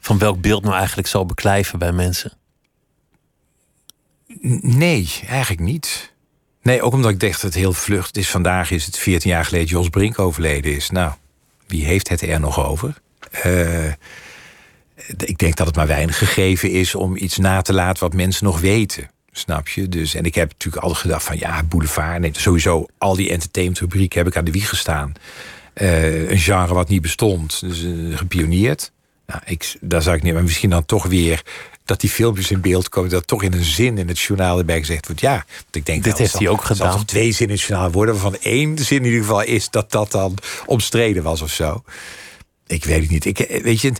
Van 0.00 0.18
welk 0.18 0.40
beeld 0.40 0.62
nou 0.62 0.74
eigenlijk 0.76 1.08
zal 1.08 1.26
beklijven 1.26 1.78
bij 1.78 1.92
mensen? 1.92 2.32
Nee, 4.60 5.20
eigenlijk 5.26 5.60
niet. 5.60 6.12
Nee, 6.62 6.82
ook 6.82 6.92
omdat 6.92 7.10
ik 7.10 7.20
dacht 7.20 7.32
dat 7.32 7.42
het 7.42 7.54
heel 7.54 7.72
vlucht 7.72 8.16
is. 8.16 8.30
Vandaag 8.30 8.70
is 8.70 8.86
het 8.86 8.98
14 8.98 9.30
jaar 9.30 9.44
geleden 9.44 9.66
Jos 9.66 9.88
Brink 9.88 10.18
overleden 10.18 10.74
is. 10.74 10.90
Nou, 10.90 11.12
wie 11.66 11.84
heeft 11.84 12.08
het 12.08 12.22
er 12.22 12.40
nog 12.40 12.66
over? 12.66 13.00
Eh, 13.30 13.92
ik 15.16 15.38
denk 15.38 15.56
dat 15.56 15.66
het 15.66 15.76
maar 15.76 15.86
weinig 15.86 16.18
gegeven 16.18 16.70
is 16.70 16.94
om 16.94 17.16
iets 17.16 17.38
na 17.38 17.62
te 17.62 17.72
laten 17.72 18.02
wat 18.02 18.14
mensen 18.14 18.44
nog 18.44 18.60
weten. 18.60 19.10
Snap 19.32 19.68
je? 19.68 19.88
Dus, 19.88 20.14
en 20.14 20.24
ik 20.24 20.34
heb 20.34 20.48
natuurlijk 20.48 20.82
altijd 20.82 21.00
gedacht 21.00 21.24
van 21.24 21.38
ja, 21.38 21.62
boulevard. 21.62 22.20
Nee, 22.20 22.30
sowieso 22.32 22.86
al 22.98 23.16
die 23.16 23.30
entertainmentrubrieken 23.30 24.18
heb 24.18 24.28
ik 24.28 24.36
aan 24.36 24.44
de 24.44 24.50
wieg 24.50 24.68
gestaan. 24.68 25.12
Eh, 25.74 26.30
een 26.30 26.38
genre 26.38 26.74
wat 26.74 26.88
niet 26.88 27.02
bestond. 27.02 27.60
Dus 27.60 27.84
eh, 27.84 28.16
gepioneerd. 28.16 28.92
Nou, 29.26 29.40
ik, 29.44 29.76
daar 29.80 30.02
zou 30.02 30.16
ik 30.16 30.22
niet, 30.22 30.32
maar 30.32 30.42
misschien 30.42 30.70
dan 30.70 30.84
toch 30.84 31.06
weer 31.06 31.42
dat 31.84 32.00
die 32.00 32.10
filmpjes 32.10 32.50
in 32.50 32.60
beeld 32.60 32.88
komen, 32.88 33.10
dat 33.10 33.26
toch 33.26 33.42
in 33.42 33.52
een 33.52 33.64
zin 33.64 33.98
in 33.98 34.08
het 34.08 34.18
journaal 34.18 34.58
erbij 34.58 34.78
gezegd 34.78 35.06
wordt. 35.06 35.20
Ja, 35.20 35.34
want 35.34 35.76
ik 35.76 35.86
denk 35.86 36.04
Dit 36.04 36.12
nou, 36.12 36.22
heeft 36.22 36.38
hij 36.38 36.48
ook 36.48 36.64
gedaan. 36.64 36.92
toch 36.92 37.04
twee 37.04 37.32
zinnen 37.32 37.56
in 37.56 37.62
het 37.62 37.68
journaal 37.70 37.90
worden, 37.90 38.14
waarvan 38.14 38.36
één 38.40 38.78
zin 38.78 38.98
in 38.98 39.04
ieder 39.04 39.20
geval 39.20 39.42
is 39.42 39.70
dat 39.70 39.90
dat 39.90 40.10
dan 40.10 40.34
omstreden 40.66 41.22
was 41.22 41.42
of 41.42 41.50
zo. 41.50 41.82
Ik 42.66 42.84
weet 42.84 43.00
het 43.00 43.10
niet. 43.10 43.24
Ik, 43.24 43.38
eh, 43.38 43.62
weet 43.62 43.80
je, 43.80 43.92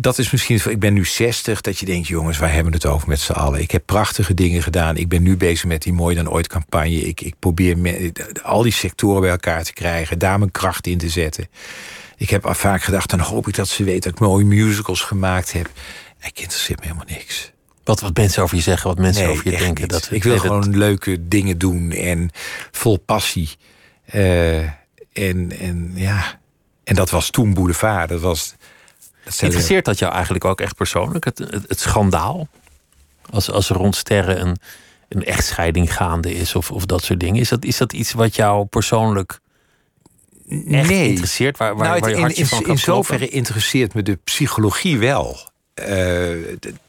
dat 0.00 0.18
is 0.18 0.30
misschien. 0.30 0.60
Ik 0.70 0.78
ben 0.80 0.94
nu 0.94 1.04
60, 1.04 1.60
dat 1.60 1.78
je 1.78 1.86
denkt, 1.86 2.06
jongens, 2.08 2.38
waar 2.38 2.52
hebben 2.52 2.72
we 2.72 2.78
het 2.78 2.86
over 2.86 3.08
met 3.08 3.20
z'n 3.20 3.32
allen? 3.32 3.60
Ik 3.60 3.70
heb 3.70 3.82
prachtige 3.86 4.34
dingen 4.34 4.62
gedaan. 4.62 4.96
Ik 4.96 5.08
ben 5.08 5.22
nu 5.22 5.36
bezig 5.36 5.64
met 5.64 5.82
die 5.82 5.92
Mooi 5.92 6.14
dan 6.14 6.30
ooit 6.30 6.46
campagne. 6.46 7.00
Ik, 7.00 7.20
ik 7.20 7.34
probeer 7.38 7.78
me, 7.78 8.12
al 8.42 8.62
die 8.62 8.72
sectoren 8.72 9.20
bij 9.20 9.30
elkaar 9.30 9.64
te 9.64 9.72
krijgen, 9.72 10.18
daar 10.18 10.38
mijn 10.38 10.50
kracht 10.50 10.86
in 10.86 10.98
te 10.98 11.08
zetten. 11.08 11.48
Ik 12.16 12.30
heb 12.30 12.46
al 12.46 12.54
vaak 12.54 12.82
gedacht, 12.82 13.10
dan 13.10 13.20
hoop 13.20 13.48
ik 13.48 13.54
dat 13.54 13.68
ze 13.68 13.84
weten 13.84 14.00
dat 14.00 14.12
ik 14.12 14.18
mooie 14.26 14.44
musicals 14.44 15.00
gemaakt 15.00 15.52
heb. 15.52 15.70
Ik 16.22 16.40
interesseert 16.40 16.78
me 16.80 16.86
helemaal 16.86 17.06
niks. 17.08 17.52
Wat, 17.84 18.00
wat 18.00 18.16
mensen 18.16 18.42
over 18.42 18.56
je 18.56 18.62
zeggen, 18.62 18.88
wat 18.88 18.98
mensen 18.98 19.28
over 19.28 19.50
je 19.50 19.56
denken. 19.56 19.82
niet. 19.82 19.90
Dat, 19.90 20.08
ik 20.10 20.22
wil 20.22 20.32
nee, 20.32 20.42
dat- 20.42 20.50
gewoon 20.64 20.78
leuke 20.78 21.28
dingen 21.28 21.58
doen 21.58 21.90
en 21.90 22.30
vol 22.70 22.98
passie. 22.98 23.48
Eh, 24.04 24.58
en, 25.12 25.58
en 25.58 25.92
ja, 25.94 26.38
en 26.84 26.94
dat 26.94 27.10
was 27.10 27.30
toen 27.30 27.54
Boulevard. 27.54 28.08
Dat 28.08 28.20
was. 28.20 28.54
Interesseert 29.40 29.84
dat 29.84 29.98
jou 29.98 30.12
eigenlijk 30.12 30.44
ook 30.44 30.60
echt 30.60 30.74
persoonlijk? 30.74 31.24
Het, 31.24 31.38
het, 31.38 31.64
het 31.68 31.80
schandaal? 31.80 32.48
Als, 33.30 33.50
als 33.50 33.70
er 33.70 33.76
rond 33.76 33.96
sterren 33.96 34.40
een, 34.40 34.56
een 35.08 35.24
echtscheiding 35.24 35.94
gaande 35.94 36.34
is 36.34 36.54
of, 36.54 36.70
of 36.70 36.86
dat 36.86 37.02
soort 37.02 37.20
dingen. 37.20 37.40
Is 37.40 37.48
dat, 37.48 37.64
is 37.64 37.76
dat 37.76 37.92
iets 37.92 38.12
wat 38.12 38.36
jou 38.36 38.64
persoonlijk 38.64 39.40
echt 40.48 40.88
nee. 40.88 41.08
interesseert? 41.08 41.56
Waar, 41.56 41.76
waar, 41.76 41.88
nou, 41.88 42.00
waar 42.00 42.10
je 42.10 42.16
het- 42.16 42.52
in, 42.52 42.66
in, 42.66 42.78
zoverre 42.78 43.28
interesseert 43.28 43.94
me 43.94 44.02
de 44.02 44.18
psychologie 44.24 44.98
wel. 44.98 45.38
Eh, 45.74 46.34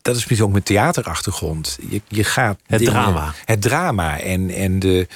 dat 0.01 0.15
is 0.15 0.21
misschien 0.25 0.43
ook 0.43 0.51
mijn 0.51 0.63
theaterachtergrond. 0.63 1.77
Je, 1.89 2.01
je 2.07 2.23
gaat 2.23 2.59
Het 2.65 2.83
drama. 2.83 3.33
Het 3.45 3.61
drama 3.61 4.19
en, 4.19 4.49
en 4.49 4.79
de, 4.79 5.07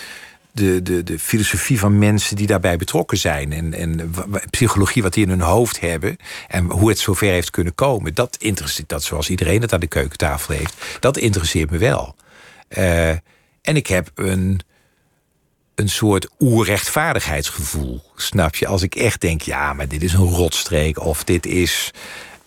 de, 0.54 0.82
de, 0.82 1.04
de 1.04 1.20
filosofie 1.20 1.80
van 1.80 1.98
mensen 1.98 2.36
die 2.36 2.48
daarbij 2.48 2.78
betrokken 2.78 3.18
zijn. 3.18 3.54
En, 3.54 3.74
en 3.74 4.14
psychologie, 4.50 5.04
wat 5.04 5.14
die 5.14 5.24
in 5.24 5.30
hun 5.30 5.42
hoofd 5.42 5.80
hebben. 5.80 6.18
En 6.48 6.66
hoe 6.66 6.90
het 6.90 7.00
zover 7.00 7.28
heeft 7.28 7.50
kunnen 7.50 7.76
komen. 7.76 8.14
Dat 8.14 8.36
interesseert, 8.40 8.90
dat 8.90 9.04
zoals 9.04 9.30
iedereen 9.30 9.62
het 9.62 9.74
aan 9.74 9.80
de 9.80 9.88
keukentafel 9.88 10.54
heeft. 10.56 10.76
Dat 11.00 11.18
interesseert 11.18 11.70
me 11.70 11.78
wel. 11.78 12.16
Eh, 12.68 13.10
en 13.62 13.76
ik 13.76 13.88
heb 13.88 14.12
een, 14.16 14.60
een 15.76 15.90
soort 15.90 16.30
oerrechtvaardigheidsgevoel. 16.40 18.04
Snap 18.16 18.56
je? 18.56 18.68
Als 18.68 18.82
ik 18.82 18.96
echt 18.96 19.22
denk, 19.22 19.42
ja, 19.42 19.74
maar 19.74 19.88
dit 19.88 20.04
is 20.04 20.14
een 20.14 20.30
rotstreek. 20.30 21.00
Of 21.00 21.24
dit 21.24 21.46
is... 21.46 21.92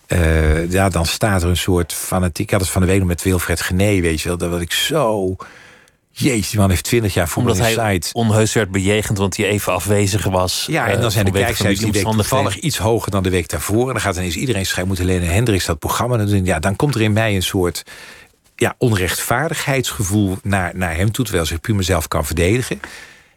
eh, 0.07 0.71
ja, 0.71 0.89
dan 0.89 1.05
staat 1.05 1.43
er 1.43 1.49
een 1.49 1.57
soort 1.57 1.93
fanatiek. 1.93 2.45
Ik 2.45 2.51
had 2.51 2.61
het 2.61 2.69
van 2.69 2.81
de 2.81 2.87
week 2.87 3.03
met 3.03 3.23
Wilfred 3.23 3.61
Gené, 3.61 4.01
weet 4.01 4.21
je 4.21 4.27
wel. 4.27 4.37
Dat 4.37 4.61
ik 4.61 4.71
zo... 4.73 5.35
Jezus, 6.19 6.49
die 6.49 6.59
man 6.59 6.69
heeft 6.69 6.83
twintig 6.83 7.13
jaar 7.13 7.27
voor 7.27 7.41
Omdat 7.41 7.57
hij 7.57 7.93
site. 7.93 8.09
onheus 8.13 8.53
werd 8.53 8.71
bejegend, 8.71 9.17
want 9.17 9.37
hij 9.37 9.45
even 9.45 9.73
afwezig 9.73 10.23
was. 10.23 10.65
Ja, 10.69 10.87
en 10.87 10.95
eh, 10.95 11.01
dan 11.01 11.11
zijn 11.11 11.25
de 11.25 11.31
kijkcijfers 11.31 11.79
die 11.79 11.91
week 11.91 12.03
toevallig 12.03 12.55
iets 12.55 12.77
hoger 12.77 13.11
dan 13.11 13.23
de 13.23 13.29
week 13.29 13.49
daarvoor. 13.49 13.87
En 13.87 13.93
dan 13.93 14.01
gaat 14.01 14.15
ineens 14.15 14.35
iedereen 14.35 14.65
schrijven, 14.65 14.87
moet 14.87 14.97
Helene 14.97 15.25
Hendricks 15.25 15.65
dat 15.65 15.79
programma 15.79 16.17
doen. 16.17 16.45
Ja, 16.45 16.59
dan 16.59 16.75
komt 16.75 16.95
er 16.95 17.01
in 17.01 17.13
mij 17.13 17.35
een 17.35 17.43
soort 17.43 17.83
ja, 18.55 18.75
onrechtvaardigheidsgevoel 18.77 20.37
naar, 20.43 20.71
naar 20.75 20.95
hem 20.95 21.11
toe, 21.11 21.25
terwijl 21.25 21.45
zich 21.45 21.59
puur 21.59 21.75
mezelf 21.75 22.07
kan 22.07 22.25
verdedigen. 22.25 22.79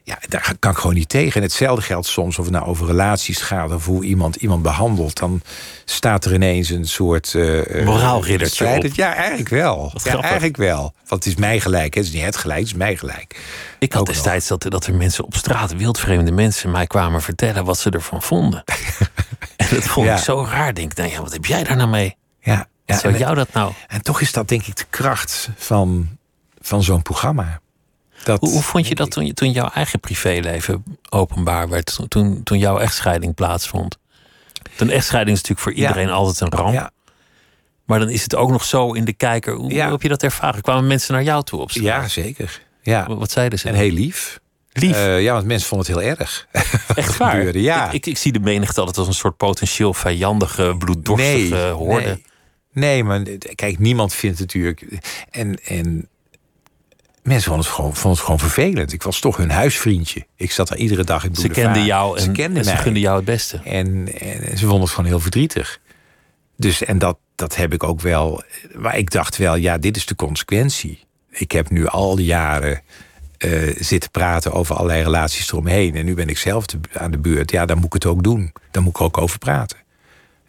Ja, 0.02 0.18
daar 0.28 0.54
kan 0.58 0.70
ik 0.70 0.76
gewoon 0.76 0.94
niet 0.94 1.08
tegen. 1.08 1.34
En 1.34 1.42
hetzelfde 1.42 1.82
geldt 1.82 2.06
soms 2.06 2.38
of 2.38 2.44
het 2.44 2.54
nou 2.54 2.66
over 2.66 2.86
relaties 2.86 3.38
gaat 3.38 3.72
of 3.72 3.84
hoe 3.84 4.04
iemand 4.04 4.36
iemand 4.36 4.62
behandelt. 4.62 5.18
Dan 5.18 5.42
staat 5.84 6.24
er 6.24 6.34
ineens 6.34 6.70
een 6.70 6.86
soort. 6.86 7.32
Uh, 7.34 7.84
Moraalriddertje. 7.84 8.66
Op. 8.66 8.86
Ja, 8.94 9.14
eigenlijk 9.14 9.48
wel. 9.48 9.92
Ja, 10.02 10.20
eigenlijk 10.20 10.56
wel. 10.56 10.80
Want 11.06 11.24
het 11.24 11.26
is 11.26 11.34
mij 11.34 11.60
gelijk. 11.60 11.94
Het 11.94 12.04
is 12.04 12.12
niet 12.12 12.24
het 12.24 12.36
gelijk, 12.36 12.58
het 12.60 12.68
is 12.68 12.74
mij 12.74 12.96
gelijk. 12.96 13.40
Ik 13.78 13.92
had 13.92 14.06
destijds 14.06 14.46
dat, 14.46 14.62
dat 14.62 14.86
er 14.86 14.94
mensen 14.94 15.24
op 15.24 15.34
straat, 15.34 15.76
wildvreemde 15.76 16.32
mensen, 16.32 16.70
mij 16.70 16.86
kwamen 16.86 17.22
vertellen 17.22 17.64
wat 17.64 17.78
ze 17.78 17.90
ervan 17.90 18.22
vonden. 18.22 18.64
en 19.56 19.66
dat 19.70 19.84
vond 19.84 20.08
ik 20.08 20.16
zo 20.16 20.44
raar. 20.50 20.74
Denk, 20.74 20.94
nou 20.94 21.10
ja, 21.10 21.20
wat 21.20 21.32
heb 21.32 21.44
jij 21.44 21.64
daar 21.64 21.76
nou 21.76 21.88
mee? 21.88 22.16
Ja. 22.40 22.66
ja 22.84 22.98
zou 22.98 23.18
jou 23.18 23.34
dat 23.34 23.52
nou? 23.52 23.72
En 23.88 24.02
toch 24.02 24.20
is 24.20 24.32
dat 24.32 24.48
denk 24.48 24.66
ik 24.66 24.76
de 24.76 24.86
kracht 24.90 25.48
van, 25.56 26.08
van 26.60 26.82
zo'n 26.82 27.02
programma. 27.02 27.60
Dat, 28.24 28.40
hoe, 28.40 28.50
hoe, 28.50 28.62
vond 28.62 28.88
je 28.88 28.94
dat 28.94 29.10
toen, 29.10 29.32
toen 29.32 29.52
jouw 29.52 29.68
eigen 29.68 30.00
privéleven 30.00 30.84
openbaar 31.08 31.68
werd? 31.68 31.98
Toen, 32.08 32.42
toen 32.42 32.58
jouw 32.58 32.78
echtscheiding 32.78 33.34
plaatsvond? 33.34 33.98
Een 34.76 34.90
echtscheiding 34.90 35.36
is 35.36 35.42
natuurlijk 35.42 35.60
voor 35.76 35.86
iedereen 35.86 36.10
altijd 36.10 36.40
een 36.40 36.58
ramp. 36.58 36.74
Ja. 36.74 36.90
Maar 37.84 37.98
dan 37.98 38.08
is 38.08 38.22
het 38.22 38.34
ook 38.34 38.50
nog 38.50 38.64
zo 38.64 38.92
in 38.92 39.04
de 39.04 39.12
kijker. 39.12 39.54
Hoe, 39.54 39.74
heb 39.74 40.02
je 40.02 40.08
dat 40.08 40.22
ervaren? 40.22 40.62
Kwamen 40.62 40.86
mensen 40.86 41.14
naar 41.14 41.22
jou 41.22 41.44
toe 41.44 41.60
op 41.60 41.70
straat? 41.70 41.84
Ja, 41.84 42.08
zeker. 42.08 42.62
Ja. 42.82 43.06
Wat 43.14 43.30
zeiden 43.30 43.58
ze? 43.58 43.68
En 43.68 43.74
heel 43.74 43.90
lief. 43.90 44.40
Lief? 44.72 44.96
Uh, 44.96 45.22
ja, 45.22 45.32
want 45.32 45.46
mensen 45.46 45.68
vonden 45.68 45.86
het 45.86 45.96
heel 45.96 46.16
erg. 46.16 46.46
Echt 46.94 47.16
waar? 47.16 47.58
ja. 47.58 47.86
Ik, 47.86 47.92
ik, 47.92 48.06
ik, 48.06 48.18
zie 48.18 48.32
de 48.32 48.40
menigte 48.40 48.80
altijd 48.80 48.98
als 48.98 49.06
een 49.06 49.14
soort 49.14 49.36
potentieel 49.36 49.94
vijandige, 49.94 50.74
bloeddorstige 50.78 51.54
nee, 51.54 51.70
horde. 51.70 52.06
Nee. 52.06 52.24
nee, 52.72 53.04
maar 53.04 53.22
kijk, 53.54 53.78
niemand 53.78 54.14
vindt 54.14 54.38
het 54.38 54.46
natuurlijk... 54.46 54.84
En, 55.30 55.64
en 55.64 56.08
mensen 57.22 57.44
vonden 57.44 57.66
het, 57.66 57.74
gewoon, 57.74 57.94
vonden 57.94 58.10
het 58.10 58.20
gewoon 58.20 58.38
vervelend. 58.38 58.92
Ik 58.92 59.02
was 59.02 59.20
toch 59.20 59.36
hun 59.36 59.50
huisvriendje. 59.50 60.26
Ik 60.36 60.52
zat 60.52 60.68
daar 60.68 60.78
iedere 60.78 61.04
dag 61.04 61.24
in 61.24 61.34
Ze 61.34 61.48
kenden 61.48 61.84
jou 61.84 62.16
en 62.16 62.22
ze, 62.22 62.30
kenden 62.30 62.58
en 62.58 62.64
ze 62.64 62.76
gunden 62.76 63.02
jou 63.02 63.16
het 63.16 63.24
beste. 63.24 63.60
En, 63.64 64.18
en, 64.20 64.58
ze 64.58 64.64
vonden 64.64 64.80
het 64.80 64.90
gewoon 64.90 65.10
heel 65.10 65.20
verdrietig. 65.20 65.80
Dus, 66.56 66.84
en 66.84 66.98
dat, 66.98 67.18
dat 67.34 67.56
heb 67.56 67.72
ik 67.72 67.82
ook 67.82 68.00
wel. 68.00 68.42
Maar 68.74 68.98
ik 68.98 69.10
dacht 69.10 69.36
wel, 69.36 69.54
ja, 69.54 69.78
dit 69.78 69.96
is 69.96 70.06
de 70.06 70.14
consequentie. 70.14 71.04
Ik 71.30 71.52
heb 71.52 71.70
nu 71.70 71.86
al 71.86 72.16
die 72.16 72.26
jaren 72.26 72.82
uh, 73.38 73.76
zitten 73.78 74.10
praten 74.10 74.52
over 74.52 74.74
allerlei 74.74 75.02
relaties 75.02 75.52
eromheen. 75.52 75.94
En 75.94 76.04
nu 76.04 76.14
ben 76.14 76.28
ik 76.28 76.38
zelf 76.38 76.64
aan 76.92 77.10
de 77.10 77.18
beurt. 77.18 77.50
Ja, 77.50 77.66
dan 77.66 77.76
moet 77.76 77.86
ik 77.86 77.92
het 77.92 78.06
ook 78.06 78.22
doen. 78.22 78.52
Dan 78.70 78.82
moet 78.82 78.92
ik 78.92 78.98
er 78.98 79.04
ook 79.04 79.18
over 79.18 79.38
praten. 79.38 79.78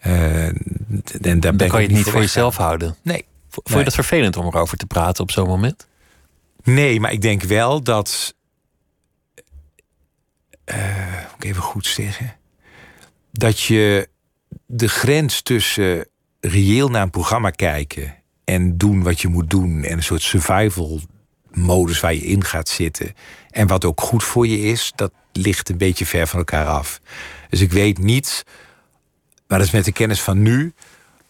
Uh, 0.05 0.45
en 0.45 1.39
daar 1.39 1.57
dan 1.57 1.67
kan 1.67 1.81
je 1.81 1.87
het 1.87 1.95
niet 1.95 2.05
voor, 2.09 2.21
jezelf 2.21 2.55
houden. 2.57 2.95
Nee. 3.01 3.25
Vond 3.49 3.77
je 3.77 3.83
dat 3.83 3.93
vervelend 3.93 4.37
om 4.37 4.45
erover 4.45 4.77
te 4.77 4.85
praten 4.85 5.23
op 5.23 5.31
zo'n 5.31 5.47
moment? 5.47 5.87
Nee, 6.63 6.99
maar 6.99 7.11
ik 7.11 7.21
denk 7.21 7.43
wel 7.43 7.83
dat. 7.83 8.35
Uh, 10.65 11.21
moet 11.31 11.43
ik 11.43 11.43
even 11.43 11.61
goed 11.61 11.85
zeggen. 11.85 12.35
Dat 13.31 13.61
je 13.61 14.09
de 14.65 14.89
grens 14.89 15.41
tussen 15.41 16.07
reëel 16.39 16.89
naar 16.89 17.01
een 17.01 17.09
programma 17.09 17.49
kijken 17.49 18.15
en 18.43 18.77
doen 18.77 19.03
wat 19.03 19.21
je 19.21 19.27
moet 19.27 19.49
doen 19.49 19.83
en 19.83 19.97
een 19.97 20.03
soort 20.03 20.21
survival 20.21 21.01
modus 21.51 21.99
waar 21.99 22.13
je 22.13 22.21
in 22.25 22.43
gaat 22.43 22.69
zitten 22.69 23.13
en 23.49 23.67
wat 23.67 23.85
ook 23.85 24.01
goed 24.01 24.23
voor 24.23 24.47
je 24.47 24.59
is, 24.59 24.91
dat 24.95 25.11
ligt 25.31 25.69
een 25.69 25.77
beetje 25.77 26.05
ver 26.05 26.27
van 26.27 26.39
elkaar 26.39 26.65
af. 26.65 27.01
Dus 27.49 27.61
ik 27.61 27.71
weet 27.71 27.97
niet, 27.97 28.43
maar 29.47 29.57
dat 29.57 29.67
is 29.67 29.73
met 29.73 29.85
de 29.85 29.91
kennis 29.91 30.21
van 30.21 30.41
nu, 30.41 30.73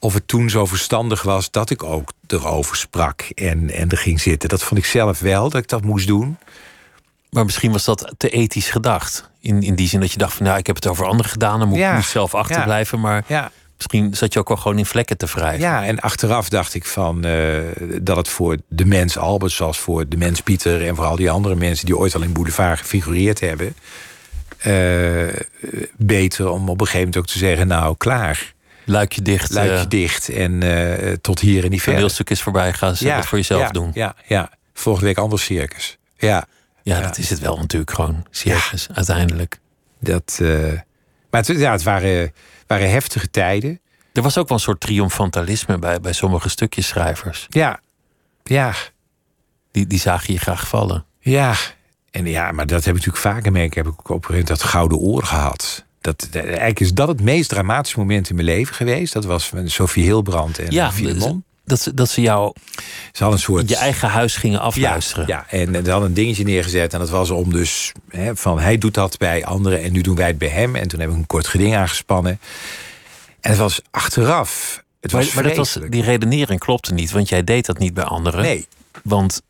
of 0.01 0.13
het 0.13 0.27
toen 0.27 0.49
zo 0.49 0.65
verstandig 0.65 1.21
was 1.21 1.51
dat 1.51 1.69
ik 1.69 1.83
ook 1.83 2.11
erover 2.27 2.75
sprak 2.75 3.21
en, 3.21 3.69
en 3.69 3.89
er 3.89 3.97
ging 3.97 4.21
zitten. 4.21 4.49
Dat 4.49 4.63
vond 4.63 4.79
ik 4.79 4.85
zelf 4.85 5.19
wel, 5.19 5.49
dat 5.49 5.61
ik 5.61 5.67
dat 5.67 5.83
moest 5.83 6.07
doen. 6.07 6.37
Maar 7.29 7.45
misschien 7.45 7.71
was 7.71 7.85
dat 7.85 8.13
te 8.17 8.29
ethisch 8.29 8.69
gedacht. 8.69 9.29
In, 9.39 9.63
in 9.63 9.75
die 9.75 9.87
zin 9.87 9.99
dat 9.99 10.11
je 10.11 10.17
dacht 10.17 10.33
van 10.33 10.45
nou, 10.45 10.57
ik 10.57 10.67
heb 10.67 10.75
het 10.75 10.87
over 10.87 11.05
anderen 11.05 11.31
gedaan, 11.31 11.59
dan 11.59 11.67
moet 11.67 11.77
ik 11.77 11.95
niet 11.95 12.05
zelf 12.05 12.35
achterblijven. 12.35 12.97
Ja, 12.97 13.03
maar 13.03 13.23
ja. 13.27 13.51
misschien 13.77 14.15
zat 14.15 14.33
je 14.33 14.39
ook 14.39 14.47
wel 14.47 14.57
gewoon 14.57 14.77
in 14.77 14.85
vlekken 14.85 15.17
te 15.17 15.25
wrijven. 15.25 15.59
Ja, 15.59 15.85
en 15.85 15.99
achteraf 15.99 16.49
dacht 16.49 16.73
ik 16.73 16.85
van 16.85 17.25
uh, 17.25 17.59
dat 18.01 18.17
het 18.17 18.27
voor 18.27 18.57
de 18.67 18.85
mens 18.85 19.17
Albert, 19.17 19.51
zoals 19.51 19.79
voor 19.79 20.07
de 20.07 20.17
mens 20.17 20.41
Pieter 20.41 20.87
en 20.87 20.95
voor 20.95 21.05
al 21.05 21.15
die 21.15 21.31
andere 21.31 21.55
mensen 21.55 21.85
die 21.85 21.97
ooit 21.97 22.15
al 22.15 22.21
in 22.21 22.33
Boulevard 22.33 22.79
gefigureerd 22.79 23.39
hebben. 23.39 23.75
Uh, 24.65 25.27
beter 25.97 26.49
om 26.49 26.69
op 26.69 26.79
een 26.81 26.85
gegeven 26.85 26.99
moment 26.99 27.17
ook 27.17 27.27
te 27.27 27.37
zeggen, 27.37 27.67
nou 27.67 27.95
klaar. 27.97 28.53
Luikje 28.91 29.21
dicht. 29.21 29.51
Luikje 29.51 29.75
uh, 29.75 29.87
dicht 29.87 30.29
en 30.29 30.61
uh, 30.63 31.13
tot 31.13 31.39
hier 31.39 31.63
en 31.63 31.69
niet 31.69 31.81
verder. 31.81 32.03
Een 32.03 32.09
stuk 32.09 32.29
is 32.29 32.41
voorbij, 32.41 32.73
gaan 32.73 32.95
ze 32.95 33.05
ja, 33.05 33.15
het 33.15 33.25
voor 33.25 33.37
jezelf 33.37 33.61
ja, 33.61 33.69
doen. 33.69 33.91
Ja, 33.93 34.15
ja, 34.27 34.51
volgende 34.73 35.07
week 35.07 35.17
anders 35.17 35.43
circus. 35.43 35.97
Ja. 36.17 36.45
Ja, 36.83 37.01
dat 37.01 37.17
is 37.17 37.29
het 37.29 37.39
wel 37.39 37.57
natuurlijk 37.57 37.91
gewoon. 37.91 38.25
Circus, 38.29 38.87
uiteindelijk. 38.93 39.59
Dat, 39.99 40.39
uh, 40.41 40.71
maar 41.29 41.45
het, 41.45 41.47
ja, 41.47 41.71
het 41.71 41.83
waren, 41.83 42.33
waren 42.67 42.89
heftige 42.89 43.29
tijden. 43.29 43.79
Er 44.13 44.21
was 44.21 44.37
ook 44.37 44.47
wel 44.47 44.57
een 44.57 44.63
soort 44.63 44.79
triomfantalisme 44.79 45.79
bij, 45.79 45.99
bij 45.99 46.13
sommige 46.13 46.49
stukjeschrijvers. 46.49 47.45
Ja, 47.49 47.79
ja. 48.43 48.73
Die, 49.71 49.87
die 49.87 49.99
zagen 49.99 50.33
je 50.33 50.39
graag 50.39 50.67
vallen. 50.67 51.05
Ja, 51.19 51.55
en 52.11 52.25
ja, 52.25 52.51
maar 52.51 52.67
dat 52.67 52.85
heb 52.85 52.95
ik 52.95 53.05
natuurlijk 53.05 53.35
vaker 53.35 53.51
merken. 53.51 53.83
Heb 53.83 53.93
ik 53.93 53.99
ook 53.99 54.09
op 54.09 54.29
een 54.29 54.45
dat 54.45 54.63
gouden 54.63 54.97
oor 54.97 55.23
gehad. 55.23 55.85
Dat, 56.01 56.27
eigenlijk 56.33 56.79
is 56.79 56.93
dat 56.93 57.07
het 57.07 57.21
meest 57.21 57.49
dramatische 57.49 57.99
moment 57.99 58.29
in 58.29 58.35
mijn 58.35 58.47
leven 58.47 58.75
geweest. 58.75 59.13
Dat 59.13 59.25
was 59.25 59.51
met 59.51 59.71
Sophie 59.71 60.03
Hilbrand 60.03 60.59
en 60.59 60.71
ja, 60.71 60.91
Filemon. 60.91 61.43
Dat 61.65 61.79
ze, 61.81 61.93
dat 61.93 62.09
ze 62.09 62.21
jou 62.21 62.53
ze 63.11 63.25
een 63.25 63.39
soort, 63.39 63.69
je 63.69 63.75
eigen 63.75 64.09
huis 64.09 64.35
gingen 64.35 64.59
afluisteren. 64.59 65.27
Ja, 65.27 65.45
ja, 65.51 65.57
en 65.57 65.85
ze 65.85 65.91
hadden 65.91 66.09
een 66.09 66.15
dingetje 66.15 66.43
neergezet. 66.43 66.93
En 66.93 66.99
dat 66.99 67.09
was 67.09 67.29
om 67.29 67.51
dus 67.51 67.91
hè, 68.09 68.35
van 68.35 68.59
hij 68.59 68.77
doet 68.77 68.93
dat 68.93 69.17
bij 69.17 69.45
anderen 69.45 69.81
en 69.81 69.91
nu 69.91 70.01
doen 70.01 70.15
wij 70.15 70.27
het 70.27 70.37
bij 70.37 70.47
hem. 70.47 70.75
En 70.75 70.87
toen 70.87 70.99
heb 70.99 71.09
ik 71.09 71.15
een 71.15 71.27
kort 71.27 71.47
geding 71.47 71.75
aangespannen. 71.75 72.39
En 73.39 73.49
het 73.49 73.59
was 73.59 73.81
achteraf. 73.91 74.83
Het 74.99 75.11
was 75.11 75.33
maar, 75.33 75.43
dat 75.43 75.55
was, 75.55 75.77
die 75.89 76.03
redenering 76.03 76.59
klopte 76.59 76.93
niet, 76.93 77.11
want 77.11 77.29
jij 77.29 77.43
deed 77.43 77.65
dat 77.65 77.77
niet 77.77 77.93
bij 77.93 78.03
anderen. 78.03 78.41
Nee. 78.41 78.67
Want 79.03 79.41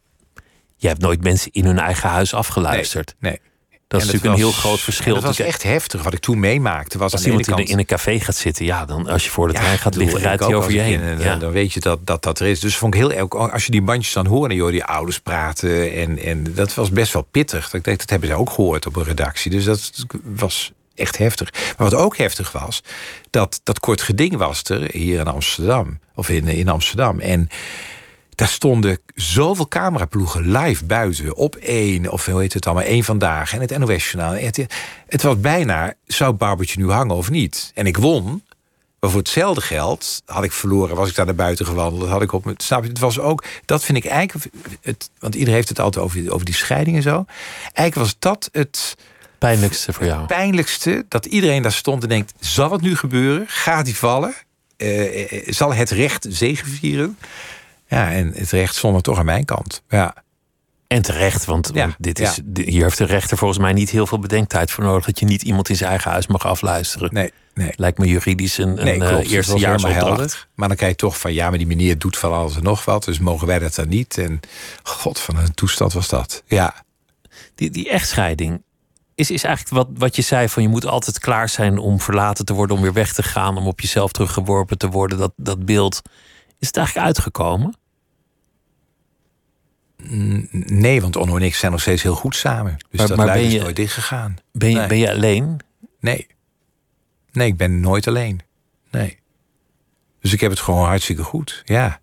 je 0.75 0.87
hebt 0.87 1.01
nooit 1.01 1.23
mensen 1.23 1.51
in 1.51 1.65
hun 1.65 1.79
eigen 1.79 2.09
huis 2.09 2.33
afgeluisterd. 2.33 3.15
Nee. 3.19 3.31
nee. 3.31 3.50
Dat 3.91 4.01
is 4.01 4.05
natuurlijk 4.05 4.33
een 4.33 4.39
heel 4.39 4.51
groot 4.51 4.79
verschil. 4.79 5.13
Dat 5.13 5.23
was 5.23 5.39
echt 5.39 5.63
heftig 5.63 6.03
wat 6.03 6.13
ik 6.13 6.19
toen 6.19 6.39
meemaakte. 6.39 6.97
Was 6.97 7.11
als 7.11 7.25
iemand 7.25 7.69
in, 7.69 7.79
een 7.79 7.85
café 7.85 8.19
gaat 8.19 8.35
zitten, 8.35 8.65
ja, 8.65 8.85
dan 8.85 9.07
als 9.07 9.23
je 9.23 9.29
voor 9.29 9.47
de 9.47 9.53
trein 9.53 9.77
gaat 9.77 9.95
liggen, 9.95 10.19
rijdt 10.19 10.45
hij 10.45 10.55
over 10.55 10.71
je 10.71 10.79
heen. 10.79 11.01
In, 11.01 11.19
ja. 11.19 11.35
Dan 11.35 11.51
weet 11.51 11.73
je 11.73 11.79
dat, 11.79 11.99
dat 12.07 12.23
dat 12.23 12.39
er 12.39 12.47
is. 12.47 12.59
Dus 12.59 12.77
vond 12.77 12.93
ik 12.93 12.99
heel 12.99 13.29
als 13.29 13.65
je 13.65 13.71
die 13.71 13.81
bandjes 13.81 14.13
dan 14.13 14.25
hoorde, 14.25 14.55
joh, 14.55 14.71
die 14.71 14.83
ouders 14.83 15.19
praten. 15.19 15.93
En, 15.93 16.19
en 16.19 16.53
dat 16.53 16.73
was 16.73 16.89
best 16.89 17.13
wel 17.13 17.27
pittig. 17.31 17.69
Dat, 17.69 17.83
dat 17.83 18.09
hebben 18.09 18.29
ze 18.29 18.35
ook 18.35 18.49
gehoord 18.49 18.85
op 18.85 18.95
een 18.95 19.03
redactie. 19.03 19.51
Dus 19.51 19.63
dat 19.63 19.91
was 20.23 20.71
echt 20.95 21.17
heftig. 21.17 21.53
Maar 21.77 21.89
wat 21.89 21.99
ook 21.99 22.17
heftig 22.17 22.51
was, 22.51 22.83
dat, 23.29 23.61
dat 23.63 23.79
kort 23.79 24.01
geding 24.01 24.37
was 24.37 24.63
er 24.63 24.89
hier 24.91 25.19
in 25.19 25.27
Amsterdam. 25.27 25.99
Of 26.15 26.29
in, 26.29 26.47
in 26.47 26.69
Amsterdam. 26.69 27.19
En 27.19 27.49
daar 28.41 28.49
stonden 28.49 28.99
zoveel 29.15 29.67
cameraploegen 29.67 30.51
live 30.57 30.85
buiten. 30.85 31.35
Op 31.35 31.55
één, 31.55 32.11
of 32.11 32.25
hoe 32.25 32.41
heet 32.41 32.53
het 32.53 32.65
allemaal, 32.65 32.83
één 32.83 33.03
vandaag. 33.03 33.53
En 33.53 33.61
het 33.61 33.77
NOS-journaal. 33.77 34.33
Het, 34.33 34.65
het 35.07 35.21
was 35.21 35.39
bijna, 35.39 35.93
zou 36.05 36.33
Barbertje 36.33 36.79
nu 36.79 36.91
hangen 36.91 37.15
of 37.15 37.29
niet? 37.29 37.71
En 37.75 37.85
ik 37.85 37.97
won. 37.97 38.43
Maar 38.99 39.09
voor 39.09 39.19
hetzelfde 39.19 39.61
geld 39.61 40.21
had 40.25 40.43
ik 40.43 40.51
verloren, 40.51 40.95
was 40.95 41.09
ik 41.09 41.15
daar 41.15 41.25
naar 41.25 41.35
buiten 41.35 41.65
gewandeld, 41.65 42.09
had 42.09 42.21
ik 42.21 42.31
op 42.31 42.45
mijn. 42.45 42.55
Snap 42.59 42.83
je? 42.83 42.89
Het 42.89 42.99
was 42.99 43.19
ook, 43.19 43.43
dat 43.65 43.83
vind 43.83 43.97
ik 43.97 44.05
eigenlijk, 44.05 44.49
het, 44.81 45.09
want 45.19 45.33
iedereen 45.33 45.55
heeft 45.55 45.69
het 45.69 45.79
altijd 45.79 46.05
over, 46.05 46.33
over 46.33 46.45
die 46.45 46.55
scheiding 46.55 46.95
en 46.95 47.03
zo. 47.03 47.25
Eigenlijk 47.61 47.95
was 47.95 48.15
dat 48.19 48.49
het. 48.51 48.95
Pijnlijkste 49.37 49.93
voor 49.93 50.05
jou. 50.05 50.17
Het 50.17 50.27
pijnlijkste 50.27 51.05
dat 51.07 51.25
iedereen 51.25 51.61
daar 51.61 51.71
stond 51.71 52.03
en 52.03 52.09
denkt: 52.09 52.33
zal 52.39 52.71
het 52.71 52.81
nu 52.81 52.95
gebeuren? 52.95 53.45
Gaat 53.47 53.85
die 53.85 53.97
vallen? 53.97 54.33
Uh, 54.77 55.43
zal 55.47 55.73
het 55.73 55.89
recht 55.89 56.25
zegevieren? 56.29 57.17
Ja, 57.91 58.11
en 58.11 58.33
het 58.35 58.51
recht 58.51 58.75
stond 58.75 58.95
er 58.95 59.01
toch 59.01 59.17
aan 59.17 59.25
mijn 59.25 59.45
kant. 59.45 59.83
Ja. 59.89 60.13
En 60.87 61.01
terecht, 61.01 61.45
want, 61.45 61.71
ja, 61.73 61.81
want 61.81 61.95
dit 61.97 62.19
is, 62.19 62.35
ja. 62.53 62.63
hier 62.63 62.83
heeft 62.83 62.97
de 62.97 63.05
rechter 63.05 63.37
volgens 63.37 63.59
mij 63.59 63.73
niet 63.73 63.89
heel 63.89 64.07
veel 64.07 64.19
bedenktijd 64.19 64.71
voor 64.71 64.83
nodig. 64.83 65.05
Dat 65.05 65.19
je 65.19 65.25
niet 65.25 65.41
iemand 65.41 65.69
in 65.69 65.75
zijn 65.75 65.89
eigen 65.89 66.11
huis 66.11 66.27
mag 66.27 66.45
afluisteren. 66.45 67.13
Nee, 67.13 67.31
nee. 67.53 67.73
Lijkt 67.75 67.97
me 67.97 68.07
juridisch 68.07 68.57
een, 68.57 68.73
nee, 68.73 68.93
een 68.93 69.07
klopt, 69.07 69.25
uh, 69.25 69.31
eerstejaarsopdracht. 69.31 70.47
Maar 70.55 70.67
dan 70.67 70.77
krijg 70.77 70.91
je 70.91 70.97
toch 70.97 71.19
van, 71.19 71.33
ja, 71.33 71.49
maar 71.49 71.57
die 71.57 71.67
meneer 71.67 71.97
doet 71.97 72.17
van 72.17 72.33
alles 72.33 72.55
en 72.55 72.63
nog 72.63 72.85
wat. 72.85 73.03
Dus 73.03 73.19
mogen 73.19 73.47
wij 73.47 73.59
dat 73.59 73.75
dan 73.75 73.87
niet? 73.87 74.17
En 74.17 74.39
god, 74.83 75.19
van 75.19 75.37
een 75.37 75.53
toestand 75.53 75.93
was 75.93 76.07
dat. 76.07 76.43
Ja. 76.45 76.73
Die, 77.55 77.69
die 77.69 77.89
echtscheiding 77.89 78.63
is, 79.15 79.31
is 79.31 79.43
eigenlijk 79.43 79.75
wat, 79.75 79.87
wat 79.97 80.15
je 80.15 80.21
zei: 80.21 80.49
van 80.49 80.63
je 80.63 80.69
moet 80.69 80.85
altijd 80.85 81.19
klaar 81.19 81.49
zijn 81.49 81.77
om 81.77 81.99
verlaten 81.99 82.45
te 82.45 82.53
worden, 82.53 82.75
om 82.75 82.81
weer 82.81 82.93
weg 82.93 83.13
te 83.13 83.23
gaan, 83.23 83.57
om 83.57 83.67
op 83.67 83.79
jezelf 83.79 84.11
teruggeworpen 84.11 84.77
te 84.77 84.89
worden. 84.89 85.17
Dat, 85.17 85.33
dat 85.35 85.65
beeld. 85.65 86.01
Is 86.59 86.67
het 86.67 86.77
eigenlijk 86.77 87.07
uitgekomen? 87.07 87.75
Nee, 90.51 91.01
want 91.01 91.15
Onno 91.15 91.35
en 91.35 91.41
ik 91.41 91.55
zijn 91.55 91.71
nog 91.71 91.81
steeds 91.81 92.03
heel 92.03 92.15
goed 92.15 92.35
samen. 92.35 92.77
Dus 92.89 92.99
maar, 92.99 93.07
dat 93.07 93.17
maar 93.17 93.33
ben 93.33 93.49
je, 93.49 93.57
is 93.57 93.61
nooit 93.61 93.75
dichtgegaan. 93.75 94.37
Ben 94.51 94.71
je, 94.71 94.87
ben 94.87 94.97
je 94.97 95.11
alleen? 95.11 95.59
Nee. 95.99 96.27
Nee, 97.31 97.47
ik 97.47 97.57
ben 97.57 97.79
nooit 97.79 98.07
alleen. 98.07 98.41
Nee. 98.91 99.17
Dus 100.21 100.33
ik 100.33 100.39
heb 100.39 100.51
het 100.51 100.59
gewoon 100.59 100.85
hartstikke 100.85 101.23
goed. 101.23 101.61
Ja. 101.65 101.99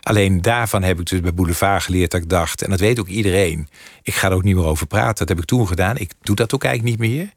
Alleen 0.00 0.42
daarvan 0.42 0.82
heb 0.82 1.00
ik 1.00 1.06
dus 1.06 1.20
bij 1.20 1.34
Boulevard 1.34 1.82
geleerd 1.82 2.10
dat 2.10 2.22
ik 2.22 2.28
dacht... 2.28 2.62
en 2.62 2.70
dat 2.70 2.80
weet 2.80 3.00
ook 3.00 3.08
iedereen, 3.08 3.68
ik 4.02 4.14
ga 4.14 4.28
er 4.28 4.34
ook 4.34 4.42
niet 4.42 4.56
meer 4.56 4.64
over 4.64 4.86
praten. 4.86 5.16
Dat 5.16 5.28
heb 5.28 5.38
ik 5.38 5.44
toen 5.44 5.66
gedaan. 5.66 5.96
Ik 5.96 6.12
doe 6.20 6.36
dat 6.36 6.54
ook 6.54 6.64
eigenlijk 6.64 6.98
niet 6.98 7.10
meer. 7.10 7.32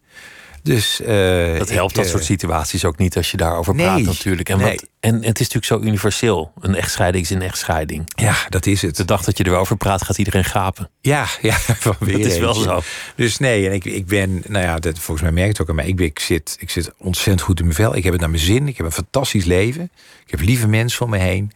Dus, 0.63 1.01
uh, 1.01 1.57
dat 1.57 1.69
helpt 1.69 1.95
dat 1.95 2.07
soort 2.07 2.23
situaties 2.23 2.85
ook 2.85 2.97
niet 2.97 3.17
als 3.17 3.31
je 3.31 3.37
daarover 3.37 3.75
nee, 3.75 3.85
praat 3.85 4.01
natuurlijk. 4.01 4.49
En, 4.49 4.57
nee. 4.57 4.71
wat, 4.71 4.87
en, 4.99 5.13
en, 5.13 5.23
het 5.23 5.39
is 5.39 5.49
natuurlijk 5.49 5.65
zo 5.65 5.79
universeel. 5.79 6.51
Een 6.59 6.75
echtscheiding 6.75 7.23
is 7.23 7.29
een 7.29 7.41
echtscheiding. 7.41 8.03
Ja, 8.15 8.35
dat 8.49 8.65
is 8.65 8.81
het. 8.81 8.95
De 8.95 9.05
dag 9.05 9.23
dat 9.23 9.37
je 9.37 9.45
erover 9.45 9.77
praat 9.77 10.03
gaat 10.03 10.17
iedereen 10.17 10.45
gapen. 10.45 10.89
Ja, 11.01 11.27
ja 11.41 11.53
van 11.85 11.95
weer 11.99 12.17
dat 12.17 12.25
is 12.25 12.37
wel 12.37 12.53
zo. 12.53 12.81
Dus 13.15 13.37
nee, 13.37 13.67
en 13.67 13.73
ik, 13.73 13.85
ik 13.85 14.05
ben, 14.05 14.43
nou 14.47 14.65
ja, 14.65 14.79
dat, 14.79 14.99
volgens 14.99 15.21
mij 15.21 15.31
merkt 15.35 15.57
het 15.57 15.61
ook 15.61 15.69
aan 15.69 15.75
mij. 15.75 15.87
Ik, 15.87 15.95
ben, 15.95 16.05
ik, 16.05 16.19
zit, 16.19 16.55
ik 16.59 16.69
zit 16.69 16.91
ontzettend 16.97 17.41
goed 17.41 17.59
in 17.59 17.65
mijn 17.65 17.75
vel. 17.75 17.95
Ik 17.95 18.03
heb 18.03 18.11
het 18.11 18.21
naar 18.21 18.29
mijn 18.29 18.43
zin. 18.43 18.67
Ik 18.67 18.77
heb 18.77 18.85
een 18.85 18.91
fantastisch 18.91 19.45
leven. 19.45 19.91
Ik 20.25 20.31
heb 20.31 20.39
lieve 20.39 20.67
mensen 20.67 21.05
om 21.05 21.09
me 21.09 21.17
heen. 21.17 21.51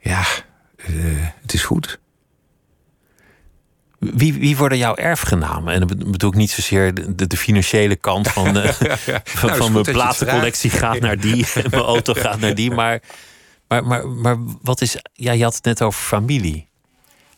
Ja, 0.00 0.24
uh, 0.90 1.26
het 1.42 1.52
is 1.52 1.62
goed. 1.62 1.98
Wie, 3.98 4.34
wie 4.34 4.56
worden 4.56 4.78
jouw 4.78 4.94
erfgenamen? 4.94 5.74
En 5.74 5.86
dan 5.86 6.10
bedoel 6.10 6.30
ik 6.30 6.36
niet 6.36 6.50
zozeer 6.50 7.16
de, 7.16 7.26
de 7.26 7.36
financiële 7.36 7.96
kant 7.96 8.28
van, 8.28 8.56
uh, 8.56 8.68
van, 9.24 9.48
nou, 9.48 9.56
van 9.56 9.72
mijn 9.72 9.84
platencollectie 9.84 10.70
gaat 10.70 11.00
naar 11.00 11.18
die, 11.18 11.46
mijn 11.70 11.82
auto 11.82 12.14
gaat 12.24 12.40
naar 12.40 12.54
die. 12.54 12.70
Maar, 12.70 13.00
maar, 13.68 13.84
maar, 13.84 14.08
maar 14.08 14.36
wat 14.62 14.80
is. 14.80 14.96
Ja, 15.12 15.32
je 15.32 15.42
had 15.42 15.54
het 15.54 15.64
net 15.64 15.82
over 15.82 16.00
familie. 16.00 16.66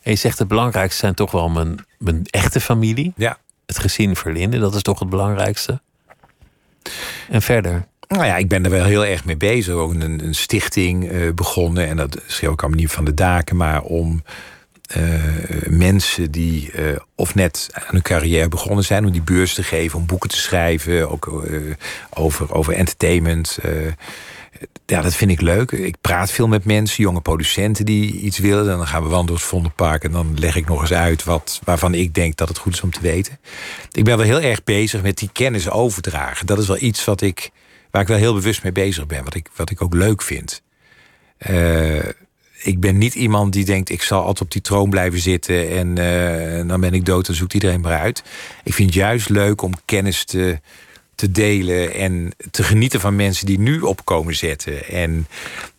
En 0.01 0.11
je 0.11 0.17
zegt 0.17 0.39
het 0.39 0.47
belangrijkste 0.47 0.99
zijn 0.99 1.13
toch 1.13 1.31
wel 1.31 1.49
mijn, 1.49 1.85
mijn 1.97 2.23
echte 2.25 2.59
familie. 2.59 3.13
Ja. 3.15 3.37
Het 3.65 3.79
gezin 3.79 4.15
Verlinde, 4.15 4.59
dat 4.59 4.75
is 4.75 4.81
toch 4.81 4.99
het 4.99 5.09
belangrijkste. 5.09 5.81
En 7.29 7.41
verder. 7.41 7.87
Nou 8.07 8.25
ja, 8.25 8.37
ik 8.37 8.47
ben 8.49 8.63
er 8.63 8.71
wel 8.71 8.85
heel 8.85 9.05
erg 9.05 9.25
mee 9.25 9.37
bezig. 9.37 9.73
Ook 9.73 9.93
een, 9.93 10.25
een 10.25 10.35
stichting 10.35 11.11
uh, 11.11 11.33
begonnen. 11.33 11.87
En 11.87 11.97
dat 11.97 12.21
schreeuw 12.27 12.53
ik 12.53 12.61
allemaal 12.61 12.79
niet 12.79 12.91
van 12.91 13.05
de 13.05 13.13
daken, 13.13 13.55
maar 13.55 13.81
om 13.81 14.23
uh, 14.97 15.67
mensen 15.67 16.31
die 16.31 16.71
uh, 16.73 16.97
of 17.15 17.35
net 17.35 17.69
aan 17.71 17.83
hun 17.87 18.01
carrière 18.01 18.47
begonnen 18.47 18.83
zijn, 18.83 19.05
om 19.05 19.11
die 19.11 19.21
beurs 19.21 19.53
te 19.53 19.63
geven, 19.63 19.99
om 19.99 20.05
boeken 20.05 20.29
te 20.29 20.37
schrijven, 20.37 21.09
ook 21.09 21.25
uh, 21.25 21.59
over, 22.09 22.53
over 22.53 22.73
entertainment. 22.73 23.57
ja, 24.85 25.01
dat 25.01 25.15
vind 25.15 25.31
ik 25.31 25.41
leuk. 25.41 25.71
Ik 25.71 25.95
praat 26.01 26.31
veel 26.31 26.47
met 26.47 26.65
mensen, 26.65 27.03
jonge 27.03 27.21
producenten 27.21 27.85
die 27.85 28.19
iets 28.19 28.39
willen. 28.39 28.65
Dan 28.65 28.87
gaan 28.87 29.03
we 29.03 29.09
wandelen 29.09 29.25
door 29.25 29.35
het 29.35 29.45
Vondelpark 29.45 30.03
en 30.03 30.11
dan 30.11 30.39
leg 30.39 30.55
ik 30.55 30.67
nog 30.67 30.81
eens 30.81 30.93
uit 30.93 31.23
wat, 31.23 31.61
waarvan 31.63 31.93
ik 31.93 32.13
denk 32.13 32.35
dat 32.35 32.47
het 32.47 32.57
goed 32.57 32.73
is 32.73 32.81
om 32.81 32.91
te 32.91 33.01
weten. 33.01 33.39
Ik 33.91 34.03
ben 34.03 34.17
wel 34.17 34.25
heel 34.25 34.41
erg 34.41 34.63
bezig 34.63 35.01
met 35.01 35.17
die 35.17 35.29
kennis 35.33 35.69
overdragen. 35.69 36.45
Dat 36.45 36.59
is 36.59 36.67
wel 36.67 36.81
iets 36.81 37.05
wat 37.05 37.21
ik, 37.21 37.49
waar 37.91 38.01
ik 38.01 38.07
wel 38.07 38.17
heel 38.17 38.33
bewust 38.33 38.63
mee 38.63 38.71
bezig 38.71 39.07
ben, 39.07 39.23
wat 39.23 39.35
ik, 39.35 39.47
wat 39.55 39.69
ik 39.69 39.81
ook 39.81 39.93
leuk 39.93 40.21
vind 40.21 40.61
ik 42.63 42.79
ben 42.79 42.97
niet 42.97 43.15
iemand 43.15 43.53
die 43.53 43.65
denkt... 43.65 43.89
ik 43.89 44.01
zal 44.01 44.19
altijd 44.19 44.41
op 44.41 44.51
die 44.51 44.61
troon 44.61 44.89
blijven 44.89 45.19
zitten... 45.19 45.69
en 45.69 45.87
uh, 45.99 46.67
dan 46.67 46.81
ben 46.81 46.93
ik 46.93 47.05
dood 47.05 47.27
en 47.27 47.35
zoekt 47.35 47.53
iedereen 47.53 47.81
maar 47.81 47.99
uit. 47.99 48.23
Ik 48.63 48.73
vind 48.73 48.89
het 48.89 48.97
juist 48.97 49.29
leuk 49.29 49.61
om 49.61 49.73
kennis 49.85 50.25
te, 50.25 50.59
te 51.15 51.31
delen... 51.31 51.93
en 51.93 52.33
te 52.51 52.63
genieten 52.63 52.99
van 52.99 53.15
mensen 53.15 53.45
die 53.45 53.59
nu 53.59 53.79
opkomen 53.79 54.35
zetten. 54.35 54.87
En 54.87 55.27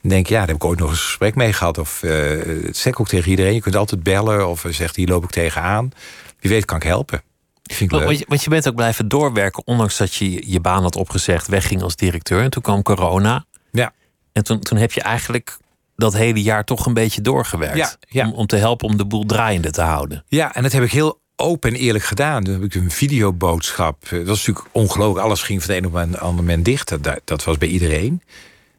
denk, 0.00 0.26
ja, 0.26 0.38
daar 0.38 0.46
heb 0.46 0.56
ik 0.56 0.64
ooit 0.64 0.78
nog 0.78 0.88
eens 0.88 0.98
een 0.98 1.04
gesprek 1.04 1.34
mee 1.34 1.52
gehad. 1.52 1.78
Of 1.78 2.02
uh, 2.02 2.40
zeg 2.70 3.00
ook 3.00 3.08
tegen 3.08 3.30
iedereen, 3.30 3.54
je 3.54 3.60
kunt 3.60 3.76
altijd 3.76 4.02
bellen... 4.02 4.48
of 4.48 4.64
zegt, 4.68 4.96
hier 4.96 5.08
loop 5.08 5.24
ik 5.24 5.30
tegenaan. 5.30 5.92
Wie 6.40 6.50
weet 6.50 6.64
kan 6.64 6.76
ik 6.76 6.82
helpen. 6.82 7.22
Vind 7.62 7.92
ik 7.92 8.00
want, 8.00 8.18
je, 8.18 8.24
want 8.28 8.42
je 8.44 8.50
bent 8.50 8.68
ook 8.68 8.74
blijven 8.74 9.08
doorwerken... 9.08 9.66
ondanks 9.66 9.96
dat 9.96 10.14
je 10.14 10.50
je 10.50 10.60
baan 10.60 10.82
had 10.82 10.96
opgezegd, 10.96 11.46
wegging 11.46 11.82
als 11.82 11.96
directeur. 11.96 12.42
En 12.42 12.50
toen 12.50 12.62
kwam 12.62 12.82
corona. 12.82 13.44
Ja. 13.70 13.92
En 14.32 14.44
toen, 14.44 14.60
toen 14.60 14.78
heb 14.78 14.92
je 14.92 15.00
eigenlijk 15.00 15.58
dat 15.96 16.12
hele 16.12 16.42
jaar 16.42 16.64
toch 16.64 16.86
een 16.86 16.94
beetje 16.94 17.20
doorgewerkt. 17.20 17.98
Ja, 18.08 18.26
Om, 18.26 18.32
om 18.32 18.46
te 18.46 18.56
helpen 18.56 18.88
om 18.88 18.96
de 18.96 19.06
boel 19.06 19.26
draaiende 19.26 19.70
te 19.70 19.82
houden. 19.82 20.24
Ja, 20.28 20.54
en 20.54 20.62
dat 20.62 20.72
heb 20.72 20.82
ik 20.82 20.92
heel 20.92 21.20
open 21.36 21.70
en 21.70 21.76
eerlijk 21.76 22.04
gedaan. 22.04 22.44
Toen 22.44 22.54
heb 22.54 22.62
ik 22.62 22.74
een 22.74 22.90
videoboodschap. 22.90 24.08
Dat 24.10 24.26
was 24.26 24.46
natuurlijk 24.46 24.74
ongelooflijk. 24.74 25.24
Alles 25.24 25.42
ging 25.42 25.62
van 25.62 25.74
de 25.74 25.80
een 25.80 25.86
op 25.86 25.94
een 25.94 26.18
ander 26.18 26.44
moment 26.44 26.64
dicht. 26.64 27.02
Dat, 27.02 27.20
dat 27.24 27.44
was 27.44 27.58
bij 27.58 27.68
iedereen. 27.68 28.22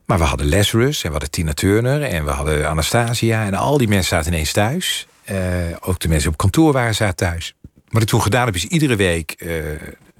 Maar 0.06 0.18
we 0.18 0.24
hadden 0.24 0.50
Lazarus 0.50 0.98
en 0.98 1.06
we 1.06 1.12
hadden 1.12 1.32
Tina 1.32 1.54
Turner 1.54 2.04
en 2.04 2.26
we 2.26 2.32
hadden 2.32 2.70
Anastasia. 2.70 3.46
En 3.46 3.54
al 3.54 3.78
die 3.78 3.88
mensen 3.88 4.16
zaten 4.16 4.34
ineens 4.34 4.52
thuis. 4.52 5.08
Uh, 5.32 5.38
ook 5.80 6.00
de 6.00 6.08
mensen 6.08 6.30
op 6.30 6.38
kantoor 6.38 6.74
waren 6.74 6.96
zaten 6.96 7.16
thuis. 7.16 7.54
Wat 7.88 8.02
ik 8.02 8.08
toen 8.08 8.22
gedaan 8.22 8.46
heb, 8.46 8.56
is 8.56 8.66
iedere 8.66 8.96
week 8.96 9.36
uh, 9.38 9.64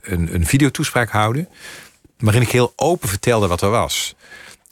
een, 0.02 0.34
een 0.34 0.46
videotoespraak 0.46 1.10
houden. 1.10 1.48
Waarin 2.18 2.42
ik 2.42 2.50
heel 2.50 2.74
open 2.76 3.10
vertelde 3.10 3.48
wat 3.48 3.62
er 3.62 3.70
was. 3.70 4.16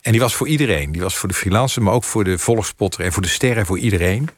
En 0.02 0.12
die 0.12 0.22
was 0.22 0.34
voor 0.36 0.48
iedereen. 0.48 0.92
Die 0.92 1.02
was 1.02 1.16
voor 1.16 1.30
de 1.30 1.36
freelancer, 1.36 1.82
maar 1.82 1.94
ook 1.94 2.04
voor 2.04 2.24
de 2.24 2.38
volkspotter 2.38 3.04
en 3.04 3.12
voor 3.12 3.22
de 3.22 3.28
sterren, 3.28 3.66
voor 3.66 3.80
iedereen. 3.80 4.30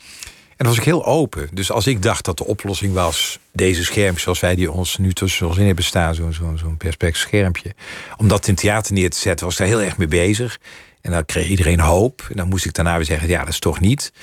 En 0.50 0.58
dan 0.58 0.68
was 0.68 0.78
ik 0.78 0.84
heel 0.84 1.06
open. 1.06 1.50
Dus 1.54 1.72
als 1.72 1.88
ik 1.88 2.02
dacht 2.02 2.26
dat 2.26 2.38
de 2.38 2.46
oplossing 2.46 2.94
was... 2.94 3.40
deze 3.52 3.84
scherm 3.84 4.18
zoals 4.18 4.40
wij 4.40 4.56
die 4.56 4.72
ons 4.72 4.98
nu 4.98 5.14
tussen 5.14 5.48
ons 5.48 5.58
in 5.58 5.66
hebben 5.66 5.84
staan... 5.84 6.16
zo'n 6.16 6.34
zo, 6.34 6.54
zo 6.58 6.76
perspect 6.78 7.18
schermpje... 7.18 7.74
om 8.18 8.28
dat 8.28 8.48
in 8.48 8.56
theater 8.56 8.94
neer 8.94 9.10
te 9.10 9.18
zetten, 9.18 9.46
was 9.46 9.56
ik 9.56 9.60
daar 9.60 9.78
heel 9.78 9.86
erg 9.86 9.98
mee 9.98 10.08
bezig. 10.08 10.60
En 11.02 11.12
dan 11.12 11.26
kreeg 11.26 11.48
iedereen 11.48 11.80
hoop. 11.80 12.26
En 12.30 12.36
dan 12.36 12.48
moest 12.48 12.66
ik 12.66 12.74
daarna 12.74 12.96
weer 12.96 13.06
zeggen, 13.06 13.28
ja, 13.28 13.40
dat 13.40 13.50
is 13.50 13.60
toch 13.60 13.80
niet. 13.80 14.14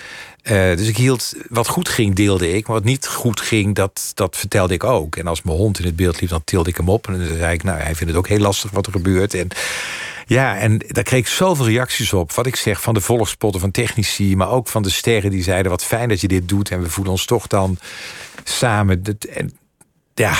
Uh, 0.45 0.77
dus 0.77 0.89
ik 0.89 0.97
hield, 0.97 1.35
wat 1.49 1.69
goed 1.69 1.89
ging, 1.89 2.15
deelde 2.15 2.53
ik. 2.53 2.67
Maar 2.67 2.77
wat 2.77 2.85
niet 2.85 3.07
goed 3.07 3.41
ging, 3.41 3.75
dat, 3.75 4.13
dat 4.15 4.37
vertelde 4.37 4.75
ik 4.75 4.85
ook. 4.85 5.17
En 5.17 5.27
als 5.27 5.43
mijn 5.43 5.57
hond 5.57 5.79
in 5.79 5.85
het 5.85 5.97
beeld 5.97 6.21
liep, 6.21 6.31
dan 6.31 6.45
tilde 6.45 6.71
ik 6.71 6.77
hem 6.77 6.89
op. 6.89 7.07
En 7.07 7.19
dan 7.19 7.37
zei 7.37 7.55
ik, 7.55 7.63
nou, 7.63 7.79
hij 7.79 7.95
vindt 7.95 8.13
het 8.13 8.17
ook 8.17 8.29
heel 8.29 8.39
lastig 8.39 8.71
wat 8.71 8.87
er 8.87 8.93
gebeurt. 8.93 9.35
En 9.35 9.49
ja, 10.27 10.57
en 10.57 10.79
daar 10.89 11.05
kreeg 11.05 11.21
ik 11.21 11.27
zoveel 11.27 11.67
reacties 11.67 12.13
op. 12.13 12.33
Wat 12.33 12.47
ik 12.47 12.57
zeg 12.57 12.81
van 12.81 12.95
de 12.95 13.01
volkspotten, 13.01 13.61
van 13.61 13.71
technici... 13.71 14.37
maar 14.37 14.51
ook 14.51 14.69
van 14.69 14.83
de 14.83 14.91
sterren 14.91 15.31
die 15.31 15.43
zeiden... 15.43 15.71
wat 15.71 15.85
fijn 15.85 16.09
dat 16.09 16.21
je 16.21 16.29
dit 16.29 16.49
doet 16.49 16.71
en 16.71 16.83
we 16.83 16.91
voelen 16.91 17.13
ons 17.13 17.25
toch 17.25 17.47
dan 17.47 17.79
samen. 18.45 19.03
en, 19.35 19.57
ja, 20.15 20.37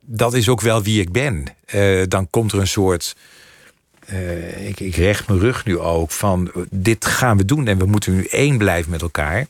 dat 0.00 0.34
is 0.34 0.48
ook 0.48 0.60
wel 0.60 0.82
wie 0.82 1.00
ik 1.00 1.12
ben. 1.12 1.44
Uh, 1.74 2.02
dan 2.08 2.30
komt 2.30 2.52
er 2.52 2.58
een 2.58 2.66
soort... 2.66 3.14
Uh, 4.12 4.68
ik, 4.68 4.80
ik 4.80 4.94
recht 4.94 5.28
mijn 5.28 5.40
rug 5.40 5.64
nu 5.64 5.78
ook 5.78 6.10
van... 6.10 6.50
dit 6.70 7.06
gaan 7.06 7.36
we 7.36 7.44
doen 7.44 7.66
en 7.66 7.78
we 7.78 7.86
moeten 7.86 8.14
nu 8.14 8.24
één 8.24 8.58
blijven 8.58 8.90
met 8.90 9.02
elkaar. 9.02 9.46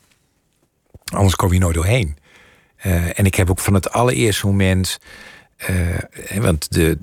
Anders 1.05 1.37
kom 1.37 1.53
je 1.53 1.59
nooit 1.59 1.75
doorheen. 1.75 2.17
Uh, 2.87 3.19
en 3.19 3.27
ik 3.27 3.35
heb 3.35 3.51
ook 3.51 3.59
van 3.61 3.75
het 3.75 3.91
allereerste 3.91 4.47
moment... 4.47 4.99
want 6.41 6.73
de, 6.73 6.99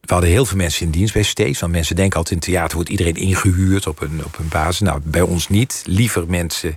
we 0.00 0.12
hadden 0.12 0.30
heel 0.30 0.44
veel 0.44 0.56
mensen 0.56 0.86
in 0.86 0.90
dienst 0.90 1.12
bij 1.12 1.22
Steeds. 1.22 1.60
Want 1.60 1.72
mensen 1.72 1.96
denken 1.96 2.18
altijd 2.18 2.34
in 2.34 2.52
theater 2.52 2.74
wordt 2.74 2.90
iedereen 2.90 3.16
ingehuurd 3.16 3.86
op 3.86 4.00
een, 4.00 4.24
op 4.24 4.38
een 4.38 4.48
basis. 4.48 4.80
Nou, 4.80 5.00
bij 5.04 5.20
ons 5.20 5.48
niet. 5.48 5.82
Liever 5.86 6.28
mensen 6.28 6.76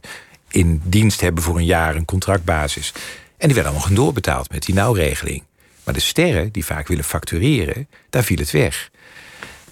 in 0.49 0.82
dienst 0.84 1.21
hebben 1.21 1.43
voor 1.43 1.57
een 1.57 1.65
jaar 1.65 1.95
een 1.95 2.05
contractbasis. 2.05 2.93
En 3.38 3.47
die 3.47 3.55
werden 3.55 3.73
allemaal 3.73 3.95
doorbetaald 3.95 4.51
met 4.51 4.65
die 4.65 4.75
nauwregeling. 4.75 5.43
Maar 5.84 5.93
de 5.93 5.99
sterren, 5.99 6.51
die 6.51 6.65
vaak 6.65 6.88
willen 6.88 7.03
factureren, 7.03 7.88
daar 8.09 8.23
viel 8.23 8.38
het 8.38 8.51
weg. 8.51 8.89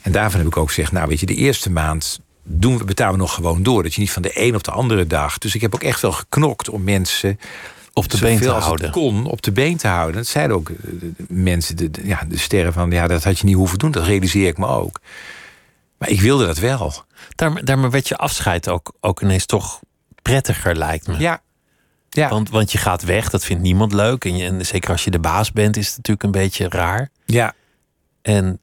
En 0.06 0.12
daarvan 0.12 0.40
heb 0.40 0.50
ik 0.50 0.58
ook 0.58 0.68
gezegd, 0.68 0.92
nou 0.92 1.08
weet 1.08 1.20
je, 1.20 1.26
de 1.26 1.36
eerste 1.36 1.72
maand 1.72 2.20
doen 2.44 2.78
we, 2.78 2.84
betalen 2.84 3.14
we 3.14 3.20
nog 3.20 3.34
gewoon 3.34 3.64
door. 3.64 3.84
Dat 3.84 3.94
je 3.94 4.00
niet 4.00 4.12
van 4.12 4.22
de 4.22 4.32
een 4.34 4.56
op 4.56 4.64
de 4.64 4.72
andere 4.72 5.08
dag. 5.08 5.38
Dus 5.38 5.56
ik 5.56 5.62
heb 5.62 5.76
ook 5.76 5.84
echt 5.84 6.02
wel 6.02 6.12
geknokt 6.12 6.70
om 6.70 6.84
mensen 6.84 7.40
op 7.94 8.10
de 8.10 8.18
been 8.18 8.40
te 8.40 8.50
houden. 8.50 8.92
kon 8.92 9.26
op 9.26 9.42
de 9.42 9.52
been 9.52 9.78
te 9.78 9.88
houden. 9.88 10.16
Dat 10.16 10.28
zeiden 10.28 10.56
ook 10.56 10.70
eh, 10.70 10.76
de, 10.78 11.14
mensen, 11.28 11.76
de, 11.76 11.90
ja, 12.04 12.22
de 12.28 12.38
sterren 12.38 12.74
van 12.74 12.92
ja, 12.92 13.08
dat 13.08 13.24
had 13.24 13.40
je 13.40 13.46
niet 13.46 13.56
hoeven 13.56 13.80
doen. 13.80 13.92
Dat 13.92 14.06
realiseer 14.06 14.48
ik 14.48 14.58
me 14.58 14.68
ook. 14.68 15.00
Maar 15.98 16.10
ik 16.10 16.22
wilde 16.22 16.46
dat 16.46 16.58
wel. 16.58 16.94
Daar, 17.36 17.66
daarmee 17.66 17.90
werd 17.90 18.08
je 18.08 18.18
afscheid 18.18 18.70
ook, 18.70 18.94
ook 19.00 19.22
ineens 19.22 19.46
toch 19.46 19.80
prettiger, 20.22 20.76
lijkt 20.76 21.08
me. 21.08 21.20
Ja. 21.20 21.42
ja. 22.10 22.30
Want, 22.30 22.50
want 22.50 22.72
je 22.72 22.78
gaat 22.78 23.04
weg, 23.04 23.30
dat 23.30 23.44
vindt 23.44 23.64
niemand 23.64 23.94
leuk. 23.94 24.26
En, 24.26 24.38
je, 24.38 24.46
en 24.46 24.66
zeker 24.66 24.92
als 24.92 25.04
je 25.04 25.12
de 25.12 25.20
baas 25.20 25.52
bent, 25.52 25.78
is 25.78 25.88
het 25.88 25.98
natuurlijk 25.98 26.26
een 26.26 26.42
beetje 26.42 26.70
raar. 26.70 27.10
Ja. 27.26 27.54
En 28.22 28.60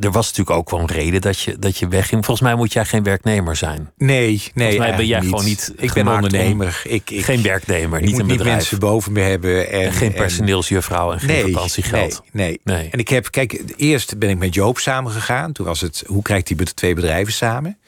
er 0.00 0.10
was 0.10 0.26
natuurlijk 0.26 0.56
ook 0.56 0.70
wel 0.70 0.80
een 0.80 0.86
reden 0.86 1.20
dat 1.20 1.40
je, 1.40 1.58
dat 1.58 1.78
je 1.78 1.88
wegging. 1.88 2.24
Volgens 2.24 2.48
mij 2.48 2.56
moet 2.56 2.72
jij 2.72 2.84
geen 2.84 3.02
werknemer 3.02 3.56
zijn. 3.56 3.90
Nee, 3.96 4.18
nee. 4.18 4.40
Volgens 4.54 4.78
mij 4.78 4.96
ben 4.96 5.06
jij 5.06 5.20
gewoon 5.20 5.44
niet. 5.44 5.72
Ik 5.76 5.92
ben 5.92 6.08
ondernemer. 6.08 6.80
Ik, 6.84 7.10
ik, 7.10 7.24
geen 7.24 7.42
werknemer, 7.42 8.00
niet 8.00 8.18
een 8.18 8.26
bedrijf. 8.26 8.42
Niet 8.42 8.54
mensen 8.54 8.78
boven 8.78 9.12
me 9.12 9.20
hebben. 9.20 9.70
En, 9.70 9.92
geen 9.92 10.12
personeelsjuffrouw 10.12 11.12
en 11.12 11.18
geen 11.18 11.28
nee, 11.28 11.52
vakantiegeld. 11.52 12.22
Nee, 12.32 12.60
nee, 12.64 12.76
nee, 12.78 12.90
En 12.90 12.98
ik 12.98 13.08
heb, 13.08 13.30
kijk, 13.30 13.62
eerst 13.76 14.18
ben 14.18 14.30
ik 14.30 14.38
met 14.38 14.54
Joop 14.54 14.78
samengegaan. 14.78 15.52
Toen 15.52 15.66
was 15.66 15.80
het, 15.80 16.04
hoe 16.06 16.22
krijgt 16.22 16.46
die 16.46 16.56
twee 16.56 16.94
bedrijven 16.94 17.32
samen? 17.32 17.78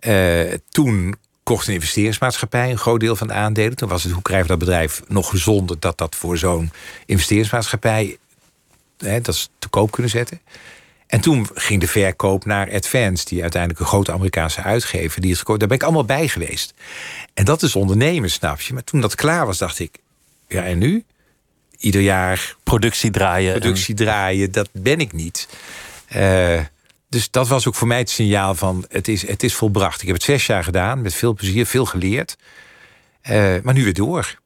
Uh, 0.00 0.52
toen 0.68 1.14
kocht 1.42 1.66
een 1.66 1.74
investeringsmaatschappij 1.74 2.70
een 2.70 2.78
groot 2.78 3.00
deel 3.00 3.16
van 3.16 3.26
de 3.26 3.32
aandelen. 3.32 3.76
Toen 3.76 3.88
was 3.88 4.02
het, 4.02 4.12
hoe 4.12 4.22
krijgen 4.22 4.46
we 4.46 4.56
dat 4.56 4.66
bedrijf 4.66 5.02
nog 5.08 5.30
gezonder... 5.30 5.76
dat 5.78 5.98
dat 5.98 6.14
voor 6.14 6.38
zo'n 6.38 6.70
investeringsmaatschappij... 7.06 8.16
Hè, 8.98 9.20
dat 9.20 9.34
ze 9.34 9.48
te 9.58 9.68
koop 9.68 9.90
kunnen 9.90 10.10
zetten. 10.10 10.40
En 11.06 11.20
toen 11.20 11.48
ging 11.54 11.80
de 11.80 11.88
verkoop 11.88 12.44
naar 12.44 12.72
Advance, 12.72 13.24
die 13.24 13.42
uiteindelijk 13.42 13.80
een 13.80 13.86
grote 13.86 14.12
Amerikaanse 14.12 14.62
uitgever, 14.62 15.20
die 15.20 15.30
is 15.30 15.38
gekocht. 15.38 15.58
Daar 15.58 15.68
ben 15.68 15.76
ik 15.76 15.82
allemaal 15.82 16.04
bij 16.04 16.28
geweest. 16.28 16.74
En 17.34 17.44
dat 17.44 17.62
is 17.62 17.76
ondernemen, 17.76 18.30
snap 18.30 18.60
je. 18.60 18.74
Maar 18.74 18.84
toen 18.84 19.00
dat 19.00 19.14
klaar 19.14 19.46
was, 19.46 19.58
dacht 19.58 19.78
ik, 19.78 19.98
ja 20.48 20.64
en 20.64 20.78
nu? 20.78 21.04
Ieder 21.78 22.00
jaar 22.00 22.56
productie 22.62 23.10
draaien. 23.10 23.58
Productie 23.58 23.94
draaien, 23.94 24.52
dat 24.52 24.68
ben 24.72 25.00
ik 25.00 25.12
niet. 25.12 25.48
Uh, 26.16 26.60
dus 27.08 27.30
dat 27.30 27.48
was 27.48 27.66
ook 27.66 27.74
voor 27.74 27.86
mij 27.86 27.98
het 27.98 28.10
signaal 28.10 28.54
van 28.54 28.84
het 28.88 29.08
is, 29.08 29.26
het 29.26 29.42
is 29.42 29.54
volbracht. 29.54 30.00
Ik 30.00 30.06
heb 30.06 30.16
het 30.16 30.24
zes 30.24 30.46
jaar 30.46 30.64
gedaan, 30.64 31.02
met 31.02 31.14
veel 31.14 31.34
plezier, 31.34 31.66
veel 31.66 31.84
geleerd. 31.84 32.36
Uh, 33.30 33.56
maar 33.62 33.74
nu 33.74 33.84
weer 33.84 33.94
door. 33.94 34.38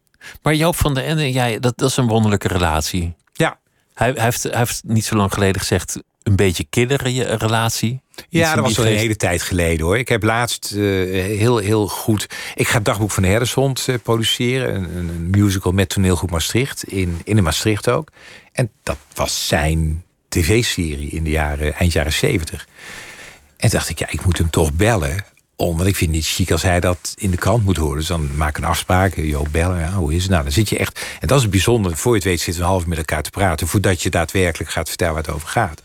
Maar 0.42 0.54
Joop 0.54 0.76
van 0.76 0.94
der 0.94 1.04
Ende, 1.04 1.32
jij, 1.32 1.58
dat, 1.58 1.78
dat 1.78 1.90
is 1.90 1.96
een 1.96 2.06
wonderlijke 2.06 2.48
relatie. 2.48 3.14
Ja. 3.32 3.58
Hij, 3.94 4.12
hij, 4.12 4.24
heeft, 4.24 4.42
hij 4.42 4.58
heeft 4.58 4.82
niet 4.84 5.04
zo 5.04 5.16
lang 5.16 5.32
geleden 5.32 5.60
gezegd 5.60 5.96
een 6.30 6.36
beetje 6.36 6.66
killere 6.70 7.36
relatie. 7.36 8.00
Ja, 8.28 8.54
dat 8.54 8.64
was 8.64 8.78
al 8.78 8.86
een 8.86 8.96
hele 8.96 9.16
tijd 9.16 9.42
geleden 9.42 9.86
hoor. 9.86 9.98
Ik 9.98 10.08
heb 10.08 10.22
laatst 10.22 10.72
uh, 10.74 10.82
heel, 11.38 11.56
heel 11.56 11.88
goed. 11.88 12.26
Ik 12.54 12.68
ga 12.68 12.76
het 12.76 12.84
dagboek 12.84 13.10
van 13.10 13.22
de 13.22 13.28
Herdershond 13.28 13.86
uh, 13.90 13.96
produceren. 14.02 14.74
Een, 14.74 14.96
een, 14.96 15.30
musical 15.30 15.72
met 15.72 15.88
toneelgroep 15.88 16.30
Maastricht. 16.30 16.84
In, 16.84 17.20
in 17.24 17.36
de 17.36 17.42
Maastricht 17.42 17.88
ook. 17.88 18.08
En 18.52 18.70
dat 18.82 18.96
was 19.14 19.48
zijn 19.48 20.04
tv-serie 20.28 21.10
in 21.10 21.24
de 21.24 21.30
jaren, 21.30 21.74
eind 21.74 21.92
jaren 21.92 22.12
zeventig. 22.12 22.68
En 23.56 23.70
dacht 23.70 23.88
ik, 23.88 23.98
ja, 23.98 24.06
ik 24.10 24.24
moet 24.24 24.38
hem 24.38 24.50
toch 24.50 24.72
bellen. 24.72 25.24
Om, 25.60 25.76
want 25.76 25.88
ik 25.88 25.96
vind 25.96 26.10
het 26.10 26.20
niet 26.20 26.28
chic 26.28 26.50
als 26.50 26.62
hij 26.62 26.80
dat 26.80 27.14
in 27.16 27.30
de 27.30 27.36
krant 27.36 27.64
moet 27.64 27.76
horen. 27.76 27.96
Dus 27.96 28.06
dan 28.06 28.36
maak 28.36 28.56
een 28.56 28.64
afspraak. 28.64 29.16
Jo, 29.16 29.46
bellen. 29.50 29.78
Ja, 29.78 29.92
hoe 29.92 30.14
is 30.14 30.22
het? 30.22 30.30
Nou, 30.30 30.42
dan 30.42 30.52
zit 30.52 30.68
je 30.68 30.78
echt. 30.78 31.06
En 31.20 31.26
dat 31.26 31.36
is 31.36 31.42
het 31.42 31.50
bijzonder. 31.50 31.96
Voor 31.96 32.12
je 32.12 32.18
het 32.18 32.26
weet 32.26 32.40
zitten 32.40 32.62
we 32.62 32.68
half 32.68 32.86
met 32.86 32.98
elkaar 32.98 33.22
te 33.22 33.30
praten. 33.30 33.66
Voordat 33.66 34.02
je 34.02 34.10
daadwerkelijk 34.10 34.70
gaat 34.70 34.88
vertellen 34.88 35.14
waar 35.14 35.22
het 35.22 35.32
over 35.32 35.48
gaat. 35.48 35.82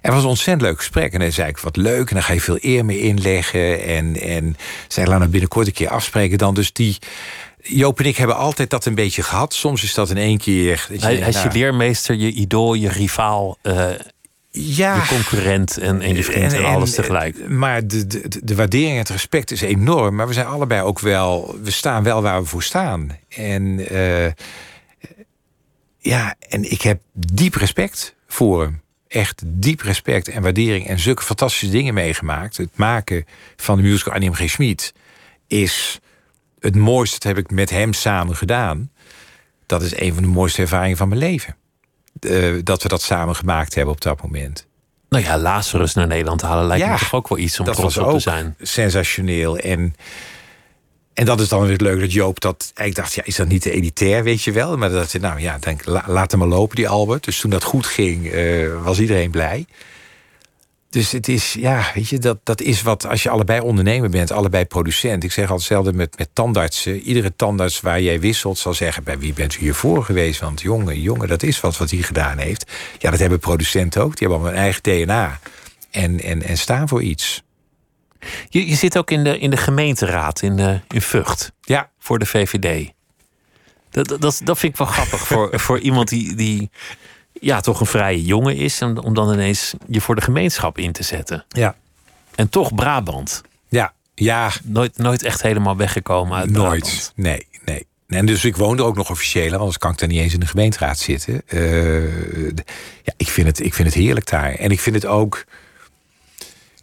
Het 0.00 0.12
was 0.12 0.22
een 0.22 0.28
ontzettend 0.28 0.68
leuk 0.68 0.78
gesprek. 0.78 1.12
En 1.12 1.20
dan 1.20 1.32
zei 1.32 1.48
ik, 1.48 1.58
wat 1.58 1.76
leuk. 1.76 2.08
En 2.08 2.14
dan 2.14 2.22
ga 2.24 2.32
je 2.32 2.40
veel 2.40 2.58
eer 2.60 2.84
mee 2.84 3.00
inleggen. 3.00 3.82
En, 3.82 4.20
en 4.20 4.56
zei, 4.88 5.06
laten 5.06 5.24
we 5.24 5.30
binnenkort 5.30 5.66
een 5.66 5.72
keer 5.72 5.88
afspreken 5.88 6.38
dan. 6.38 6.54
Dus 6.54 6.72
die... 6.72 6.98
Joop 7.62 8.00
en 8.00 8.06
ik 8.06 8.16
hebben 8.16 8.36
altijd 8.36 8.70
dat 8.70 8.84
een 8.84 8.94
beetje 8.94 9.22
gehad. 9.22 9.54
Soms 9.54 9.82
is 9.82 9.94
dat 9.94 10.10
in 10.10 10.16
één 10.16 10.38
keer. 10.38 10.86
hij, 10.88 11.16
hij 11.16 11.28
is 11.28 11.36
je 11.36 11.42
nou, 11.42 11.58
leermeester, 11.58 12.14
je 12.14 12.32
idool, 12.32 12.74
je 12.74 12.88
rivaal. 12.88 13.58
Uh, 13.62 13.90
ja, 14.58 14.94
je 14.94 15.06
concurrent 15.06 15.78
en, 15.78 16.00
en 16.00 16.14
je 16.14 16.24
vriend 16.24 16.52
en, 16.52 16.58
en 16.58 16.64
alles 16.64 16.94
tegelijk. 16.94 17.48
Maar 17.48 17.86
de, 17.86 18.06
de, 18.06 18.40
de 18.44 18.54
waardering 18.54 18.92
en 18.92 18.98
het 18.98 19.08
respect 19.08 19.50
is 19.50 19.60
enorm. 19.60 20.14
Maar 20.14 20.26
we 20.26 20.32
zijn 20.32 20.46
allebei 20.46 20.82
ook 20.82 21.00
wel. 21.00 21.56
We 21.62 21.70
staan 21.70 22.02
wel 22.02 22.22
waar 22.22 22.40
we 22.42 22.48
voor 22.48 22.62
staan. 22.62 23.18
En 23.28 23.92
uh, 23.92 24.26
ja, 25.98 26.34
en 26.48 26.70
ik 26.70 26.82
heb 26.82 27.00
diep 27.12 27.54
respect 27.54 28.14
voor 28.26 28.62
hem 28.62 28.84
echt 29.08 29.42
diep 29.46 29.80
respect 29.80 30.28
en 30.28 30.42
waardering 30.42 30.86
en 30.86 30.98
zulke 30.98 31.22
fantastische 31.22 31.70
dingen 31.70 31.94
meegemaakt. 31.94 32.56
Het 32.56 32.76
maken 32.76 33.24
van 33.56 33.76
de 33.76 33.82
musical 33.82 34.14
Annie 34.14 34.34
G. 34.34 34.50
Schmid 34.50 34.94
is 35.46 36.00
het 36.58 36.76
mooiste, 36.76 37.18
dat 37.18 37.36
heb 37.36 37.44
ik 37.44 37.50
met 37.50 37.70
hem 37.70 37.92
samen 37.92 38.36
gedaan. 38.36 38.90
Dat 39.66 39.82
is 39.82 39.98
een 39.98 40.14
van 40.14 40.22
de 40.22 40.28
mooiste 40.28 40.62
ervaringen 40.62 40.96
van 40.96 41.08
mijn 41.08 41.20
leven. 41.20 41.56
Dat 42.62 42.82
we 42.82 42.88
dat 42.88 43.02
samen 43.02 43.36
gemaakt 43.36 43.74
hebben 43.74 43.94
op 43.94 44.00
dat 44.00 44.22
moment. 44.22 44.66
Nou 45.08 45.24
ja, 45.24 45.38
Lazarus 45.38 45.94
naar 45.94 46.06
Nederland 46.06 46.42
halen 46.42 46.66
lijkt 46.66 46.86
me 46.86 46.98
toch 46.98 47.14
ook 47.14 47.28
wel 47.28 47.38
iets 47.38 47.60
om 47.60 47.66
trots 47.66 47.96
op 47.96 48.12
te 48.12 48.18
zijn. 48.18 48.54
Sensationeel. 48.60 49.58
En 49.58 49.94
en 51.16 51.24
dat 51.24 51.40
is 51.40 51.48
dan 51.48 51.66
weer 51.66 51.76
leuk 51.76 52.00
dat 52.00 52.12
Joop 52.12 52.40
dat... 52.40 52.72
Ik 52.74 52.94
dacht, 52.94 53.14
ja, 53.14 53.22
is 53.24 53.36
dat 53.36 53.48
niet 53.48 53.62
de 53.62 53.70
editair, 53.70 54.24
weet 54.24 54.42
je 54.42 54.52
wel? 54.52 54.76
Maar 54.76 54.90
dat 54.90 55.14
nou 55.20 55.40
ja, 55.40 55.58
denk, 55.58 55.86
laat 56.06 56.30
hem 56.30 56.40
maar 56.40 56.48
lopen, 56.48 56.76
die 56.76 56.88
Albert. 56.88 57.24
Dus 57.24 57.40
toen 57.40 57.50
dat 57.50 57.64
goed 57.64 57.86
ging, 57.86 58.32
uh, 58.32 58.82
was 58.82 59.00
iedereen 59.00 59.30
blij. 59.30 59.66
Dus 60.90 61.12
het 61.12 61.28
is, 61.28 61.52
ja, 61.52 61.90
weet 61.94 62.08
je, 62.08 62.18
dat, 62.18 62.38
dat 62.42 62.60
is 62.60 62.82
wat... 62.82 63.06
Als 63.06 63.22
je 63.22 63.30
allebei 63.30 63.60
ondernemer 63.60 64.10
bent, 64.10 64.30
allebei 64.30 64.64
producent. 64.64 65.24
Ik 65.24 65.32
zeg 65.32 65.50
altijd 65.50 65.68
hetzelfde 65.68 65.92
met, 65.92 66.18
met 66.18 66.28
tandartsen. 66.32 67.00
Iedere 67.00 67.36
tandarts 67.36 67.80
waar 67.80 68.00
jij 68.00 68.20
wisselt 68.20 68.58
zal 68.58 68.74
zeggen... 68.74 69.04
bij 69.04 69.18
wie 69.18 69.32
bent 69.32 69.56
u 69.56 69.58
hiervoor 69.58 70.04
geweest? 70.04 70.40
Want 70.40 70.60
jongen, 70.60 71.00
jongen, 71.00 71.28
dat 71.28 71.42
is 71.42 71.60
wat 71.60 71.76
wat 71.76 71.90
hij 71.90 72.02
gedaan 72.02 72.38
heeft. 72.38 72.72
Ja, 72.98 73.10
dat 73.10 73.18
hebben 73.18 73.38
producenten 73.38 74.02
ook. 74.02 74.16
Die 74.16 74.28
hebben 74.28 74.36
allemaal 74.36 74.52
een 74.52 74.64
eigen 74.64 74.82
DNA. 74.82 75.40
En, 75.90 76.20
en, 76.22 76.42
en 76.42 76.58
staan 76.58 76.88
voor 76.88 77.02
iets. 77.02 77.42
Je, 78.48 78.68
je 78.68 78.74
zit 78.74 78.98
ook 78.98 79.10
in 79.10 79.24
de, 79.24 79.38
in 79.38 79.50
de 79.50 79.56
gemeenteraad 79.56 80.42
in, 80.42 80.82
in 80.88 81.02
Vught. 81.02 81.52
Ja. 81.60 81.90
Voor 81.98 82.18
de 82.18 82.26
VVD. 82.26 82.92
Dat, 83.90 84.20
dat, 84.20 84.40
dat 84.44 84.58
vind 84.58 84.72
ik 84.72 84.78
wel 84.78 84.86
grappig 84.86 85.26
voor, 85.26 85.50
voor 85.60 85.78
iemand 85.78 86.08
die, 86.08 86.34
die 86.34 86.70
ja, 87.40 87.60
toch 87.60 87.80
een 87.80 87.86
vrije 87.86 88.24
jongen 88.24 88.56
is. 88.56 88.82
Om, 88.82 88.98
om 88.98 89.14
dan 89.14 89.32
ineens 89.32 89.74
je 89.86 90.00
voor 90.00 90.14
de 90.14 90.20
gemeenschap 90.20 90.78
in 90.78 90.92
te 90.92 91.02
zetten. 91.02 91.44
Ja. 91.48 91.74
En 92.34 92.48
toch 92.48 92.74
Brabant. 92.74 93.42
Ja. 93.68 93.92
Ja. 94.14 94.50
Nooit, 94.64 94.98
nooit 94.98 95.22
echt 95.22 95.42
helemaal 95.42 95.76
weggekomen 95.76 96.36
uit 96.36 96.50
Nooit. 96.50 96.80
Brabant. 96.80 97.12
Nee, 97.14 97.46
nee. 97.64 97.86
En 98.06 98.26
dus 98.26 98.44
ik 98.44 98.56
woon 98.56 98.78
er 98.78 98.84
ook 98.84 98.96
nog 98.96 99.10
officieel, 99.10 99.54
anders 99.54 99.78
kan 99.78 99.90
ik 99.90 99.98
daar 99.98 100.08
niet 100.08 100.20
eens 100.20 100.34
in 100.34 100.40
de 100.40 100.46
gemeenteraad 100.46 100.98
zitten. 100.98 101.42
Uh, 101.48 102.48
ja, 103.02 103.12
ik 103.16 103.28
vind, 103.28 103.46
het, 103.46 103.60
ik 103.60 103.74
vind 103.74 103.88
het 103.88 103.96
heerlijk 103.96 104.30
daar. 104.30 104.54
En 104.54 104.70
ik 104.70 104.80
vind 104.80 104.94
het 104.94 105.06
ook 105.06 105.44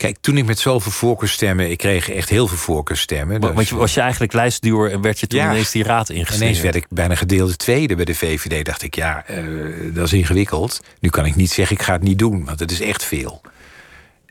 Kijk, 0.04 0.18
toen 0.22 0.38
ik 0.38 0.46
met 0.46 0.60
zoveel 0.60 0.92
voorkeurstemmen... 0.92 1.72
ik 1.72 1.78
kreeg 1.78 2.10
echt 2.10 2.30
heel 2.30 2.48
veel 2.48 2.58
voorkeurstemmen. 2.58 3.40
Want 3.40 3.58
dus, 3.58 3.70
was 3.70 3.94
je 3.94 4.00
eigenlijk 4.02 4.34
lijstduwer 4.34 4.92
en 4.92 5.02
werd 5.02 5.20
je 5.20 5.28
toen 5.28 5.40
ineens 5.40 5.72
die 5.72 5.84
raad 5.84 6.10
ingesneden? 6.10 6.48
Ineens 6.48 6.62
werd 6.62 6.76
ik 6.76 6.86
bijna 6.90 7.16
gedeelde 7.16 7.56
tweede 7.56 7.96
bij 7.96 8.06
de 8.06 8.16
VVD. 8.16 8.66
Dacht 8.66 8.82
ik, 8.82 8.96
ja, 8.96 9.24
uh, 9.30 9.96
dat 9.96 10.06
is 10.06 10.14
ingewikkeld. 10.14 10.82
Nu 11.00 11.10
kan 11.10 11.26
ik 11.26 11.36
niet 11.36 11.52
zeggen, 11.52 11.76
ik 11.76 11.82
ga 11.82 11.94
het 11.94 12.02
niet 12.02 12.20
doen, 12.20 12.46
want 12.46 12.60
het 12.60 12.72
is 12.72 12.82
echt 12.82 13.04
veel. 13.04 13.42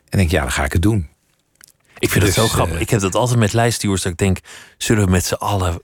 En 0.09 0.17
denk, 0.17 0.31
ja, 0.31 0.41
dan 0.41 0.51
ga 0.51 0.63
ik 0.63 0.73
het 0.73 0.81
doen. 0.81 1.07
Ik 1.99 2.09
vind 2.09 2.25
dus, 2.25 2.35
het 2.35 2.45
zo 2.45 2.51
grappig. 2.51 2.75
Uh, 2.75 2.81
ik 2.81 2.89
heb 2.89 2.99
dat 2.99 3.15
altijd 3.15 3.39
met 3.39 3.53
lijstduwers, 3.53 4.01
dat 4.01 4.11
ik 4.11 4.17
denk... 4.17 4.37
zullen 4.77 5.05
we 5.05 5.11
met 5.11 5.25
z'n 5.25 5.33
allen 5.33 5.81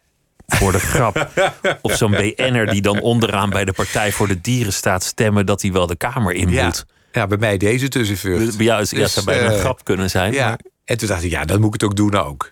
voor 0.48 0.72
de 0.72 0.80
grap. 0.80 1.30
of 1.82 1.96
zo'n 1.96 2.12
BN'er 2.12 2.66
die 2.66 2.82
dan 2.82 3.02
onderaan 3.02 3.50
bij 3.50 3.66
de 3.66 3.74
Partij 3.74 4.12
voor 4.12 4.28
de 4.28 4.42
Dieren 4.42 4.74
staat 4.74 5.04
stemmen 5.04 5.46
dat 5.46 5.62
hij 5.62 5.72
wel 5.72 5.88
de 5.88 5.96
Kamer 5.96 6.34
in 6.34 6.48
moet. 6.48 6.56
Ja, 6.56 6.74
bij 7.12 7.38
mij 7.38 7.58
deze 7.58 7.88
tussenvucht. 7.88 8.58
Bij 8.58 8.66
jou 8.66 8.86
dus, 8.90 9.14
zou 9.14 9.26
bijna 9.26 9.46
een 9.46 9.54
eh, 9.54 9.60
grap 9.60 9.84
kunnen 9.84 10.10
zijn. 10.10 10.34
Ja. 10.34 10.48
Maar... 10.48 10.60
En 10.86 10.98
toen 10.98 11.08
dacht 11.08 11.24
ik, 11.24 11.32
ja, 11.32 11.46
dat 11.46 11.60
moet 11.60 11.68
ik 11.68 11.82
het 11.82 11.84
ook 11.84 11.96
doen 11.96 12.16
ook. 12.16 12.52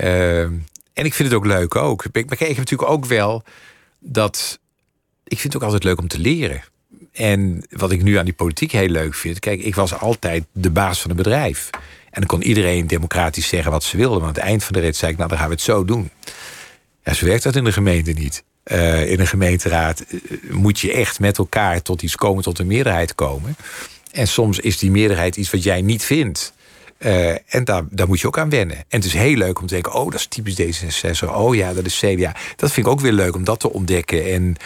Uh, 0.00 0.40
en 0.40 1.04
ik 1.04 1.14
vind 1.14 1.28
het 1.28 1.38
ook 1.38 1.46
leuk 1.46 1.74
ook. 1.74 2.04
Maar 2.12 2.22
kijk, 2.22 2.40
ik 2.40 2.46
heb 2.46 2.56
natuurlijk 2.56 2.90
ook 2.90 3.06
wel 3.06 3.42
dat... 3.98 4.58
Ik 5.24 5.40
vind 5.40 5.52
het 5.52 5.56
ook 5.56 5.68
altijd 5.68 5.84
leuk 5.84 5.98
om 5.98 6.08
te 6.08 6.18
leren. 6.18 6.62
En 7.12 7.66
wat 7.70 7.90
ik 7.90 8.02
nu 8.02 8.14
aan 8.16 8.24
die 8.24 8.34
politiek 8.34 8.72
heel 8.72 8.88
leuk 8.88 9.14
vind... 9.14 9.38
Kijk, 9.38 9.60
ik 9.60 9.74
was 9.74 9.94
altijd 9.94 10.44
de 10.52 10.70
baas 10.70 11.00
van 11.00 11.10
een 11.10 11.16
bedrijf. 11.16 11.70
En 12.10 12.20
dan 12.20 12.26
kon 12.26 12.42
iedereen 12.42 12.86
democratisch 12.86 13.48
zeggen 13.48 13.70
wat 13.70 13.84
ze 13.84 13.96
wilden. 13.96 14.18
Maar 14.18 14.28
aan 14.28 14.34
het 14.34 14.42
eind 14.42 14.64
van 14.64 14.72
de 14.72 14.80
rit 14.80 14.96
zei 14.96 15.12
ik, 15.12 15.16
nou, 15.16 15.28
dan 15.28 15.38
gaan 15.38 15.48
we 15.48 15.54
het 15.54 15.62
zo 15.62 15.84
doen. 15.84 16.10
Ja, 17.04 17.12
zo 17.12 17.26
werkt 17.26 17.42
dat 17.42 17.56
in 17.56 17.64
de 17.64 17.72
gemeente 17.72 18.12
niet. 18.12 18.44
Uh, 18.72 19.10
in 19.10 19.20
een 19.20 19.26
gemeenteraad 19.26 20.04
uh, 20.08 20.20
moet 20.50 20.80
je 20.80 20.92
echt 20.92 21.20
met 21.20 21.38
elkaar 21.38 21.82
tot 21.82 22.02
iets 22.02 22.16
komen, 22.16 22.42
tot 22.42 22.58
een 22.58 22.66
meerderheid 22.66 23.14
komen. 23.14 23.56
En 24.12 24.28
soms 24.28 24.58
is 24.58 24.78
die 24.78 24.90
meerderheid 24.90 25.36
iets 25.36 25.50
wat 25.50 25.62
jij 25.62 25.82
niet 25.82 26.04
vindt. 26.04 26.54
Uh, 26.98 27.54
en 27.54 27.64
daar, 27.64 27.82
daar 27.90 28.06
moet 28.06 28.20
je 28.20 28.26
ook 28.26 28.38
aan 28.38 28.50
wennen. 28.50 28.76
En 28.76 28.84
het 28.88 29.04
is 29.04 29.12
heel 29.12 29.36
leuk 29.36 29.60
om 29.60 29.66
te 29.66 29.74
denken: 29.74 29.92
oh, 29.92 30.10
dat 30.10 30.20
is 30.20 30.26
typisch 30.26 30.60
D66. 30.60 31.28
Oh 31.28 31.54
ja, 31.54 31.72
dat 31.72 31.84
is 31.84 31.98
CDA. 31.98 32.34
Dat 32.56 32.72
vind 32.72 32.86
ik 32.86 32.92
ook 32.92 33.00
weer 33.00 33.12
leuk 33.12 33.34
om 33.34 33.44
dat 33.44 33.60
te 33.60 33.72
ontdekken. 33.72 34.32
En 34.32 34.56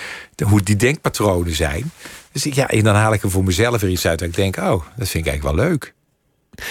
hoe 0.45 0.63
die 0.63 0.77
denkpatronen 0.77 1.55
zijn. 1.55 1.91
Dus 2.33 2.45
ja, 2.45 2.69
en 2.69 2.85
dan 2.85 2.95
haal 2.95 3.13
ik 3.13 3.23
er 3.23 3.31
voor 3.31 3.45
mezelf 3.45 3.83
er 3.83 3.89
iets 3.89 4.07
uit. 4.07 4.19
Dat 4.19 4.29
ik 4.29 4.35
denk: 4.35 4.57
oh, 4.57 4.83
dat 4.97 5.09
vind 5.09 5.27
ik 5.27 5.31
eigenlijk 5.31 5.57
wel 5.57 5.67
leuk. 5.69 5.95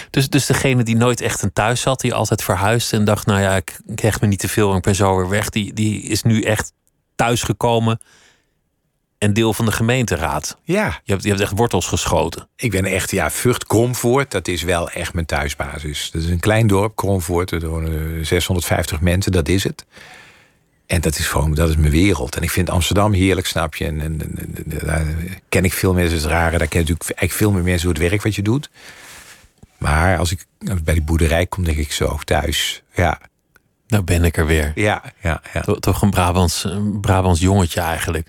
Dus, 0.09 0.29
dus 0.29 0.45
degene 0.45 0.83
die 0.83 0.95
nooit 0.95 1.21
echt 1.21 1.41
een 1.41 1.53
thuis 1.53 1.83
had, 1.83 1.99
die 1.99 2.13
altijd 2.13 2.43
verhuisde 2.43 2.97
en 2.97 3.05
dacht: 3.05 3.25
nou 3.25 3.41
ja, 3.41 3.55
ik 3.55 3.79
krijg 3.95 4.21
me 4.21 4.27
niet 4.27 4.39
te 4.39 4.47
veel 4.47 4.71
en 4.71 4.77
ik 4.77 4.83
ben 4.83 4.95
zo 4.95 5.15
weer 5.15 5.29
weg. 5.29 5.49
Die, 5.49 5.73
die 5.73 6.01
is 6.01 6.23
nu 6.23 6.41
echt 6.41 6.71
thuisgekomen 7.19 7.99
en 9.17 9.33
deel 9.33 9.53
van 9.53 9.65
de 9.65 9.71
gemeenteraad. 9.71 10.57
Ja. 10.63 10.99
Je 11.03 11.11
hebt, 11.11 11.23
je 11.23 11.29
hebt 11.29 11.41
echt 11.41 11.51
wortels 11.55 11.87
geschoten. 11.87 12.47
Ik 12.55 12.71
ben 12.71 12.85
echt, 12.85 13.11
ja, 13.11 13.31
Vught 13.31 13.67
Kromvoort, 13.67 14.31
dat 14.31 14.47
is 14.47 14.63
wel 14.63 14.89
echt 14.89 15.13
mijn 15.13 15.25
thuisbasis. 15.25 16.11
Dat 16.11 16.21
is 16.21 16.29
een 16.29 16.39
klein 16.39 16.67
dorp, 16.67 16.95
Kromvoort, 16.95 17.51
er 17.51 17.67
wonen 17.67 18.25
650 18.25 19.01
mensen, 19.01 19.31
dat 19.31 19.49
is 19.49 19.63
het. 19.63 19.85
En 20.85 21.01
dat 21.01 21.17
is 21.17 21.27
gewoon, 21.27 21.53
dat 21.53 21.69
is 21.69 21.75
mijn 21.75 21.91
wereld. 21.91 22.35
En 22.35 22.43
ik 22.43 22.51
vind 22.51 22.69
Amsterdam 22.69 23.13
heerlijk, 23.13 23.47
snap 23.47 23.75
je. 23.75 23.85
En, 23.85 24.01
en, 24.01 24.21
daar 24.65 25.05
ken 25.49 25.63
ik 25.63 25.73
veel 25.73 25.93
mensen, 25.93 26.15
het 26.15 26.25
is 26.25 26.31
rare. 26.31 26.57
Daar 26.57 26.67
ken 26.67 26.79
natuurlijk 26.79 27.09
eigenlijk 27.09 27.31
veel 27.33 27.51
meer 27.51 27.63
mensen 27.63 27.87
hoe 27.87 27.97
het 27.97 28.09
werk 28.09 28.23
wat 28.23 28.35
je 28.35 28.41
doet. 28.41 28.69
Maar 29.77 30.17
als 30.17 30.31
ik 30.31 30.45
bij 30.83 30.93
die 30.93 31.03
boerderij 31.03 31.45
kom, 31.45 31.63
denk 31.63 31.77
ik 31.77 31.91
zo 31.91 32.19
thuis. 32.23 32.83
Ja, 32.93 33.19
nou 33.89 34.03
ben 34.03 34.23
ik 34.23 34.37
er 34.37 34.45
weer. 34.45 34.71
Ja, 34.75 35.01
ja, 35.21 35.41
ja. 35.53 35.61
Toch 35.79 36.01
een 36.01 36.09
Brabants, 36.09 36.63
een 36.63 36.99
Brabants 36.99 37.39
jongetje 37.39 37.81
eigenlijk. 37.81 38.27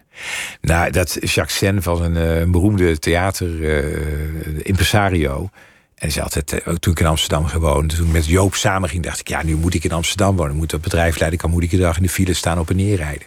Nou, 0.60 0.90
dat 0.90 1.16
Jacques 1.20 1.56
Sen 1.56 1.82
van 1.82 2.02
een, 2.02 2.16
een 2.16 2.50
beroemde 2.50 2.98
theater 2.98 3.48
uh, 3.48 4.60
impresario. 4.62 5.50
En 5.94 6.08
is 6.08 6.20
altijd, 6.20 6.52
uh, 6.52 6.74
toen 6.74 6.92
ik 6.92 7.00
in 7.00 7.06
Amsterdam 7.06 7.46
gewoond, 7.46 7.96
toen 7.96 8.06
ik 8.06 8.12
met 8.12 8.26
Joop 8.26 8.54
samen 8.54 8.88
ging, 8.88 9.02
dacht 9.02 9.20
ik, 9.20 9.28
ja, 9.28 9.42
nu 9.42 9.56
moet 9.56 9.74
ik 9.74 9.84
in 9.84 9.92
Amsterdam 9.92 10.36
wonen. 10.36 10.56
Moet 10.56 10.70
dat 10.70 10.80
bedrijf 10.80 11.18
leiden, 11.18 11.38
kan 11.38 11.50
moet 11.50 11.62
ik 11.62 11.70
iedere 11.70 11.88
dag 11.88 11.96
in 11.96 12.02
de 12.02 12.08
file 12.08 12.34
staan 12.34 12.58
op 12.58 12.70
en 12.70 12.76
neer 12.76 12.96
rijden. 12.96 13.26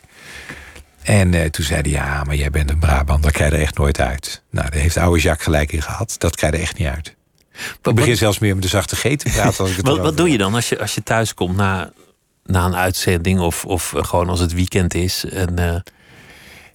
En 1.03 1.51
toen 1.51 1.65
zei 1.65 1.81
hij, 1.81 1.91
ja, 1.91 2.23
maar 2.23 2.36
jij 2.36 2.49
bent 2.49 2.69
een 2.69 2.79
Brabant, 2.79 3.23
daar 3.23 3.31
krijg 3.31 3.51
je 3.51 3.57
er 3.57 3.63
echt 3.63 3.77
nooit 3.77 3.99
uit. 3.99 4.41
Nou, 4.49 4.69
daar 4.69 4.79
heeft 4.79 4.97
oude 4.97 5.21
Jacques 5.21 5.43
gelijk 5.43 5.71
in 5.71 5.81
gehad. 5.81 6.15
Dat 6.17 6.36
krijg 6.36 6.53
je 6.53 6.59
er 6.59 6.65
echt 6.65 6.77
niet 6.77 6.88
uit. 6.88 7.15
ik 7.84 7.95
begin 7.95 8.17
zelfs 8.17 8.39
meer 8.39 8.53
met 8.53 8.63
de 8.63 8.69
zachte 8.69 8.95
G 8.95 9.01
te 9.01 9.29
praten. 9.34 9.59
Als 9.59 9.69
ik 9.69 9.77
het 9.77 9.88
wat, 9.88 9.97
wat 9.97 10.17
doe 10.17 10.29
je 10.29 10.38
dan 10.38 10.53
als 10.55 10.69
je, 10.69 10.79
als 10.79 10.95
je 10.95 11.03
thuis 11.03 11.34
komt 11.34 11.55
na 11.55 11.91
na 12.43 12.65
een 12.65 12.75
uitzending 12.75 13.39
of, 13.39 13.65
of 13.65 13.93
gewoon 13.95 14.29
als 14.29 14.39
het 14.39 14.53
weekend 14.53 14.93
is. 14.93 15.25
En, 15.25 15.59
uh, 15.59 15.79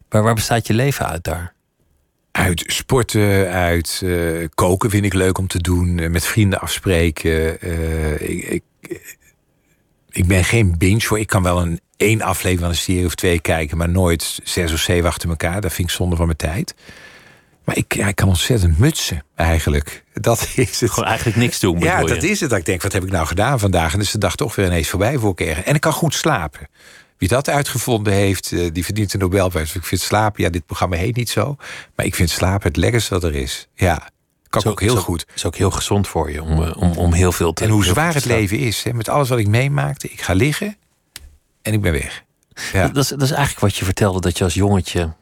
waar, 0.09 0.23
waar 0.23 0.35
bestaat 0.35 0.67
je 0.67 0.75
leven 0.75 1.07
uit 1.07 1.25
daar? 1.25 1.57
Uit 2.33 2.65
sporten, 2.67 3.51
uit 3.51 4.01
eh, 4.05 4.49
koken 4.55 4.91
vind 4.91 5.05
ik 5.05 5.15
leuk 5.15 5.39
om 5.39 5.47
te 5.47 5.59
doen. 5.59 5.99
eh, 5.99 6.11
met 6.11 6.25
vrienden 6.25 6.61
afspreken. 6.61 7.61
Eh, 7.61 8.13
ik, 8.21 8.45
ik, 8.45 8.63
ik 10.11 10.27
ben 10.27 10.45
geen 10.45 10.79
binge 10.79 11.07
hoor. 11.09 11.19
Ik 11.19 11.27
kan 11.27 11.43
wel 11.43 11.61
een 11.61 11.81
één 11.97 12.23
aflevering 12.23 12.61
van 12.61 12.69
een 12.69 12.77
serie 12.77 13.07
of 13.07 13.15
twee 13.15 13.41
kijken... 13.41 13.77
maar 13.77 13.89
nooit 13.89 14.41
zes 14.45 14.73
of 14.73 14.79
zeven 14.79 15.09
achter 15.09 15.29
elkaar. 15.29 15.61
Dat 15.61 15.73
vind 15.73 15.89
ik 15.89 15.95
zonde 15.95 16.17
van 16.17 16.27
mijn 16.27 16.39
tijd. 16.39 16.75
Maar 17.69 17.77
ik, 17.77 17.95
ja, 17.95 18.09
ik 18.09 18.15
kan 18.17 18.29
ontzettend 18.29 18.79
mutsen, 18.79 19.25
eigenlijk. 19.35 20.05
Dat 20.13 20.49
is 20.57 20.81
het. 20.81 20.91
Gewoon 20.91 21.09
eigenlijk 21.09 21.39
niks 21.39 21.61
doen. 21.61 21.79
Ja, 21.79 22.01
dat 22.01 22.23
je? 22.23 22.29
is 22.29 22.41
het. 22.41 22.51
Dat 22.51 22.59
ik 22.59 22.65
denk, 22.65 22.83
wat 22.83 22.93
heb 22.93 23.05
ik 23.05 23.11
nou 23.11 23.27
gedaan 23.27 23.59
vandaag? 23.59 23.95
En 23.95 24.01
is 24.01 24.11
de 24.11 24.19
dag 24.19 24.37
toch 24.37 24.55
weer 24.55 24.67
ineens 24.67 24.89
voorbij 24.89 25.19
voor 25.19 25.31
ik 25.31 25.41
erg. 25.41 25.63
En 25.63 25.75
ik 25.75 25.81
kan 25.81 25.93
goed 25.93 26.15
slapen. 26.15 26.69
Wie 27.19 27.29
dat 27.29 27.49
uitgevonden 27.49 28.13
heeft, 28.13 28.53
eh, 28.53 28.69
die 28.73 28.85
verdient 28.85 29.11
de 29.11 29.19
Nobelprijs. 29.19 29.75
Ik 29.75 29.85
vind 29.85 30.01
slapen, 30.01 30.43
ja, 30.43 30.51
dit 30.51 30.67
programma 30.67 30.97
heet 30.97 31.17
niet 31.17 31.31
zo. 31.31 31.57
Maar 31.95 32.07
ik 32.07 32.15
vind 32.15 32.31
slapen 32.31 32.69
het 32.69 32.77
lekkerste 32.77 33.15
wat 33.15 33.25
er 33.25 33.35
is. 33.35 33.69
Ja, 33.75 34.09
kan 34.49 34.65
ook 34.65 34.81
heel 34.81 34.97
goed. 34.97 35.27
Is 35.35 35.45
ook 35.45 35.57
heel 35.57 35.71
gezond 35.71 36.09
voor 36.09 36.31
je 36.31 36.43
om, 36.43 36.63
eh, 36.63 36.77
om, 36.77 36.93
om 36.93 37.13
heel 37.13 37.33
veel 37.33 37.53
te 37.53 37.65
En 37.65 37.71
hoe 37.71 37.85
zwaar 37.85 38.15
het 38.15 38.23
slapen. 38.23 38.41
leven 38.41 38.59
is. 38.59 38.83
Hè, 38.83 38.93
met 38.93 39.09
alles 39.09 39.29
wat 39.29 39.39
ik 39.39 39.49
meemaakte. 39.49 40.09
Ik 40.09 40.21
ga 40.21 40.33
liggen 40.33 40.77
en 41.63 41.73
ik 41.73 41.81
ben 41.81 41.93
weg. 41.93 42.25
Ja. 42.73 42.89
Dat, 42.89 43.05
is, 43.05 43.09
dat 43.09 43.23
is 43.23 43.31
eigenlijk 43.31 43.61
wat 43.61 43.77
je 43.77 43.85
vertelde, 43.85 44.21
dat 44.21 44.39
je 44.39 44.45
als 44.45 44.55
jongetje 44.55 45.17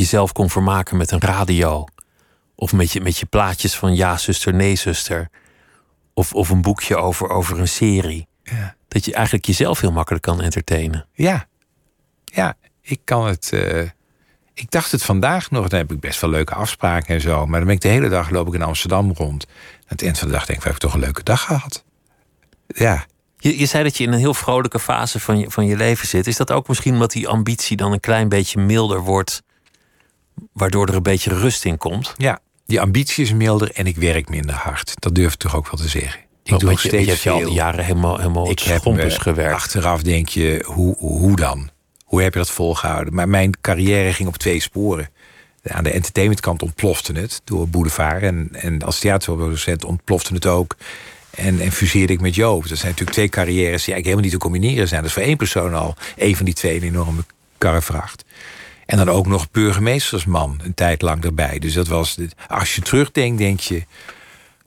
jezelf 0.00 0.32
kon 0.32 0.50
vermaken 0.50 0.96
met 0.96 1.10
een 1.10 1.20
radio. 1.20 1.84
Of 2.54 2.72
met 2.72 2.92
je, 2.92 3.00
met 3.00 3.18
je 3.18 3.26
plaatjes 3.26 3.74
van 3.76 3.94
ja, 3.94 4.16
zuster, 4.16 4.54
nee, 4.54 4.76
zuster. 4.76 5.28
Of, 6.14 6.32
of 6.34 6.48
een 6.48 6.62
boekje 6.62 6.96
over, 6.96 7.28
over 7.28 7.60
een 7.60 7.68
serie. 7.68 8.28
Ja. 8.42 8.74
Dat 8.88 9.04
je 9.04 9.14
eigenlijk 9.14 9.44
jezelf 9.44 9.80
heel 9.80 9.92
makkelijk 9.92 10.22
kan 10.22 10.40
entertainen. 10.42 11.06
Ja, 11.12 11.46
ja 12.24 12.54
ik 12.82 13.00
kan 13.04 13.26
het. 13.26 13.52
eh, 13.52 13.88
ik 14.54 14.70
dacht 14.70 14.92
het 14.92 15.02
vandaag 15.02 15.50
nog. 15.50 15.68
Dan 15.68 15.78
heb 15.78 15.92
ik 15.92 16.00
best 16.00 16.20
wel 16.20 16.30
leuke 16.30 16.54
afspraken 16.54 17.14
en 17.14 17.20
zo. 17.20 17.46
Maar 17.46 17.58
dan 17.58 17.66
ben 17.66 17.76
ik 17.76 17.82
de 17.82 17.88
hele 17.88 18.08
dag 18.08 18.30
loop 18.30 18.46
ik 18.48 18.54
in 18.54 18.62
Amsterdam 18.62 19.12
rond. 19.12 19.46
Aan 19.46 19.84
het 19.86 20.02
eind 20.02 20.18
van 20.18 20.28
de 20.28 20.34
dag 20.34 20.46
denk 20.46 20.58
ik, 20.58 20.64
we 20.64 20.70
hebben 20.70 20.88
toch 20.88 20.94
een 20.94 21.04
leuke 21.04 21.22
dag 21.22 21.42
gehad. 21.42 21.84
Ja, 22.66 23.06
Je, 23.38 23.58
je 23.58 23.66
zei 23.66 23.82
dat 23.84 23.96
je 23.96 24.04
in 24.04 24.12
een 24.12 24.18
heel 24.18 24.34
vrolijke 24.34 24.78
fase 24.78 25.20
van 25.20 25.38
je, 25.38 25.50
van 25.50 25.66
je 25.66 25.76
leven 25.76 26.06
zit. 26.08 26.26
Is 26.26 26.36
dat 26.36 26.50
ook 26.50 26.68
misschien 26.68 26.92
omdat 26.92 27.10
die 27.12 27.28
ambitie 27.28 27.76
dan 27.76 27.92
een 27.92 28.00
klein 28.00 28.28
beetje 28.28 28.60
milder 28.60 29.00
wordt, 29.00 29.42
waardoor 30.52 30.88
er 30.88 30.94
een 30.94 31.02
beetje 31.02 31.34
rust 31.34 31.64
in 31.64 31.76
komt? 31.76 32.14
ja, 32.16 32.40
die 32.66 32.80
ambitie 32.80 33.24
is 33.24 33.32
milder 33.32 33.70
en 33.72 33.86
ik 33.86 33.96
werk 33.96 34.28
minder 34.28 34.54
hard. 34.54 34.94
Dat 34.98 35.14
durf 35.14 35.32
ik 35.32 35.38
toch 35.38 35.56
ook 35.56 35.70
wel 35.70 35.80
te 35.80 35.88
zeggen. 35.88 36.20
Ik 36.42 36.58
doe 36.58 36.70
nog 36.70 36.82
je 36.82 36.88
steeds 36.88 37.08
hebt 37.08 37.22
je 37.22 37.30
al 37.30 37.38
die 37.38 37.52
jaren 37.52 37.84
helemaal, 37.84 38.16
helemaal 38.16 38.50
ik 38.50 38.58
heb 38.58 38.84
me- 38.84 39.10
gewerkt. 39.10 39.54
Achteraf 39.54 40.02
denk 40.02 40.28
je, 40.28 40.64
hoe, 40.66 40.96
hoe 40.98 41.36
dan? 41.36 41.70
Hoe 42.04 42.22
heb 42.22 42.32
je 42.32 42.38
dat 42.38 42.50
volgehouden? 42.50 43.14
Maar 43.14 43.28
mijn 43.28 43.60
carrière 43.60 44.12
ging 44.12 44.28
op 44.28 44.36
twee 44.36 44.60
sporen. 44.60 45.08
Aan 45.62 45.84
de 45.84 45.90
entertainmentkant 45.90 46.62
ontplofte 46.62 47.12
het 47.12 47.40
door 47.44 47.68
Boulevard. 47.68 48.22
En, 48.22 48.48
en 48.52 48.82
als 48.82 48.98
theaterproducent 48.98 49.84
ontplofte 49.84 50.34
het 50.34 50.46
ook. 50.46 50.76
En, 51.30 51.60
en 51.60 51.72
fuseerde 51.72 52.12
ik 52.12 52.20
met 52.20 52.34
Joop. 52.34 52.68
Dat 52.68 52.78
zijn 52.78 52.90
natuurlijk 52.90 53.16
twee 53.16 53.28
carrières 53.28 53.84
die 53.84 53.94
eigenlijk 53.94 54.04
helemaal 54.04 54.24
niet 54.24 54.32
te 54.32 54.38
combineren 54.38 54.88
zijn. 54.88 55.00
Dat 55.00 55.08
is 55.10 55.16
voor 55.16 55.26
één 55.26 55.36
persoon 55.36 55.74
al 55.74 55.94
één 56.16 56.36
van 56.36 56.44
die 56.44 56.54
twee 56.54 56.76
een 56.76 56.82
enorme 56.82 57.24
karrevracht. 57.58 58.24
En 58.90 58.96
dan 58.96 59.08
ook 59.08 59.26
nog 59.26 59.50
burgemeestersman 59.50 60.60
een 60.62 60.74
tijd 60.74 61.02
lang 61.02 61.24
erbij. 61.24 61.58
Dus 61.58 61.72
dat 61.74 61.86
was, 61.88 62.18
als 62.48 62.74
je 62.74 62.80
terugdenkt, 62.82 63.38
denk 63.38 63.60
je... 63.60 63.84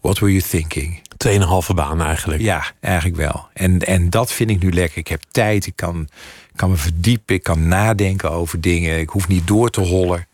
What 0.02 0.20
were 0.20 0.32
you 0.34 0.44
thinking? 0.50 1.02
Tweeënhalve 1.18 1.74
baan 1.74 2.02
eigenlijk. 2.02 2.42
Ja, 2.42 2.64
eigenlijk 2.80 3.16
wel. 3.16 3.48
En, 3.54 3.80
en 3.80 4.10
dat 4.10 4.32
vind 4.32 4.50
ik 4.50 4.60
nu 4.64 4.72
lekker. 4.74 4.98
Ik 4.98 5.08
heb 5.08 5.24
tijd, 5.32 5.66
ik 5.66 5.76
kan, 5.76 6.10
kan 6.56 6.70
me 6.70 6.76
verdiepen, 6.76 7.36
ik 7.36 7.44
kan 7.44 7.68
nadenken 7.68 8.32
over 8.32 8.62
dingen. 8.62 9.00
Ik 9.00 9.10
hoef 9.10 9.28
niet 9.28 9.48
door 9.48 9.70
te 9.70 9.82
hollen. 9.82 10.28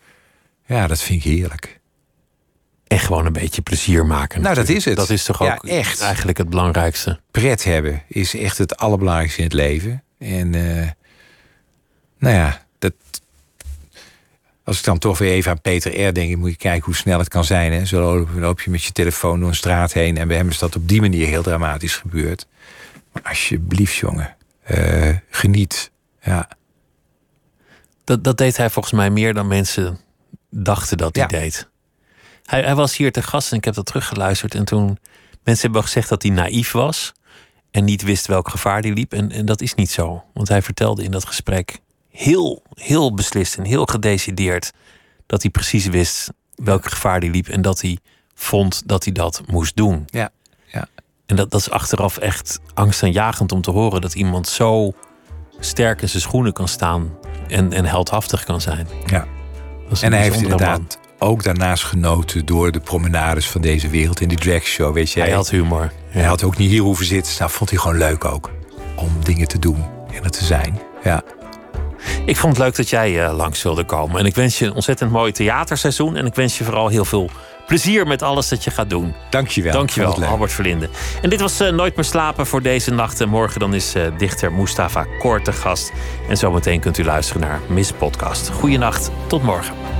Ja, 0.66 0.86
dat 0.86 1.00
vind 1.02 1.24
ik 1.24 1.32
heerlijk. 1.32 1.80
En 2.86 2.98
gewoon 2.98 3.26
een 3.26 3.32
beetje 3.32 3.62
plezier 3.62 4.06
maken. 4.06 4.40
Nou, 4.40 4.54
dat 4.54 4.68
is 4.68 4.84
het. 4.84 4.96
Dat 4.96 5.10
is 5.10 5.24
toch 5.24 5.44
Ja, 5.44 5.54
ook 5.54 5.66
echt. 5.66 6.00
eigenlijk 6.00 6.38
het 6.38 6.50
belangrijkste. 6.50 7.20
Pret 7.30 7.64
hebben 7.64 8.02
is 8.08 8.34
echt 8.34 8.58
het 8.58 8.76
allerbelangrijkste 8.76 9.38
in 9.38 9.44
het 9.44 9.54
leven. 9.54 10.02
En 10.18 10.54
eh, 10.54 10.88
nou 12.18 12.34
ja, 12.34 12.64
dat, 12.78 12.92
als 14.70 14.78
ik 14.78 14.84
dan 14.84 14.98
toch 14.98 15.18
weer 15.18 15.32
even 15.32 15.50
aan 15.50 15.60
Peter 15.60 16.06
R. 16.06 16.14
denk, 16.14 16.36
moet 16.36 16.50
je 16.50 16.56
kijken 16.56 16.84
hoe 16.84 16.94
snel 16.94 17.18
het 17.18 17.28
kan 17.28 17.44
zijn. 17.44 17.72
Hè? 17.72 17.84
Zo 17.84 18.26
loop, 18.34 18.60
je 18.60 18.70
met 18.70 18.84
je 18.84 18.92
telefoon 18.92 19.40
door 19.40 19.48
een 19.48 19.54
straat 19.54 19.92
heen. 19.92 20.16
En 20.16 20.28
bij 20.28 20.36
hem 20.36 20.48
is 20.48 20.58
dat 20.58 20.76
op 20.76 20.88
die 20.88 21.00
manier 21.00 21.26
heel 21.26 21.42
dramatisch 21.42 21.96
gebeurd. 21.96 22.46
Maar 23.12 23.22
alsjeblieft, 23.22 23.94
jongen, 23.94 24.36
eh, 24.62 25.16
geniet. 25.30 25.90
Ja. 26.22 26.48
Dat, 28.04 28.24
dat 28.24 28.38
deed 28.38 28.56
hij 28.56 28.70
volgens 28.70 28.94
mij 28.94 29.10
meer 29.10 29.34
dan 29.34 29.46
mensen 29.46 29.98
dachten 30.50 30.96
dat 30.96 31.16
hij 31.16 31.26
Ja. 31.30 31.38
deed. 31.38 31.68
Hij, 32.44 32.62
hij 32.62 32.74
was 32.74 32.96
hier 32.96 33.12
te 33.12 33.22
gast 33.22 33.50
en 33.50 33.56
ik 33.56 33.64
heb 33.64 33.74
dat 33.74 33.86
teruggeluisterd. 33.86 34.54
En 34.54 34.64
toen 34.64 34.98
mensen 35.44 35.64
hebben 35.64 35.82
gezegd 35.82 36.08
dat 36.08 36.22
hij 36.22 36.32
naïef 36.32 36.72
was. 36.72 37.12
En 37.70 37.84
niet 37.84 38.02
wist 38.02 38.26
welk 38.26 38.48
gevaar 38.48 38.80
hij 38.80 38.92
liep. 38.92 39.12
En, 39.12 39.30
en 39.30 39.46
dat 39.46 39.60
is 39.60 39.74
niet 39.74 39.90
zo. 39.90 40.24
Want 40.34 40.48
hij 40.48 40.62
vertelde 40.62 41.02
in 41.04 41.10
dat 41.10 41.24
gesprek 41.24 41.78
heel, 42.22 42.62
heel 42.74 43.14
beslist 43.14 43.56
en 43.56 43.64
heel 43.64 43.84
gedecideerd. 43.86 44.72
dat 45.26 45.42
hij 45.42 45.50
precies 45.50 45.86
wist 45.86 46.30
welk 46.54 46.88
gevaar 46.88 47.18
hij 47.20 47.30
liep. 47.30 47.48
En 47.48 47.62
dat 47.62 47.80
hij 47.80 47.98
vond 48.34 48.82
dat 48.86 49.04
hij 49.04 49.12
dat 49.12 49.42
moest 49.46 49.76
doen. 49.76 50.02
Ja, 50.06 50.30
ja. 50.66 50.88
En 51.26 51.36
dat, 51.36 51.50
dat 51.50 51.60
is 51.60 51.70
achteraf 51.70 52.18
echt 52.18 52.60
angstaanjagend 52.74 53.52
om 53.52 53.60
te 53.62 53.70
horen 53.70 54.00
dat 54.00 54.14
iemand 54.14 54.48
zo 54.48 54.92
sterk 55.58 56.02
in 56.02 56.08
zijn 56.08 56.22
schoenen 56.22 56.52
kan 56.52 56.68
staan 56.68 57.10
en, 57.48 57.72
en 57.72 57.84
heldhaftig 57.84 58.44
kan 58.44 58.60
zijn. 58.60 58.88
ja. 59.06 59.26
En 60.00 60.12
hij 60.12 60.22
heeft 60.22 60.34
man. 60.34 60.42
inderdaad 60.42 60.98
ook 61.18 61.42
daarnaast 61.42 61.84
genoten 61.84 62.46
door 62.46 62.72
de 62.72 62.80
promenades 62.80 63.48
van 63.48 63.60
deze 63.60 63.88
wereld 63.88 64.20
in 64.20 64.28
die 64.28 64.38
dragshow. 64.38 64.94
Weet 64.94 65.10
je, 65.10 65.20
Hij 65.20 65.30
had 65.30 65.50
humor. 65.50 65.92
Hij 66.08 66.24
had 66.24 66.42
ook 66.42 66.56
niet 66.56 66.70
hier 66.70 66.82
hoeven 66.82 67.06
zitten. 67.06 67.34
Nou, 67.38 67.50
vond 67.50 67.70
hij 67.70 67.78
gewoon 67.78 67.98
leuk 67.98 68.24
ook. 68.24 68.50
Om 68.94 69.24
dingen 69.24 69.48
te 69.48 69.58
doen 69.58 69.84
en 70.14 70.24
er 70.24 70.30
te 70.30 70.44
zijn. 70.44 70.80
Ja. 71.04 71.22
Ik 72.26 72.36
vond 72.36 72.56
het 72.56 72.64
leuk 72.64 72.76
dat 72.76 72.88
jij 72.88 73.24
eh, 73.24 73.36
langs 73.36 73.62
wilde 73.62 73.84
komen. 73.84 74.18
En 74.18 74.26
ik 74.26 74.34
wens 74.34 74.58
je 74.58 74.66
een 74.66 74.74
ontzettend 74.74 75.10
mooi 75.10 75.32
theaterseizoen. 75.32 76.16
En 76.16 76.26
ik 76.26 76.34
wens 76.34 76.58
je 76.58 76.64
vooral 76.64 76.88
heel 76.88 77.04
veel 77.04 77.30
plezier 77.66 78.06
met 78.06 78.22
alles 78.22 78.48
dat 78.48 78.64
je 78.64 78.70
gaat 78.70 78.90
doen. 78.90 79.14
Dankjewel. 79.30 79.72
Dankjewel. 79.72 80.24
Albert 80.24 80.52
Verlinde. 80.52 80.88
En 81.22 81.30
dit 81.30 81.40
was 81.40 81.60
eh, 81.60 81.72
Nooit 81.72 81.96
meer 81.96 82.04
slapen 82.04 82.46
voor 82.46 82.62
deze 82.62 82.90
nacht. 82.90 83.20
En 83.20 83.28
morgen 83.28 83.60
dan 83.60 83.74
is 83.74 83.94
eh, 83.94 84.02
dichter 84.18 84.52
Mustafa 84.52 85.06
Kort 85.18 85.44
te 85.44 85.52
gast. 85.52 85.92
En 86.28 86.36
zometeen 86.36 86.80
kunt 86.80 86.98
u 86.98 87.04
luisteren 87.04 87.42
naar 87.42 87.60
Miss 87.66 87.92
Podcast. 87.92 88.48
Goeienacht, 88.48 89.10
tot 89.26 89.42
morgen. 89.42 89.99